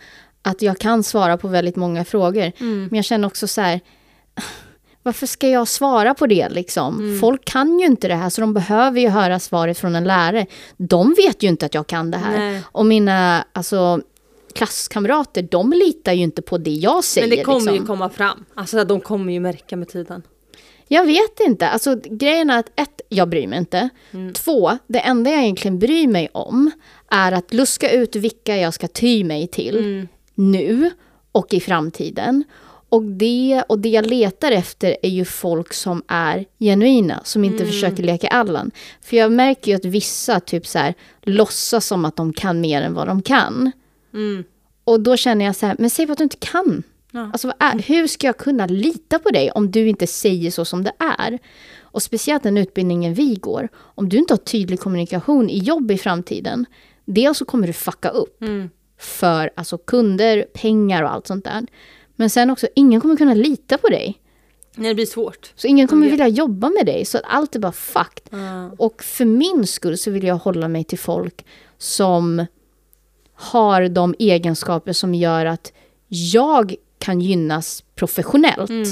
att 0.47 0.63
jag 0.63 0.79
kan 0.79 1.03
svara 1.03 1.37
på 1.37 1.49
väldigt 1.49 1.77
många 1.77 2.05
frågor. 2.05 2.53
mm, 2.61 2.83
Men 2.91 2.97
jag 2.97 3.05
känner 3.05 3.27
också 3.27 3.49
så 3.49 3.61
här, 3.61 3.81
varför 5.03 5.27
ska 5.27 5.49
jag 5.49 5.69
svara 5.69 6.15
på 6.15 6.27
det 6.27 6.49
liksom? 6.49 6.99
Mm. 6.99 7.21
Folk 7.21 7.45
kan 7.45 7.79
ju 7.79 7.87
inte 7.87 8.09
det 8.09 8.15
här 8.15 8.31
så 8.31 8.41
de 8.41 8.55
behöver 8.55 9.01
ju 9.01 9.09
höra 9.09 9.39
svaret 9.39 9.79
från 9.79 9.95
en 9.95 10.05
lärare. 10.05 10.47
De 10.77 11.15
vet 11.15 11.43
ju 11.43 11.49
inte 11.49 11.67
att 11.67 11.75
jag 11.75 11.87
kan 11.87 12.11
det 12.11 12.19
här. 12.19 12.39
Nej. 12.39 12.63
Och 12.73 12.87
mina 12.87 13.45
alltså, 13.53 14.01
klasskamrater, 14.53 15.43
de 15.43 15.73
litar 15.73 16.13
ju 16.13 16.23
inte 16.23 16.43
på 16.43 16.59
det 16.59 16.71
jag 16.71 17.05
säger. 17.05 17.29
Men 17.29 17.39
det 17.39 17.45
kommer 17.45 17.61
liksom. 17.61 17.75
ju 17.75 17.87
komma 17.87 18.09
fram. 18.09 18.45
Alltså 18.55 18.85
de 18.85 19.01
kommer 19.01 19.33
ju 19.33 19.41
märka 19.41 19.77
med 19.77 19.89
tiden. 19.89 20.23
Jag 20.89 21.07
vet 21.07 21.41
inte. 21.41 21.69
Alltså, 21.69 22.01
grejen 22.05 22.51
är 22.51 22.59
att 22.59 22.71
ett, 22.81 23.01
jag 23.09 23.29
bryr 23.29 23.47
mig 23.47 23.59
inte. 23.59 23.89
Mm. 24.11 24.33
Två, 24.33 24.79
det 24.87 24.99
enda 24.99 25.31
jag 25.31 25.43
egentligen 25.43 25.79
bryr 25.79 26.09
mig 26.09 26.29
om 26.33 26.71
är 27.11 27.33
att 27.33 27.53
luska 27.53 27.91
ut 27.91 28.17
vilka 28.17 28.57
jag 28.57 28.75
ska 28.75 28.89
ty 28.89 29.25
mig 29.25 29.47
till 29.47 29.79
Mm. 29.79 30.09
Nu 30.37 30.91
och 31.33 31.55
i 31.55 31.61
framtiden. 31.61 32.45
Och 32.89 33.03
det, 33.03 33.63
och 33.69 33.79
det 33.79 33.89
jag 33.89 34.07
letar 34.07 34.53
efter 34.53 34.97
är 35.03 35.09
ju 35.09 35.25
folk 35.25 35.73
som 35.73 36.03
är 36.09 36.45
genuina, 36.59 37.21
som 37.25 37.45
inte 37.45 37.57
Mm. 37.63 37.67
försöker 37.67 38.03
leka 38.03 38.29
Allan. 38.29 38.71
För 39.03 39.17
jag 39.17 39.33
märker 39.33 39.71
ju 39.71 39.77
att 39.77 39.85
vissa 39.85 40.41
typ 40.41 40.67
så 40.67 40.79
här, 40.79 40.95
låtsas 41.23 41.87
som 41.87 42.05
att 42.05 42.17
de 42.17 42.33
kan 42.33 42.61
mer 42.61 42.83
än 42.83 42.95
vad 42.95 43.07
de 43.07 43.23
kan. 43.23 43.73
Mm. 44.15 44.45
Och 44.85 45.01
då 45.01 45.17
känner 45.17 45.45
jag 45.45 45.57
så 45.57 45.67
här, 45.67 45.77
men 45.79 45.91
säg 45.91 46.07
vad 46.07 46.19
du 46.19 46.25
inte 46.25 46.37
kan. 46.37 46.83
Ja. 47.13 47.31
Alltså, 47.33 47.53
är, 47.59 47.79
hur 47.79 48.07
ska 48.07 48.27
jag 48.27 48.37
kunna 48.39 48.67
lita 48.67 49.19
på 49.19 49.31
dig 49.31 49.51
om 49.51 49.71
du 49.71 49.89
inte 49.89 50.07
säger 50.07 50.51
så 50.51 50.65
som 50.65 50.85
det 50.85 50.93
är? 50.99 51.39
Och 51.81 52.03
speciellt 52.03 52.43
den 52.43 52.57
utbildningen 52.59 53.15
vi 53.15 53.35
går. 53.35 53.69
Om 53.77 54.09
du 54.09 54.17
inte 54.17 54.33
har 54.33 54.39
tydlig 54.39 54.81
kommunikation 54.81 55.51
i 55.51 55.59
jobb 55.59 55.91
i 55.91 55.99
framtiden, 55.99 56.67
dels 57.05 57.39
så 57.39 57.45
kommer 57.45 57.67
du 57.67 57.73
fucka 57.73 58.09
upp 58.09 58.43
Mm. 58.43 58.71
För 58.99 59.51
alltså, 59.55 59.79
kunder, 59.79 60.47
pengar 60.55 61.03
och 61.03 61.13
allt 61.13 61.27
sånt 61.27 61.45
där. 61.45 61.67
Men 62.17 62.31
sen 62.31 62.51
också, 62.51 62.67
ingen 62.75 63.01
kommer 63.01 63.17
kunna 63.17 63.35
lita 63.35 63.79
på 63.79 63.89
dig. 63.89 64.21
Nej, 64.77 64.89
det 64.89 64.95
blir 64.95 65.07
svårt. 65.07 65.53
Så 65.57 65.67
ingen 65.67 65.89
kommer 65.89 66.11
vilja 66.11 66.29
jobba 66.29 66.71
med 66.71 66.87
dig. 66.87 67.05
Så 67.05 67.19
att 67.19 67.25
allt 67.27 67.55
är 67.55 67.59
bara 67.59 67.73
fucked. 67.73 68.23
Ja. 68.31 68.71
Och 68.79 69.03
för 69.03 69.25
min 69.25 69.67
skull 69.67 69.99
så 69.99 70.11
vill 70.11 70.25
jag 70.25 70.37
hålla 70.37 70.69
mig 70.69 70.85
till 70.85 70.99
folk 70.99 71.45
som 71.79 72.47
har 73.35 73.89
de 73.89 74.15
egenskaper 74.19 74.93
som 74.93 75.15
gör 75.15 75.47
att 75.47 75.73
jag 76.09 76.75
kan 76.99 77.21
gynnas 77.21 77.85
professionellt 77.95 78.71
Mm. 78.71 78.89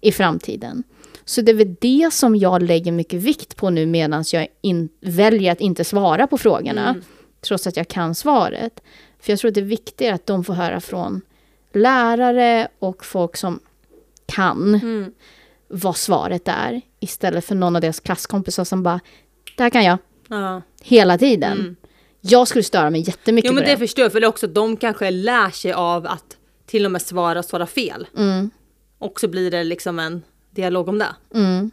i 0.00 0.12
framtiden. 0.12 0.82
Så 1.24 1.40
det 1.40 1.52
är 1.52 1.56
väl 1.56 1.76
det 1.80 2.12
som 2.12 2.36
jag 2.36 2.62
lägger 2.62 2.92
mycket 2.92 3.20
vikt 3.22 3.56
på 3.56 3.70
nu 3.70 3.86
medan 3.86 4.24
jag 4.32 4.46
in, 4.60 4.88
väljer 5.00 5.52
att 5.52 5.60
inte 5.60 5.84
svara 5.84 6.26
på 6.26 6.38
frågorna. 6.38 6.88
Mm. 6.88 7.02
Trots 7.40 7.66
att 7.66 7.76
jag 7.76 7.88
kan 7.88 8.14
svaret. 8.14 8.80
För 9.22 9.32
jag 9.32 9.38
tror 9.38 9.48
att 9.48 9.54
det 9.54 9.60
är 9.60 9.64
viktigare 9.64 10.14
att 10.14 10.26
de 10.26 10.44
får 10.44 10.54
höra 10.54 10.80
från 10.80 11.20
lärare 11.72 12.68
och 12.78 13.04
folk 13.04 13.36
som 13.36 13.60
kan 14.26 14.74
Mm. 14.74 15.12
vad 15.68 15.96
svaret 15.96 16.42
är. 16.48 16.80
Istället 17.00 17.44
för 17.44 17.54
någon 17.54 17.76
av 17.76 17.82
deras 17.82 18.00
klasskompisar 18.00 18.64
som 18.64 18.82
bara, 18.82 19.00
det 19.56 19.62
här 19.62 19.70
kan 19.70 19.84
jag. 19.84 19.98
Ja. 20.28 20.62
Hela 20.82 21.18
tiden. 21.18 21.52
Mm. 21.60 21.76
Jag 22.20 22.48
skulle 22.48 22.62
störa 22.64 22.90
mig 22.90 23.00
jättemycket 23.00 23.48
Jo 23.50 23.54
men 23.54 23.62
på 23.62 23.66
det 23.68 23.74
det. 23.74 23.78
förstår 23.78 24.02
jag, 24.02 24.12
för 24.12 24.20
det 24.20 24.26
är 24.26 24.28
också 24.28 24.46
de 24.46 24.76
kanske 24.76 25.10
lär 25.10 25.50
sig 25.50 25.72
av 25.72 26.06
att 26.06 26.36
till 26.66 26.84
och 26.84 26.90
med 26.92 27.02
svara 27.02 27.38
och 27.38 27.44
svara 27.44 27.66
fel. 27.66 28.06
Mm, 28.16 28.50
Och 28.98 29.20
så 29.20 29.28
blir 29.28 29.50
det 29.50 29.64
liksom 29.64 29.98
en 29.98 30.22
dialog 30.50 30.88
om 30.88 30.98
det. 30.98 31.08
mm. 31.34 31.70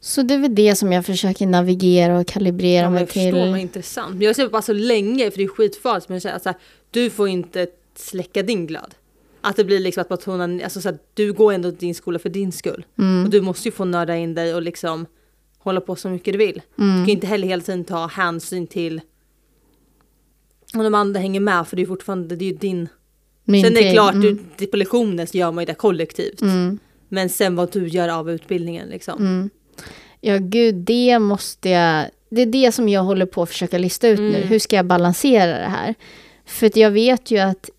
Så 0.00 0.22
det 0.22 0.34
är 0.34 0.38
väl 0.38 0.54
det 0.54 0.74
som 0.74 0.92
jag 0.92 1.06
försöker 1.06 1.46
navigera 1.46 2.18
och 2.18 2.26
kalibrera 2.26 2.82
Ja, 2.82 2.90
mig 2.90 3.00
jag 3.00 3.08
förstår 3.08 3.32
vad 3.46 3.54
till. 3.54 3.62
intressant. 3.62 4.12
Men 4.12 4.20
jag 4.22 4.36
ser 4.36 4.48
bara 4.48 4.62
så 4.62 4.72
länge, 4.72 5.30
för 5.30 5.38
det 5.38 5.44
är 5.44 5.48
skitfarligt, 5.48 6.08
men 6.08 6.14
jag 6.14 6.22
säger 6.22 6.38
så 6.38 6.48
här, 6.48 6.58
du 6.90 7.10
får 7.10 7.28
inte 7.28 7.66
släcka 7.96 8.42
din 8.42 8.66
glöd. 8.66 8.94
Att 9.40 9.56
det 9.56 9.64
blir 9.64 9.80
liksom 9.80 10.00
att 10.00 10.08
betona, 10.08 10.64
alltså 10.64 10.80
så 10.80 10.88
här, 10.88 10.98
du 11.14 11.32
går 11.32 11.52
ändå 11.52 11.70
till 11.70 11.78
din 11.78 11.94
skola 11.94 12.18
för 12.18 12.28
din 12.28 12.52
skull. 12.52 12.84
Mm. 12.98 13.24
Och 13.24 13.30
du 13.30 13.40
måste 13.40 13.68
ju 13.68 13.72
få 13.72 13.84
nörda 13.84 14.16
in 14.16 14.34
dig 14.34 14.54
och 14.54 14.62
liksom 14.62 15.06
hålla 15.58 15.80
på 15.80 15.96
så 15.96 16.08
mycket 16.08 16.34
du 16.34 16.38
vill. 16.38 16.62
Du 16.76 16.82
Mm. 16.84 16.96
kan 16.96 17.06
ju 17.06 17.12
inte 17.12 17.26
heller 17.26 17.48
hela 17.48 17.62
tiden 17.62 17.84
ta 17.84 18.06
hänsyn 18.06 18.66
till 18.66 19.00
om 20.74 20.82
de 20.84 20.94
andra 20.94 21.20
hänger 21.20 21.40
med 21.40 21.68
för 21.68 21.76
det 21.76 21.80
är 21.80 21.84
ju 21.84 21.88
fortfarande, 21.88 22.36
det 22.36 22.44
är 22.44 22.50
ju 22.52 22.56
din. 22.56 22.88
Min 23.44 23.64
sen 23.64 23.76
är 23.76 23.82
det 23.82 23.92
klart, 23.92 24.14
Mm. 24.14 24.38
du, 24.58 24.66
på 24.66 24.76
lektionen 24.76 25.26
så 25.26 25.36
gör 25.36 25.52
man 25.52 25.62
ju 25.62 25.66
det 25.66 25.74
kollektivt. 25.74 26.40
Mm. 26.42 26.78
Men 27.08 27.28
sen 27.28 27.56
vad 27.56 27.72
du 27.72 27.88
gör 27.88 28.08
av 28.08 28.30
utbildningen 28.30 28.88
liksom. 28.88 29.50
Ja, 30.20 30.36
gud, 30.40 30.74
det 30.74 31.18
måste 31.18 31.68
jag... 31.68 32.06
Det 32.30 32.42
är 32.42 32.46
det 32.46 32.72
som 32.72 32.88
jag 32.88 33.02
håller 33.02 33.26
på 33.26 33.42
att 33.42 33.48
försöka 33.48 33.78
lista 33.78 34.08
ut 34.08 34.18
nu. 34.18 34.36
Mm. 34.36 34.48
Hur 34.48 34.58
ska 34.58 34.76
jag 34.76 34.86
balansera 34.86 35.58
det 35.58 35.68
här? 35.68 35.94
För 36.46 36.78
jag 36.78 36.90
vet 36.90 37.30
ju 37.30 37.38
att 37.38 37.70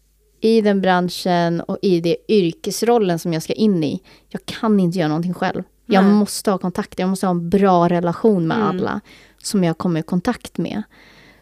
i 0.41 0.61
den 0.61 0.81
branschen 0.81 1.61
och 1.61 1.77
i 1.81 2.01
det 2.01 2.17
yrkesrollen 2.27 3.19
som 3.19 3.33
jag 3.33 3.43
ska 3.43 3.53
in 3.53 3.83
i, 3.83 4.01
jag 4.29 4.45
kan 4.45 4.79
inte 4.79 4.97
göra 4.97 5.07
någonting 5.07 5.33
själv. 5.33 5.63
Jag 5.85 6.03
Nej. 6.03 6.13
måste 6.13 6.51
ha 6.51 6.57
kontakt, 6.57 6.99
jag 6.99 7.09
måste 7.09 7.25
ha 7.25 7.31
en 7.31 7.49
bra 7.49 7.89
relation 7.89 8.47
med 8.47 8.57
Mm. 8.57 8.69
alla 8.69 9.01
som 9.43 9.63
jag 9.63 9.77
kommer 9.77 9.99
i 9.99 10.03
kontakt 10.03 10.57
med. 10.57 10.83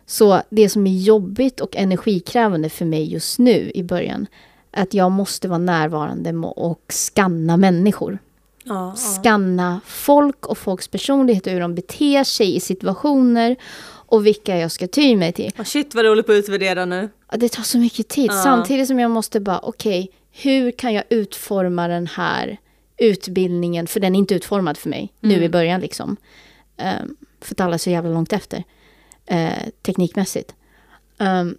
Så 0.06 0.42
det 0.50 0.70
som 0.70 0.88
är 0.88 0.98
jobbigt 0.98 1.60
och 1.60 1.76
energikrävande 1.76 2.70
för 2.70 2.86
mig 2.86 3.12
just 3.14 3.40
nu 3.40 3.72
i 3.76 3.84
början, 3.84 4.28
att 4.72 4.94
jag 4.94 5.12
måste 5.12 5.48
vara 5.48 5.60
närvarande 5.60 6.34
och 6.48 6.84
skanna 6.90 7.58
människor 7.58 8.20
Ja, 8.67 8.75
ja. 8.89 8.95
skanna 8.95 9.82
folk 9.86 10.45
och 10.45 10.58
folks 10.58 10.88
personlighet 10.88 11.45
och 11.47 11.53
hur 11.53 11.60
de 11.60 11.75
beter 11.75 12.23
sig 12.23 12.56
i 12.56 12.60
situationer 12.60 13.56
och 14.10 14.25
vilka 14.25 14.58
jag 14.58 14.71
ska 14.71 14.88
ty 14.88 15.15
mig 15.15 15.32
till. 15.34 15.51
Ah, 15.58 15.63
shit 15.63 15.95
vad 15.95 16.06
håller 16.10 16.23
på 16.23 16.32
att 16.32 16.36
utvärdera 16.38 16.86
nu. 16.86 17.10
Ja, 17.32 17.38
Det 17.38 17.49
tar 17.49 17.63
så 17.63 17.77
mycket 17.77 18.08
tid 18.08 18.30
Ja. 18.32 18.41
samtidigt 18.43 18.88
som 18.88 18.99
jag 18.99 19.12
måste 19.12 19.39
bara 19.39 19.60
okej, 19.60 20.12
hur 20.32 20.71
kan 20.71 20.93
jag 20.93 21.03
utforma 21.10 21.88
den 21.88 22.08
här 22.08 22.58
utbildningen, 22.97 23.88
för 23.88 23.99
den 23.99 24.15
är 24.15 24.19
inte 24.19 24.36
utformad 24.36 24.77
för 24.77 24.89
mig 24.89 25.13
nu 25.19 25.34
Mm. 25.34 25.43
i 25.45 25.49
början 25.49 25.82
liksom. 25.82 26.17
Ehm, 26.77 27.15
för 27.41 27.56
att 27.56 27.62
alla 27.62 27.73
är 27.73 27.77
så 27.77 27.89
jävla 27.89 28.10
långt 28.12 28.34
efter 28.34 28.63
eh, 29.25 29.49
teknikmässigt. 29.82 30.56
Ehm, 31.19 31.58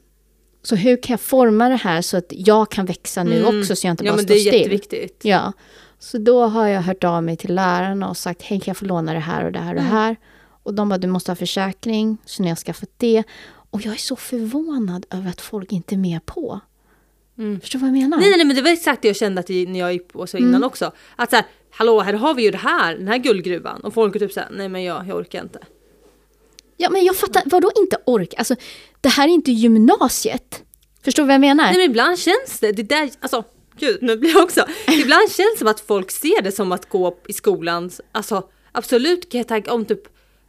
så 0.62 0.76
hur 0.76 1.02
kan 1.02 1.12
jag 1.12 1.20
forma 1.20 1.68
det 1.68 1.76
här 1.76 2.02
så 2.02 2.16
att 2.16 2.26
jag 2.28 2.70
kan 2.70 2.86
växa 2.86 3.24
nu 3.24 3.38
Mm. 3.42 3.60
också 3.60 3.76
så 3.76 3.86
jag 3.86 3.92
inte 3.92 4.04
Ja 4.04 4.12
bara 4.12 4.16
men 4.16 4.24
står 4.24 4.34
det 4.34 4.40
är 4.40 4.42
still? 4.42 4.54
jätteviktigt. 4.54 5.20
Ja, 5.24 5.52
så 5.98 6.18
då 6.18 6.46
har 6.46 6.66
jag 6.66 6.82
hört 6.82 7.04
av 7.04 7.22
mig 7.22 7.36
till 7.36 7.54
lärarna 7.54 8.08
och 8.08 8.16
sagt 8.16 8.42
hej 8.42 8.60
kan 8.60 8.70
jag 8.70 8.76
få 8.76 8.84
låna 8.84 9.12
det 9.14 9.18
här 9.20 9.44
och 9.44 9.52
det 9.52 9.58
här 9.58 9.68
och 9.68 9.74
det 9.74 9.80
Mm. 9.80 9.92
här. 9.92 10.16
Och 10.62 10.74
de 10.74 10.88
bara 10.88 10.98
du 10.98 11.06
måste 11.08 11.30
ha 11.30 11.36
försäkring, 11.36 12.18
så 12.24 12.42
när 12.42 12.48
jag 12.48 12.58
skaffat 12.58 12.90
det. 12.96 13.22
Och 13.70 13.80
jag 13.86 13.94
är 13.94 13.98
så 13.98 14.16
förvånad 14.16 15.06
över 15.10 15.30
att 15.30 15.40
folk 15.40 15.72
inte 15.72 15.94
är 15.94 15.98
med 15.98 16.26
på. 16.26 16.60
Mm. 17.38 17.60
Förstår 17.60 17.78
du 17.78 17.84
vad 17.84 17.88
jag 17.96 18.02
menar? 18.02 18.18
Nej, 18.18 18.30
nej, 18.36 18.44
men 18.46 18.56
det 18.56 18.62
var 18.62 18.70
exakt 18.70 19.02
det 19.02 19.08
jag 19.08 19.16
kände 19.16 19.40
att 19.40 19.50
jag, 19.50 19.68
när 19.68 19.78
jag 19.80 19.92
gick 19.92 20.08
på 20.12 20.26
så 20.26 20.36
innan 20.36 20.54
Mm. 20.54 20.62
också. 20.66 20.92
Att 21.16 21.30
så 21.30 21.36
här, 21.36 21.44
hallå 21.70 22.00
här 22.00 22.12
har 22.12 22.34
vi 22.34 22.42
ju 22.42 22.50
det 22.50 22.58
här, 22.58 22.96
den 22.96 23.08
här 23.08 23.18
guldgruvan. 23.18 23.80
Och 23.80 23.94
folk 23.94 24.14
är 24.16 24.18
typ 24.20 24.32
såhär, 24.32 24.48
nej 24.52 24.68
men 24.68 24.82
jag, 24.84 25.06
jag 25.08 25.16
orkar 25.16 25.42
inte. 25.42 25.58
Ja 26.76 26.90
men 26.90 27.04
jag 27.04 27.16
fattar, 27.16 27.42
vadå 27.46 27.70
inte 27.76 27.96
ork? 28.06 28.34
Alltså 28.38 28.56
det 29.00 29.08
här 29.08 29.28
är 29.28 29.32
inte 29.32 29.52
gymnasiet. 29.52 30.62
Förstår 31.02 31.22
du 31.22 31.26
vad 31.26 31.34
jag 31.34 31.40
menar? 31.40 31.64
Nej 31.64 31.76
men 31.76 31.90
ibland 31.90 32.18
känns 32.18 32.60
det, 32.60 32.72
det 32.72 32.82
där, 32.82 33.10
alltså 33.20 33.44
gud 33.80 34.02
nu 34.02 34.16
blir 34.16 34.30
jag 34.30 34.42
också. 34.44 34.64
Ibland 34.86 35.30
känns 35.30 35.52
det 35.52 35.58
som 35.58 35.68
att 35.68 35.80
folk 35.80 36.10
ser 36.10 36.42
det 36.42 36.52
som 36.52 36.72
att 36.72 36.88
gå 36.88 37.16
i 37.28 37.32
skolan. 37.32 37.90
Alltså 38.12 38.48
absolut 38.72 39.32
kan 39.32 39.38
jag 39.38 39.48
tänka 39.48 39.72
om 39.72 39.84
typ 39.84 40.02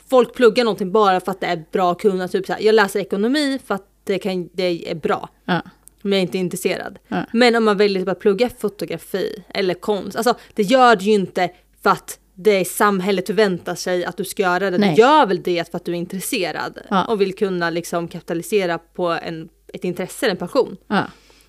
folk 0.09 0.33
pluggar 0.33 0.63
någonting 0.63 0.91
bara 0.91 1.19
för 1.19 1.31
att 1.31 1.41
det 1.41 1.47
är 1.47 1.63
bra 1.71 1.91
att 1.91 1.99
kunna. 2.01 2.27
Typ 2.27 2.45
så 2.45 2.53
här, 2.53 2.61
jag 2.61 2.75
läser 2.75 2.99
ekonomi 2.99 3.59
för 3.65 3.75
att 3.75 3.85
det, 4.03 4.19
kan, 4.19 4.49
det 4.53 4.91
är 4.91 4.95
bra. 4.95 5.29
Ja. 5.45 5.61
Men 6.01 6.11
jag 6.11 6.17
är 6.17 6.21
inte 6.21 6.37
intresserad. 6.37 6.99
Ja. 7.07 7.25
Men 7.33 7.55
om 7.55 7.63
man 7.63 7.77
väljer 7.77 7.99
typ 8.01 8.09
att 8.09 8.19
plugga 8.19 8.49
fotografi 8.59 9.43
eller 9.49 9.73
konst, 9.73 10.17
alltså 10.17 10.35
det 10.53 10.63
gör 10.63 10.95
det 10.95 11.03
ju 11.03 11.11
inte 11.11 11.49
för 11.83 11.89
att 11.89 12.19
det 12.33 12.51
är 12.51 12.65
samhället 12.65 13.27
förväntar 13.27 13.75
sig 13.75 14.05
att 14.05 14.17
du 14.17 14.25
ska 14.25 14.43
göra 14.43 14.71
det. 14.71 14.77
Nej. 14.77 14.95
Du 14.95 15.01
gör 15.01 15.25
väl 15.25 15.43
det 15.43 15.71
för 15.71 15.77
att 15.77 15.85
du 15.85 15.91
är 15.91 15.95
intresserad 15.95 16.79
Ja. 16.89 17.05
och 17.05 17.21
vill 17.21 17.35
kunna 17.35 17.69
liksom 17.69 18.07
kapitalisera 18.07 18.77
på 18.77 19.07
en, 19.07 19.49
ett 19.73 19.83
intresse, 19.83 20.29
en 20.29 20.37
passion. 20.37 20.77
Ja. 20.87 21.03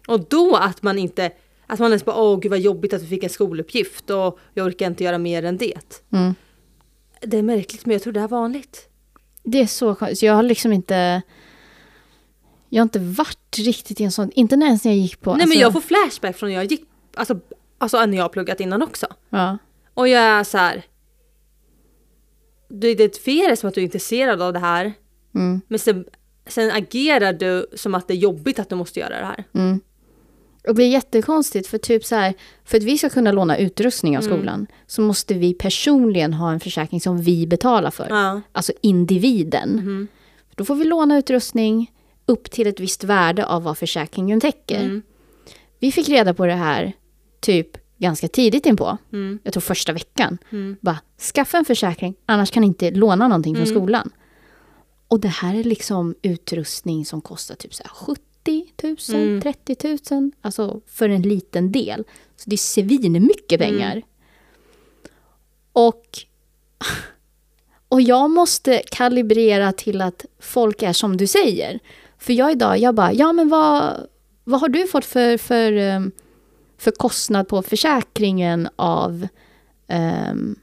Och 0.08 0.28
då 0.28 0.56
att 0.56 0.82
man 0.82 0.98
inte, 0.98 1.30
att 1.70 1.78
man 1.78 1.90
ens 1.90 2.04
bara 2.04 2.16
åh 2.16 2.40
gud 2.40 2.50
vad 2.50 2.60
jobbigt 2.60 2.92
att 2.92 3.02
vi 3.02 3.06
fick 3.06 3.24
en 3.24 3.30
skoluppgift 3.30 4.10
och 4.10 4.38
jag 4.54 4.66
orkar 4.66 4.86
inte 4.86 5.04
göra 5.04 5.18
mer 5.18 5.44
än 5.44 5.56
det. 5.56 6.02
Mm. 6.12 6.34
Det 7.20 7.38
är 7.38 7.42
märkligt 7.42 7.86
men 7.86 7.92
jag 7.92 8.02
tror 8.02 8.12
det 8.12 8.20
är 8.20 8.28
vanligt. 8.28 8.88
Det 9.42 9.60
är 9.60 9.66
så. 9.66 9.96
Så 10.14 10.26
jag 10.26 10.34
har 10.34 10.42
liksom 10.42 10.72
inte... 10.72 11.22
Jag 12.68 12.80
har 12.80 12.84
inte 12.84 12.98
varit 12.98 13.58
riktigt 13.58 14.00
i 14.00 14.04
en 14.04 14.12
sån... 14.12 14.30
Inte 14.32 14.54
ens 14.54 14.84
när 14.84 14.92
jag 14.92 14.98
gick 14.98 15.20
på... 15.20 15.30
Nej 15.30 15.42
alltså, 15.42 15.48
men 15.48 15.58
jag 15.58 15.72
får 15.72 15.80
flashback 15.80 16.36
från 16.36 16.48
när 16.48 16.56
jag 16.56 16.64
gick, 16.64 16.84
alltså, 17.14 17.40
alltså 17.78 18.06
när 18.06 18.16
jag 18.16 18.24
har 18.24 18.28
pluggat 18.28 18.60
innan 18.60 18.82
också. 18.82 19.06
Ja. 19.30 19.58
Och 19.94 20.08
jag 20.08 20.22
är 20.22 20.44
så 20.44 20.58
här. 20.58 20.84
Du 22.68 22.90
identifierar 22.90 23.56
som 23.56 23.68
att 23.68 23.74
du 23.74 23.80
är 23.80 23.84
intresserad 23.84 24.42
av 24.42 24.52
det 24.52 24.58
här. 24.58 24.92
Mm. 25.34 25.60
Men 25.68 25.78
sen, 25.78 26.04
sen 26.46 26.70
agerar 26.70 27.32
du 27.32 27.66
som 27.74 27.94
att 27.94 28.08
det 28.08 28.14
är 28.14 28.18
jobbigt 28.18 28.58
att 28.58 28.68
du 28.68 28.74
måste 28.74 29.00
göra 29.00 29.18
det 29.18 29.26
här. 29.26 29.44
Mm. 29.54 29.80
Och 30.68 30.74
det 30.74 30.82
är 30.82 30.88
jättekonstigt 30.88 31.66
för 31.66 31.78
typ 31.78 32.04
så 32.04 32.14
här, 32.14 32.34
för 32.64 32.76
att 32.76 32.82
vi 32.82 32.98
ska 32.98 33.08
kunna 33.08 33.32
låna 33.32 33.58
utrustning 33.58 34.18
av 34.18 34.24
Mm. 34.24 34.36
skolan 34.36 34.66
så 34.86 35.02
måste 35.02 35.34
vi 35.34 35.54
personligen 35.54 36.32
ha 36.32 36.52
en 36.52 36.60
försäkring 36.60 37.00
som 37.00 37.22
vi 37.22 37.46
betalar 37.46 37.90
för. 37.90 38.06
Ja. 38.10 38.40
Alltså 38.52 38.72
individen. 38.80 39.70
Mhm. 39.76 40.08
Då 40.54 40.64
får 40.64 40.74
vi 40.74 40.84
låna 40.84 41.18
utrustning 41.18 41.92
upp 42.26 42.50
till 42.50 42.66
ett 42.66 42.80
visst 42.80 43.04
värde 43.04 43.46
av 43.46 43.62
vad 43.62 43.78
försäkringen 43.78 44.40
täcker. 44.40 44.80
Mm. 44.80 45.02
Vi 45.78 45.92
fick 45.92 46.08
reda 46.08 46.34
på 46.34 46.46
det 46.46 46.54
här 46.54 46.92
typ 47.40 47.68
ganska 47.98 48.28
tidigt 48.28 48.66
inpå. 48.66 48.98
Mm. 49.12 49.38
Jag 49.42 49.52
tror 49.52 49.60
första 49.60 49.92
veckan. 49.92 50.38
Bara, 50.80 50.98
skaffa 51.34 51.58
en 51.58 51.64
försäkring, 51.64 52.14
annars 52.26 52.50
kan 52.50 52.60
ni 52.60 52.66
inte 52.66 52.90
låna 52.90 53.28
någonting 53.28 53.56
från 53.56 53.66
skolan. 53.66 54.10
Och 55.08 55.20
det 55.20 55.28
här 55.28 55.54
är 55.54 55.64
liksom 55.64 56.14
utrustning 56.22 57.06
som 57.06 57.20
kostar 57.20 57.54
typ 57.54 57.74
så 57.74 57.82
här 57.82 57.90
70 57.90 58.22
000, 58.44 59.42
30 59.42 59.98
000. 60.14 60.30
Alltså 60.40 60.80
för 60.86 61.08
en 61.08 61.22
liten 61.22 61.72
del. 61.72 62.04
Så 62.36 62.50
det 62.50 62.54
är 62.54 62.58
svinmycket 62.58 63.60
pengar. 63.60 64.02
Och, 65.72 66.04
och 67.88 68.02
jag 68.02 68.30
måste 68.30 68.82
kalibrera 68.90 69.72
till 69.72 70.00
att 70.00 70.24
folk 70.40 70.82
är 70.82 70.92
som 70.92 71.16
du 71.16 71.26
säger. 71.26 71.78
För 72.18 72.32
jag 72.32 72.52
idag, 72.52 72.78
jag 72.78 72.94
bara, 72.94 73.12
ja 73.12 73.32
men 73.32 73.48
vad, 73.48 74.06
vad 74.44 74.60
har 74.60 74.68
du 74.68 74.86
fått 74.86 75.04
för, 75.04 75.36
för, 75.36 75.72
ehm, 75.72 76.12
för 76.78 76.90
kostnad 76.90 77.48
på 77.48 77.62
försäkringen 77.62 78.68
av 78.76 79.28
ehm, 79.88 80.56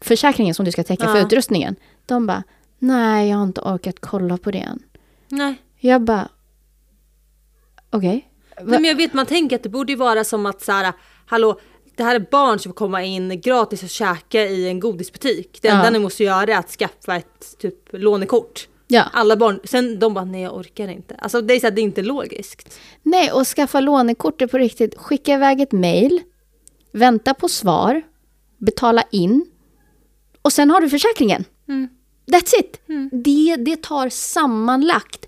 försäkringen 0.00 0.54
som 0.54 0.64
du 0.64 0.72
ska 0.72 0.84
täcka 0.84 1.06
för 1.06 1.16
Ja. 1.18 1.26
utrustningen? 1.26 1.76
De 2.06 2.26
bara, 2.26 2.42
nej 2.78 3.28
jag 3.30 3.36
har 3.36 3.44
inte 3.44 3.60
orkat 3.60 4.00
kolla 4.00 4.36
på 4.38 4.50
det 4.50 4.58
än. 4.58 4.82
Nej. 5.28 5.54
Jag 5.78 6.02
bara, 6.02 6.28
okej. 7.96 8.28
Nej, 8.56 8.66
men 8.66 8.84
jag 8.84 8.94
vet, 8.94 9.12
man 9.12 9.26
tänker 9.26 9.56
att 9.56 9.62
det 9.62 9.68
borde 9.68 9.92
ju 9.92 9.98
vara 9.98 10.24
som 10.24 10.46
att 10.46 10.62
så 10.62 10.72
här, 10.72 10.92
hallå, 11.26 11.60
det 11.96 12.02
här 12.02 12.14
är 12.14 12.26
barn 12.30 12.58
som 12.58 12.70
får 12.70 12.74
komma 12.74 13.02
in 13.02 13.40
gratis 13.40 13.82
och 13.82 13.88
käka 13.88 14.42
i 14.44 14.68
en 14.68 14.80
godisbutik. 14.80 15.58
Det 15.62 15.68
enda 15.68 15.84
Ja. 15.84 15.90
ni 15.90 15.98
måste 15.98 16.24
göra 16.24 16.52
är 16.54 16.58
att 16.58 16.70
skaffa 16.70 17.16
ett 17.16 17.58
typ 17.58 17.74
lånekort. 17.92 18.68
Ja. 18.86 19.02
Alla 19.12 19.36
barn, 19.36 19.60
sen 19.64 19.98
de 19.98 20.14
bara 20.14 20.24
nej 20.24 20.42
jag 20.42 20.56
orkar 20.56 20.88
inte. 20.88 21.14
Alltså 21.14 21.40
det 21.40 21.54
är, 21.54 21.60
så 21.60 21.66
här, 21.66 21.74
det 21.74 21.80
är 21.80 21.82
inte 21.82 22.02
logiskt. 22.02 22.80
Nej, 23.02 23.32
och 23.32 23.46
skaffa 23.46 23.80
lånekort 23.80 24.42
är 24.42 24.46
på 24.46 24.58
riktigt. 24.58 24.94
Skicka 24.98 25.34
iväg 25.34 25.60
ett 25.60 25.72
mejl, 25.72 26.20
vänta 26.92 27.34
på 27.34 27.48
svar, 27.48 28.02
betala 28.58 29.02
in 29.10 29.46
och 30.42 30.52
sen 30.52 30.70
har 30.70 30.80
du 30.80 30.88
försäkringen. 30.88 31.44
Mm. 31.68 31.88
That's 32.26 32.52
it. 32.60 32.80
Det, 33.24 33.56
det 33.56 33.82
tar 33.82 34.08
sammanlagt 34.08 35.26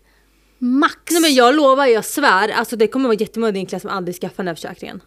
max. 0.58 1.12
Nej 1.12 1.20
men 1.20 1.34
jag 1.34 1.54
lovar, 1.54 1.86
jag 1.86 2.04
svär, 2.04 2.48
alltså 2.48 2.76
det 2.76 2.86
kommer 2.88 3.08
vara 3.08 3.16
jättemånga 3.18 3.48
i 3.48 3.52
din 3.52 3.66
klass 3.66 3.82
som 3.82 3.90
aldrig 3.90 4.16
skaffar 4.20 4.36
den 4.36 4.48
här 4.48 4.54
försäkringen. 4.54 5.00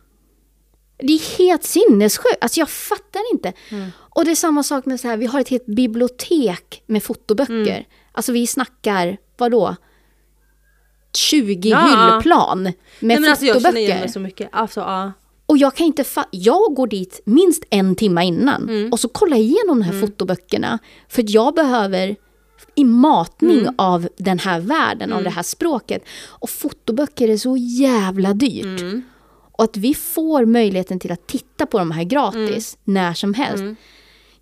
Det 0.98 1.14
är 1.14 1.38
helt 1.38 1.64
sinnessjukt. 1.64 2.38
Alltså 2.42 2.60
jag 2.60 2.70
fattar 2.70 3.22
inte. 3.34 3.54
Mm. 3.70 3.90
Och 3.98 4.26
det 4.26 4.32
är 4.32 4.36
samma 4.36 4.64
sak 4.64 4.86
med 4.86 5.00
så 5.00 5.08
här, 5.08 5.18
vi 5.18 5.26
har 5.26 5.40
ett 5.40 5.50
helt 5.50 5.66
bibliotek 5.66 6.84
med 6.86 7.04
fotoböcker. 7.04 7.54
Mm. 7.74 7.84
Alltså 8.12 8.32
vi 8.32 8.48
snackar, 8.48 9.18
vadå? 9.38 9.76
20 11.14 11.70
Ja. 11.70 11.78
hyllplan 12.14 12.64
med 12.64 12.74
Nej 13.00 13.20
men 13.20 13.30
alltså 13.30 13.46
jag 13.46 13.62
känner 13.62 13.80
igen 13.80 13.88
fotoböcker. 13.88 14.00
mig 14.06 14.10
så 14.14 14.20
mycket. 14.20 14.50
Alltså 14.52 14.80
ja. 14.80 15.12
Och 15.46 15.58
jag 15.58 15.76
kan 15.76 15.86
inte 15.88 16.04
fa- 16.04 16.28
Jag 16.32 16.76
går 16.76 16.88
dit 16.88 17.22
minst 17.26 17.64
en 17.70 17.96
timme 17.96 18.26
innan 18.26 18.70
Mm. 18.70 18.92
och 18.92 19.00
så 19.00 19.08
kollar 19.10 19.38
jag 19.38 19.44
igenom 19.46 19.80
de 19.80 19.82
här 19.86 20.02
fotoböckerna. 20.02 20.80
För 21.10 21.24
att 21.24 21.30
jag 21.30 21.54
behöver 21.56 22.16
i 22.80 22.84
matning 22.84 23.60
Mm. 23.60 23.76
av 23.78 24.08
den 24.18 24.40
här 24.40 24.60
världen, 24.60 25.14
av 25.14 25.24
det 25.24 25.30
här 25.30 25.44
språket. 25.44 26.04
Och 26.28 26.50
fotoböcker 26.50 27.30
är 27.30 27.38
så 27.38 27.58
jävla 27.58 28.34
dyrt. 28.34 28.66
Mm. 28.82 29.02
Och 29.52 29.64
att 29.64 29.78
vi 29.78 29.94
får 29.94 30.46
möjligheten 30.46 31.00
till 31.00 31.12
att 31.12 31.28
titta 31.28 31.66
på 31.66 31.80
de 31.80 31.92
här 31.92 32.04
gratis 32.04 32.78
Mm. 32.88 32.94
när 33.04 33.14
som 33.14 33.34
helst. 33.34 33.64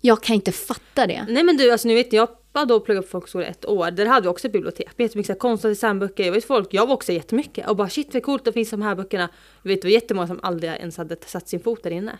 Jag 0.00 0.22
kan 0.22 0.34
inte 0.36 0.52
fatta 0.52 1.06
det. 1.06 1.26
Nej 1.28 1.42
men 1.44 1.56
du, 1.56 1.70
alltså 1.72 1.88
nu 1.88 1.94
vet 1.94 2.12
jag 2.12 2.28
då 2.68 2.80
pluggade 2.80 3.06
på 3.06 3.10
folkhögskola 3.10 3.44
ett 3.46 3.66
år. 3.66 3.90
Där 3.90 4.06
hade 4.06 4.22
vi 4.22 4.28
också 4.28 4.46
ett 4.46 4.52
bibliotek. 4.52 4.86
Jättemycket 4.96 5.26
så 5.26 5.32
här 5.32 5.38
konst 5.38 5.64
och 5.64 5.70
designböcker. 5.70 6.24
Jag 6.24 6.32
vet 6.32 6.44
folk, 6.44 6.74
jag 6.74 6.86
var 6.86 6.94
också 6.94 7.12
jättemycket. 7.12 7.68
Och 7.68 7.76
bara 7.76 7.88
shit 7.88 8.14
vad 8.14 8.22
coolt 8.22 8.44
det 8.44 8.52
finns 8.52 8.70
de 8.70 8.82
här 8.82 8.94
böckerna. 8.94 9.28
Jag 9.62 9.68
vet 9.68 9.82
det 9.82 9.88
var 9.88 9.92
jättemånga 9.92 10.26
som 10.26 10.40
aldrig 10.42 10.70
ens 10.72 10.96
hade 10.96 11.16
satt 11.26 11.48
sin 11.48 11.60
fot 11.60 11.82
där 11.82 11.90
inne. 11.90 12.18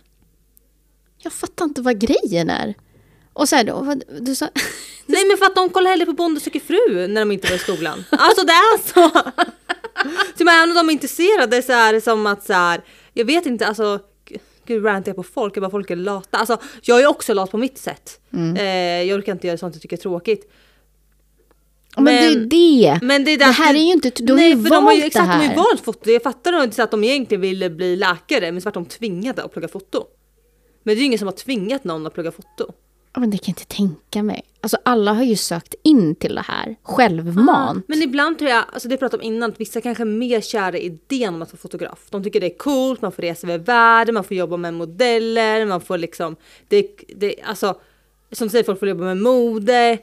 Jag 1.19 1.33
fattar 1.33 1.65
inte 1.65 1.83
vad 1.83 1.99
grejen 2.01 2.51
är. 2.51 2.75
Och 3.39 3.49
så 3.49 3.57
här 3.57 3.65
då, 3.65 3.81
vad, 3.83 4.05
du 4.21 4.35
sa... 4.35 4.49
Nej 5.07 5.27
men 5.29 5.37
för 5.37 5.47
att 5.47 5.55
de 5.55 5.71
kollar 5.71 5.91
hellre 5.91 6.07
på 6.07 6.13
Bonde 6.13 6.41
söker 6.41 6.61
fru 6.61 7.07
när 7.07 7.21
de 7.21 7.33
inte 7.33 7.49
var 7.49 7.57
i 7.57 7.59
skolan. 7.59 8.05
Alltså 8.11 8.45
det 8.45 8.53
är 8.53 8.79
så! 8.93 9.11
Så 10.39 10.45
men 10.45 10.55
även 10.55 10.71
om 10.71 10.75
de 10.77 10.89
är 10.89 10.93
intresserade 10.93 11.63
så 11.63 11.73
är 11.73 11.93
det 11.93 12.01
som 12.01 12.27
att 12.27 12.45
så 12.47 12.53
här, 12.53 12.81
jag 13.13 13.25
vet 13.25 13.47
inte 13.47 13.67
alltså 13.67 13.99
Gud 14.67 14.85
rantar 14.85 15.09
jag 15.09 15.17
på 15.17 15.23
folk, 15.23 15.57
jag 15.57 15.63
bara 15.63 15.71
folk 15.71 15.91
är 15.91 15.97
lata. 15.97 16.39
Alltså 16.39 16.59
jag 16.83 17.01
är 17.01 17.07
också 17.07 17.35
lat 17.35 17.51
på 17.51 17.57
mitt 17.59 17.79
sätt. 17.79 18.21
Eh, 18.59 19.03
jag 19.03 19.19
orkar 19.19 19.33
inte 19.33 19.47
göra 19.47 19.59
sånt 19.59 19.75
jag 19.75 19.83
tycker 19.83 19.97
är 19.97 20.01
tråkigt. 20.01 20.51
Men, 21.97 22.05
det 22.05 22.27
är 22.27 22.37
det. 22.37 22.99
Men 23.07 23.25
det, 23.25 23.31
är 23.33 23.39
Det 23.39 23.45
här 23.45 23.75
är 23.75 23.79
ju 23.79 23.93
inte- 23.93 24.11
du 24.11 24.33
har 24.33 24.41
ju 24.41 24.63
för 24.63 24.71
de 24.71 24.85
har 24.85 24.93
ju 24.93 25.01
valt 25.01 25.07
exakt, 25.07 25.27
det 25.27 25.33
de 25.33 25.37
har 25.37 25.43
ju 25.43 25.49
här. 25.49 25.57
valt 25.57 25.81
foto. 25.85 26.11
Jag 26.11 26.23
fattar 26.23 26.63
inte 26.65 26.77
så 26.77 26.83
att 26.83 26.91
de 26.91 27.05
egentligen 27.05 27.41
ville 27.41 27.71
bli 27.71 27.97
läkare 27.97 28.53
men 28.53 28.63
tvärtom 28.63 28.85
tvingade 28.85 29.43
att 29.43 29.53
plugga 29.53 29.69
foto. 29.69 30.05
Men 30.83 30.95
det 30.95 30.99
är 30.99 31.01
ju 31.01 31.07
ingen 31.07 31.19
som 31.19 31.29
har 31.29 31.33
tvingat 31.33 31.85
någon 31.85 32.07
att 32.07 32.15
plugga 32.15 32.33
foto. 32.33 32.73
Ja, 33.19 33.21
Men 33.21 33.31
det 33.31 33.39
kan 33.39 33.53
jag 33.53 33.61
inte 33.61 33.77
tänka 33.77 34.23
mig. 34.23 34.43
Alltså 34.61 34.77
alla 34.85 35.13
har 35.13 35.23
ju 35.23 35.37
sökt 35.37 35.75
in 35.83 36.15
till 36.15 36.35
det 36.35 36.41
här 36.41 36.77
självmant. 36.83 37.85
Men 37.89 38.03
ibland 38.03 38.39
tror 38.39 38.51
jag, 38.51 38.65
alltså 38.73 38.89
det 38.89 38.93
jag 38.93 39.01
pratade 39.01 39.23
om 39.23 39.27
innan, 39.33 39.51
att 39.51 39.61
vissa 39.61 39.81
kanske 39.81 40.03
är 40.03 40.05
mer 40.05 40.41
kära 40.41 40.79
i 40.79 40.85
idén 40.85 41.35
om 41.35 41.43
att 41.43 41.53
vara 41.53 41.59
fotograf. 41.59 42.07
De 42.11 42.25
tycker 42.25 42.41
det 42.41 42.47
är 42.55 42.59
coolt, 42.59 43.03
man 43.03 43.13
får 43.13 43.23
resa 43.23 43.47
över 43.47 43.59
världen, 43.59 44.15
man 44.15 44.25
får 44.25 44.37
jobba 44.37 44.57
med 44.57 44.75
modeller, 44.75 45.67
man 45.67 45.81
får 45.81 45.99
liksom, 45.99 46.37
det, 46.69 46.87
det, 47.17 47.35
alltså 47.45 47.81
som 48.33 48.51
säger, 48.51 48.65
folk 48.65 48.79
får 48.79 48.89
jobba 48.89 49.05
med 49.05 49.17
mode. 49.17 49.99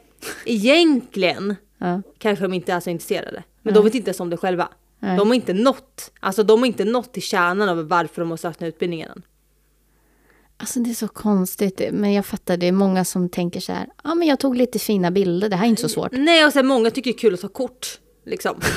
Egentligen 0.46 1.56
Ja. 1.78 2.02
kanske 2.18 2.46
de 2.46 2.54
inte 2.54 2.74
är 2.74 2.80
så 2.80 2.90
intresserade. 2.90 3.44
Men 3.62 3.74
de 3.74 3.84
vet 3.84 3.96
inte 3.96 4.10
ens 4.10 4.20
om 4.20 4.30
det 4.30 4.38
själva. 4.38 4.70
Nej. 5.00 5.18
De 5.18 5.28
har 5.28 5.36
inte 5.36 5.54
nått, 5.54 6.12
alltså 6.20 6.44
de 6.44 6.60
har 6.60 6.68
inte 6.68 6.86
nått 6.86 7.14
till 7.14 7.22
kärnan 7.24 7.70
av 7.70 7.88
varför 7.88 8.22
de 8.22 8.30
har 8.30 8.38
sökt 8.38 8.60
den 8.60 8.66
här 8.66 8.70
utbildningen 8.70 9.10
än. 9.12 9.22
Alltså 10.58 10.80
det 10.80 10.90
är 10.90 10.94
så 10.94 11.08
konstigt. 11.08 11.82
Men 11.92 12.14
jag 12.14 12.26
fattar, 12.26 12.58
det 12.58 12.68
är 12.68 12.72
många 12.72 13.06
som 13.06 13.30
tänker 13.30 13.60
så 13.60 13.74
här. 13.74 13.88
Ja 14.04 14.16
men 14.16 14.28
jag 14.28 14.40
tog 14.40 14.58
lite 14.58 14.80
fina 14.80 15.12
bilder, 15.12 15.50
det 15.50 15.56
här 15.56 15.66
är 15.66 15.70
inte 15.70 15.82
så 15.82 15.90
svårt. 15.90 16.12
Nej 16.12 16.46
och 16.46 16.54
sen 16.54 16.68
många 16.68 16.92
tycker 16.92 17.12
det 17.12 17.16
är 17.16 17.20
kul 17.20 17.34
att 17.34 17.42
ta 17.42 17.48
kort. 17.48 18.00
Liksom. 18.26 18.62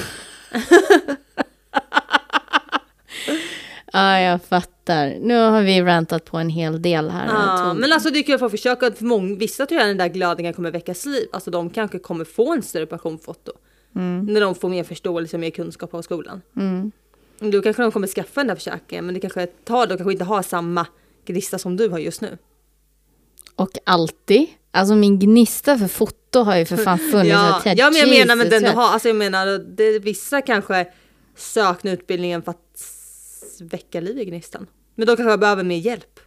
Ja 3.93 4.21
jag 4.21 4.43
fattar. 4.43 5.17
Nu 5.21 5.35
har 5.35 5.63
vi 5.63 5.83
rantat 5.83 6.25
på 6.25 6.37
en 6.37 6.49
hel 6.49 6.83
del 6.83 7.11
här. 7.11 7.27
Ja, 7.27 7.75
men 7.75 7.93
alltså 7.93 8.11
det 8.11 8.19
är 8.19 8.23
kul 8.23 8.35
att 8.35 8.41
få 8.41 8.51
försöka. 8.51 8.93
För 8.93 9.05
många, 9.05 9.37
vissa 9.37 9.67
tror 9.67 9.81
jag 9.81 9.91
den 9.91 9.97
där 9.97 10.09
glödningen 10.09 10.55
kommer 10.55 10.71
väckas 10.71 11.07
liv. 11.07 11.29
Alltså 11.33 11.51
de 11.51 11.71
kanske 11.71 11.99
kommer 11.99 12.25
få 12.25 12.53
en 12.55 12.63
större 12.63 12.87
passion 12.87 13.19
för 13.19 13.25
foto. 13.25 13.53
När 13.93 14.41
de 14.41 14.55
får 14.55 14.69
mer 14.69 14.85
förståelse 14.85 15.37
och 15.37 15.41
mer 15.41 15.51
kunskap 15.51 15.95
av 15.95 16.03
skolan. 16.03 16.43
Mm. 16.57 16.93
Då 17.39 17.63
kanske 17.63 17.83
de 17.83 17.93
kommer 17.93 18.07
skaffa 18.07 18.41
den 18.41 18.47
där 18.49 18.55
försäkringen 18.55 19.05
men 19.07 19.15
det 19.15 19.21
kanske 19.21 19.47
tar, 19.47 19.87
de 19.87 19.97
kanske 19.97 20.13
inte 20.13 20.25
har 20.25 20.43
samma 20.43 20.87
gnista 21.33 21.59
som 21.59 21.77
du 21.77 21.89
har 21.89 21.99
just 21.99 22.21
nu. 22.21 22.39
Och 23.57 23.71
alltid. 23.87 24.47
Alltså 24.71 24.95
min 24.95 25.19
gnista 25.19 25.79
för 25.79 25.89
foto 25.89 26.41
har 26.43 26.57
ju 26.57 26.65
för 26.65 26.77
fan 26.77 26.99
funnits. 27.13 27.29
Ja, 27.31 27.63
Jag 27.65 27.79
ja 27.79 27.91
men 27.91 28.01
jag 28.01 28.09
menar 28.09 28.37
med 28.37 28.51
den 28.51 28.63
du 28.63 28.69
jag- 28.69 28.75
har. 28.75 28.89
Alltså 28.89 29.09
jag 29.09 29.17
menar 29.17 29.47
det, 29.77 29.99
vissa 29.99 30.41
kanske 30.43 30.87
söker 31.37 31.93
utbildningen 31.93 32.43
för 32.43 32.51
att 32.51 32.83
väcka 33.61 34.01
liv 34.01 34.19
i 34.19 34.25
gnistan. 34.25 34.67
Men 34.95 35.07
de 35.07 35.17
kanske 35.17 35.39
behöver 35.39 35.65
mer 35.65 35.77
hjälp. 35.77 36.21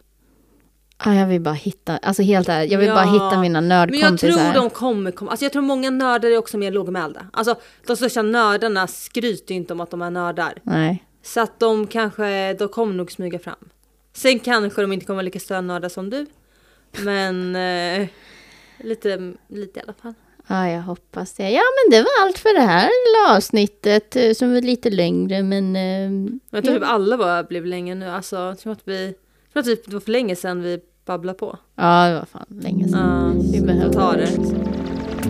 Ja, 1.04 1.14
jag 1.14 1.26
vill 1.26 1.40
bara 1.40 1.54
hitta, 1.54 1.96
alltså 1.96 2.22
helt 2.22 2.48
ärligt, 2.48 2.72
jag 2.72 2.78
vill 2.78 2.88
bara 2.90 3.04
Ja, 3.04 3.12
hitta 3.12 3.40
mina 3.40 3.60
Men 3.60 3.70
jag 3.70 3.88
nördkompisar. 3.90 4.28
tror 4.52 4.54
de 4.62 4.70
kommer 4.70 5.10
komma, 5.10 5.30
alltså 5.30 5.44
jag 5.44 5.52
tror 5.52 5.62
många 5.62 5.90
nördar 5.90 6.28
är 6.28 6.38
också 6.38 6.58
mer 6.58 6.70
lågmälda. 6.72 7.26
Alltså 7.32 7.54
de 7.86 7.96
största 7.96 8.22
nördarna 8.22 8.86
skryter 8.86 9.54
inte 9.54 9.72
om 9.72 9.80
att 9.80 9.90
de 9.90 10.02
är 10.02 10.10
nördar. 10.10 10.54
Nej. 10.62 11.04
Så 11.22 11.40
att 11.40 11.60
de 11.60 11.86
kanske, 11.86 12.54
de 12.54 12.68
kommer 12.68 12.94
nog 12.94 13.12
smyga 13.12 13.38
fram. 13.38 13.68
Sen 14.14 14.38
kanske 14.38 14.80
de 14.82 14.92
inte 14.92 15.06
kommer 15.06 15.16
vara 15.16 15.22
lika 15.24 15.40
stora 15.40 15.60
nördar 15.60 15.88
som 15.88 16.10
du. 16.10 16.26
Men 17.04 17.56
eh, 17.56 18.08
lite, 18.78 19.32
lite 19.48 19.80
i 19.80 19.82
alla 19.82 19.92
fall. 20.02 20.14
Ja, 20.46 20.68
jag 20.68 20.82
hoppas 20.82 21.32
det. 21.34 21.50
Ja, 21.50 21.60
men 21.62 21.90
det 21.98 22.02
var 22.02 22.10
allt 22.26 22.38
för 22.38 22.54
det 22.54 22.60
här 22.66 22.84
lilla 22.88 23.36
avsnittet 23.36 24.16
eh, 24.16 24.32
som 24.32 24.52
var 24.54 24.60
lite 24.60 24.90
längre, 24.90 25.42
men... 25.42 25.76
eh, 25.76 26.10
Men 26.10 26.40
jag 26.50 26.64
tror 26.64 26.74
typ 26.74 26.82
alla 26.86 27.16
bara 27.18 27.42
blev 27.42 27.66
länge 27.66 27.94
nu. 27.94 28.08
Alltså 28.08 28.36
jag 28.36 28.58
tror 28.58 28.72
att 28.72 28.80
vi, 28.84 29.14
jag 29.52 29.64
tror 29.64 29.72
att 29.72 29.78
typ 29.78 29.86
det 29.86 29.92
var 29.92 30.00
för 30.00 30.10
länge 30.10 30.36
sedan 30.36 30.62
vi 30.62 30.80
babblade 31.06 31.38
på. 31.38 31.58
Ja, 31.76 32.08
det 32.08 32.14
var 32.14 32.24
fan 32.26 32.46
länge 32.62 32.88
sedan. 32.88 33.34
Ja, 33.36 33.50
Vi 33.52 33.60
behöver 33.66 33.92
ta 33.92 34.12
det. 34.12 34.28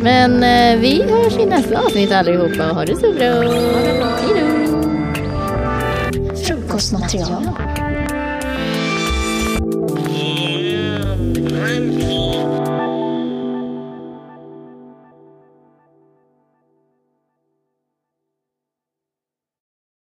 Men 0.03 0.33
eh, 0.43 0.81
vi 0.81 1.03
hörs 1.03 1.39
i 1.39 1.47
nästa 1.47 1.79
avsnitt 1.79 2.13
allihopa. 2.13 2.63
Ha 2.63 2.85
det 2.85 2.97
så 2.97 3.13
bra. 3.13 3.27
Hej 3.27 4.41
då. 4.41 6.37
Frukostmaterial. 6.37 7.49
time. 11.73 12.22